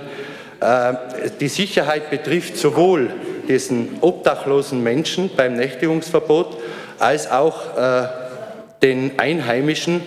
Äh, 0.60 0.94
die 1.40 1.48
Sicherheit 1.48 2.10
betrifft 2.10 2.56
sowohl 2.56 3.10
diesen 3.46 3.98
obdachlosen 4.00 4.82
Menschen 4.82 5.30
beim 5.36 5.54
Nächtigungsverbot 5.54 6.56
als 6.98 7.30
auch 7.30 7.76
äh, 7.76 8.08
den 8.82 9.18
Einheimischen, 9.18 10.02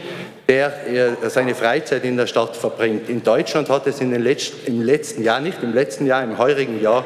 der 0.50 0.88
äh, 0.88 1.30
seine 1.30 1.56
Freizeit 1.56 2.04
in 2.04 2.18
der 2.18 2.28
Stadt 2.28 2.58
verbringt. 2.58 3.10
In 3.10 3.24
Deutschland 3.24 3.70
hat 3.70 3.88
es 3.88 4.02
in 4.02 4.12
den 4.12 4.22
letzten, 4.22 4.68
im 4.68 4.82
letzten 4.82 5.24
Jahr, 5.24 5.40
nicht 5.40 5.64
im 5.64 5.74
letzten 5.74 6.06
Jahr, 6.06 6.24
im 6.24 6.38
heurigen 6.38 6.82
Jahr, 6.82 7.06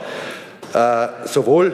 sowohl 1.24 1.72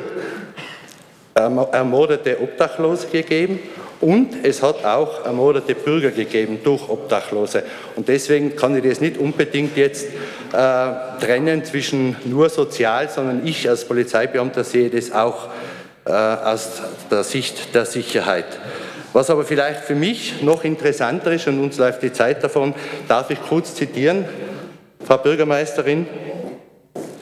ermordete 1.33 2.39
Obdachlose 2.39 3.07
gegeben 3.07 3.57
und 4.01 4.43
es 4.43 4.63
hat 4.63 4.83
auch 4.83 5.25
ermordete 5.25 5.75
Bürger 5.75 6.09
gegeben 6.09 6.59
durch 6.63 6.89
Obdachlose. 6.89 7.63
Und 7.95 8.07
deswegen 8.07 8.55
kann 8.55 8.75
ich 8.75 8.83
das 8.83 8.99
nicht 8.99 9.17
unbedingt 9.17 9.77
jetzt 9.77 10.07
äh, 10.07 11.19
trennen 11.23 11.63
zwischen 11.63 12.15
nur 12.25 12.49
sozial, 12.49 13.09
sondern 13.09 13.45
ich 13.45 13.69
als 13.69 13.85
Polizeibeamter 13.85 14.63
sehe 14.63 14.89
das 14.89 15.11
auch 15.11 15.49
äh, 16.05 16.11
aus 16.11 16.81
der 17.11 17.23
Sicht 17.23 17.75
der 17.75 17.85
Sicherheit. 17.85 18.59
Was 19.13 19.29
aber 19.29 19.43
vielleicht 19.43 19.81
für 19.81 19.95
mich 19.95 20.41
noch 20.41 20.63
interessanter 20.63 21.33
ist, 21.33 21.47
und 21.47 21.59
uns 21.59 21.77
läuft 21.77 22.01
die 22.01 22.13
Zeit 22.13 22.43
davon, 22.43 22.73
darf 23.07 23.29
ich 23.29 23.39
kurz 23.41 23.75
zitieren, 23.75 24.25
Frau 25.05 25.17
Bürgermeisterin, 25.17 26.07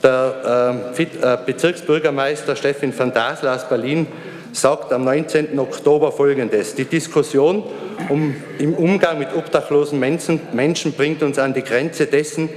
der 0.02 0.72
ähm, 0.96 1.06
äh, 1.20 1.36
Bezirksbürgermeister 1.44 2.56
Stefan 2.56 2.96
van 2.96 3.12
Dasler 3.12 3.54
aus 3.54 3.68
Berlin 3.68 4.06
sagt 4.52 4.92
am 4.92 5.04
19. 5.04 5.58
Oktober 5.58 6.12
Folgendes. 6.12 6.74
Die 6.74 6.84
Diskussion 6.84 7.64
um, 8.08 8.34
im 8.58 8.74
Umgang 8.74 9.18
mit 9.18 9.34
obdachlosen 9.34 9.98
Menschen, 9.98 10.40
Menschen 10.52 10.92
bringt 10.92 11.22
uns 11.22 11.38
an 11.38 11.54
die 11.54 11.62
Grenze 11.62 12.06
dessen, 12.06 12.48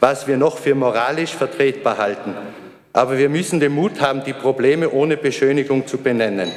was 0.00 0.26
wir 0.26 0.36
noch 0.36 0.58
für 0.58 0.74
moralisch 0.74 1.34
vertretbar 1.34 1.98
halten. 1.98 2.34
Aber 2.92 3.18
wir 3.18 3.28
müssen 3.28 3.60
den 3.60 3.72
Mut 3.72 4.00
haben, 4.00 4.24
die 4.24 4.32
Probleme 4.32 4.90
ohne 4.90 5.16
Beschönigung 5.16 5.86
zu 5.86 5.98
benennen. 5.98 6.50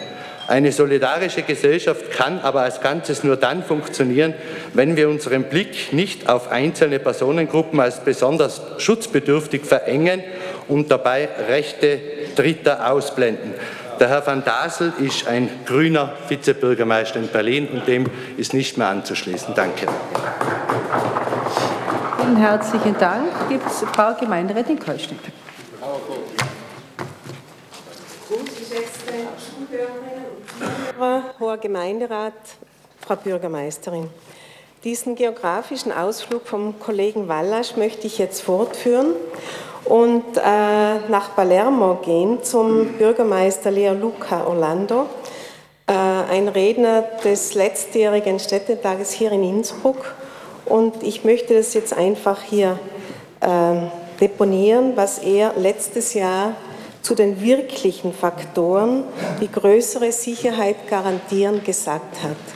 Eine 0.48 0.72
solidarische 0.72 1.41
Gesellschaft 1.41 2.12
kann 2.12 2.39
aber 2.39 2.62
als 2.62 2.80
Ganzes 2.80 3.24
nur 3.24 3.36
dann 3.36 3.64
funktionieren, 3.64 4.36
wenn 4.74 4.96
wir 4.96 5.10
unseren 5.10 5.46
Blick 5.46 5.91
nicht 5.91 6.30
auf 6.30 6.52
einzelne 6.52 7.00
Personengruppen 7.00 7.80
als 7.80 8.02
besonders 8.02 8.62
schutzbedürftig 8.78 9.66
verengen 9.66 10.24
und 10.68 10.91
dabei 10.91 11.30
Rechte 11.50 12.00
Dritter 12.36 12.91
ausblenden. 12.91 13.54
Der 14.00 14.10
Herr 14.10 14.28
van 14.28 14.43
Dasel 14.43 14.93
ist 15.00 15.28
ein 15.28 15.50
grüner 15.66 16.14
Vizebürgermeister 16.28 17.18
in 17.18 17.30
Berlin 17.30 17.68
und 17.70 17.88
dem 17.88 18.08
ist 18.36 18.54
nicht 18.54 18.78
mehr 18.78 18.88
anzuschließen. 18.88 19.56
Danke. 19.56 19.88
Vielen 22.20 22.38
herzlichen 22.38 22.98
Dank. 22.98 23.32
Gibt 23.48 23.66
es 23.68 23.86
Frau 23.93 24.14
Gemeinderätin 24.20 24.78
Zuhörer, 30.98 31.24
Hoher 31.39 31.58
Gemeinderat, 31.58 32.34
Frau 33.00 33.16
Bürgermeisterin. 33.16 34.10
Diesen 34.84 35.16
geografischen 35.16 35.91
Ausflug 35.91 36.48
vom 36.48 36.80
Kollegen 36.80 37.28
Wallasch 37.28 37.76
möchte 37.76 38.08
ich 38.08 38.18
jetzt 38.18 38.41
fortführen 38.41 39.14
und 39.86 40.24
äh, 40.36 41.10
nach 41.10 41.36
Palermo 41.36 42.00
gehen 42.04 42.44
zum 42.44 42.94
Bürgermeister 42.94 43.72
Leo 43.72 43.94
Luca 43.94 44.46
Orlando, 44.46 45.06
äh, 45.88 45.94
ein 45.94 46.48
Redner 46.48 47.04
des 47.24 47.54
letztjährigen 47.54 48.40
Städtetages 48.40 49.12
hier 49.12 49.32
in 49.32 49.44
Innsbruck. 49.44 50.16
Und 50.66 51.04
ich 51.04 51.24
möchte 51.24 51.54
das 51.54 51.76
jetzt 51.76 51.96
einfach 51.96 52.42
hier 52.42 52.80
äh, 53.42 53.48
deponieren, 54.20 54.94
was 54.96 55.20
er 55.20 55.54
letztes 55.56 56.16
Jahr 56.16 56.56
zu 57.04 57.14
den 57.14 57.40
wirklichen 57.40 58.14
Faktoren, 58.14 59.04
die 59.40 59.52
größere 59.52 60.12
Sicherheit 60.12 60.88
garantieren, 60.90 61.64
gesagt 61.64 62.24
hat. 62.24 62.55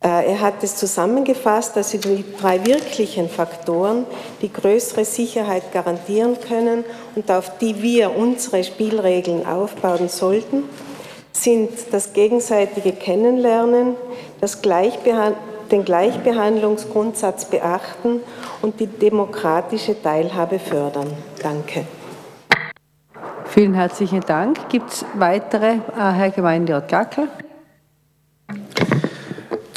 Äh, 0.00 0.30
er 0.30 0.40
hat 0.40 0.62
es 0.62 0.76
zusammengefasst, 0.76 1.76
dass 1.76 1.90
sie 1.90 1.98
die 1.98 2.24
drei 2.40 2.64
wirklichen 2.64 3.28
Faktoren, 3.28 4.06
die 4.42 4.52
größere 4.52 5.04
Sicherheit 5.04 5.72
garantieren 5.72 6.38
können 6.40 6.84
und 7.16 7.30
auf 7.30 7.58
die 7.58 7.82
wir 7.82 8.16
unsere 8.16 8.62
Spielregeln 8.62 9.44
aufbauen 9.44 10.08
sollten, 10.08 10.64
sind 11.32 11.70
das 11.90 12.12
gegenseitige 12.12 12.92
Kennenlernen, 12.92 13.96
das 14.40 14.62
Gleichbehand 14.62 15.36
den 15.70 15.84
Gleichbehandlungsgrundsatz 15.84 17.44
beachten 17.46 18.20
und 18.62 18.80
die 18.80 18.86
demokratische 18.86 20.00
Teilhabe 20.00 20.58
fördern. 20.58 21.12
Danke. 21.42 21.84
Vielen 23.44 23.74
herzlichen 23.74 24.20
Dank. 24.20 24.68
Gibt 24.68 24.92
es 24.92 25.04
weitere, 25.14 25.74
äh, 25.74 25.80
Herr 25.96 26.30
Gemeinderat 26.30 26.88
Gackel? 26.88 27.28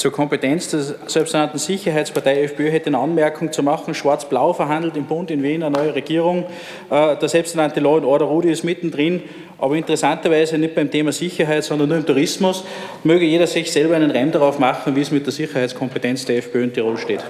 Zur 0.02 0.12
Kompetenz 0.12 0.72
der 0.72 0.82
selbsternannten 1.06 1.60
Sicherheitspartei 1.60 2.41
FPÖ 2.41 2.72
hätte 2.72 2.88
eine 2.88 2.97
Anmerkung 2.97 3.52
zu 3.52 3.62
machen. 3.62 3.93
Schwarz-Blau 3.93 4.52
verhandelt 4.52 4.97
im 4.97 5.06
Bund 5.06 5.30
in 5.30 5.43
Wien 5.43 5.62
eine 5.62 5.78
neue 5.78 5.93
Regierung. 5.93 6.45
Äh, 6.89 7.18
der 7.18 7.30
selbsternannte 7.30 7.82
Law 7.82 7.97
and 7.97 8.06
Order 8.08 8.26
Rudi 8.26 8.49
ist 8.49 8.64
mittendrin, 8.64 9.22
aber 9.60 9.76
interessanterweise 9.76 10.58
nicht 10.58 10.74
beim 10.74 10.89
Thema 10.89 11.12
Sicherheit, 11.12 11.64
sondern 11.64 11.89
nur 11.89 11.99
im 11.99 12.06
Tourismus. 12.08 12.66
Möge 13.04 13.26
jeder 13.26 13.45
sich 13.45 13.72
selber 13.72 13.95
einen 13.95 14.10
Reim 14.10 14.32
darauf 14.32 14.58
machen, 14.58 14.95
wie 14.95 15.02
es 15.02 15.12
mit 15.12 15.28
der 15.28 15.34
Sicherheitskompetenz 15.34 16.26
der 16.26 16.39
FPÖ 16.39 16.64
in 16.64 16.74
Tirol 16.74 16.97
steht. 16.97 17.24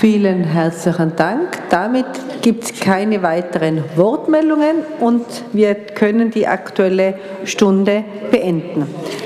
Vielen 0.00 0.44
herzlichen 0.44 1.14
Dank. 1.16 1.68
Damit 1.68 2.06
gibt 2.40 2.64
es 2.64 2.80
keine 2.80 3.22
weiteren 3.22 3.84
Wortmeldungen 3.96 4.86
und 5.00 5.26
wir 5.52 5.74
können 5.74 6.30
die 6.30 6.46
Aktuelle 6.46 7.18
Stunde 7.44 8.04
beenden. 8.30 8.86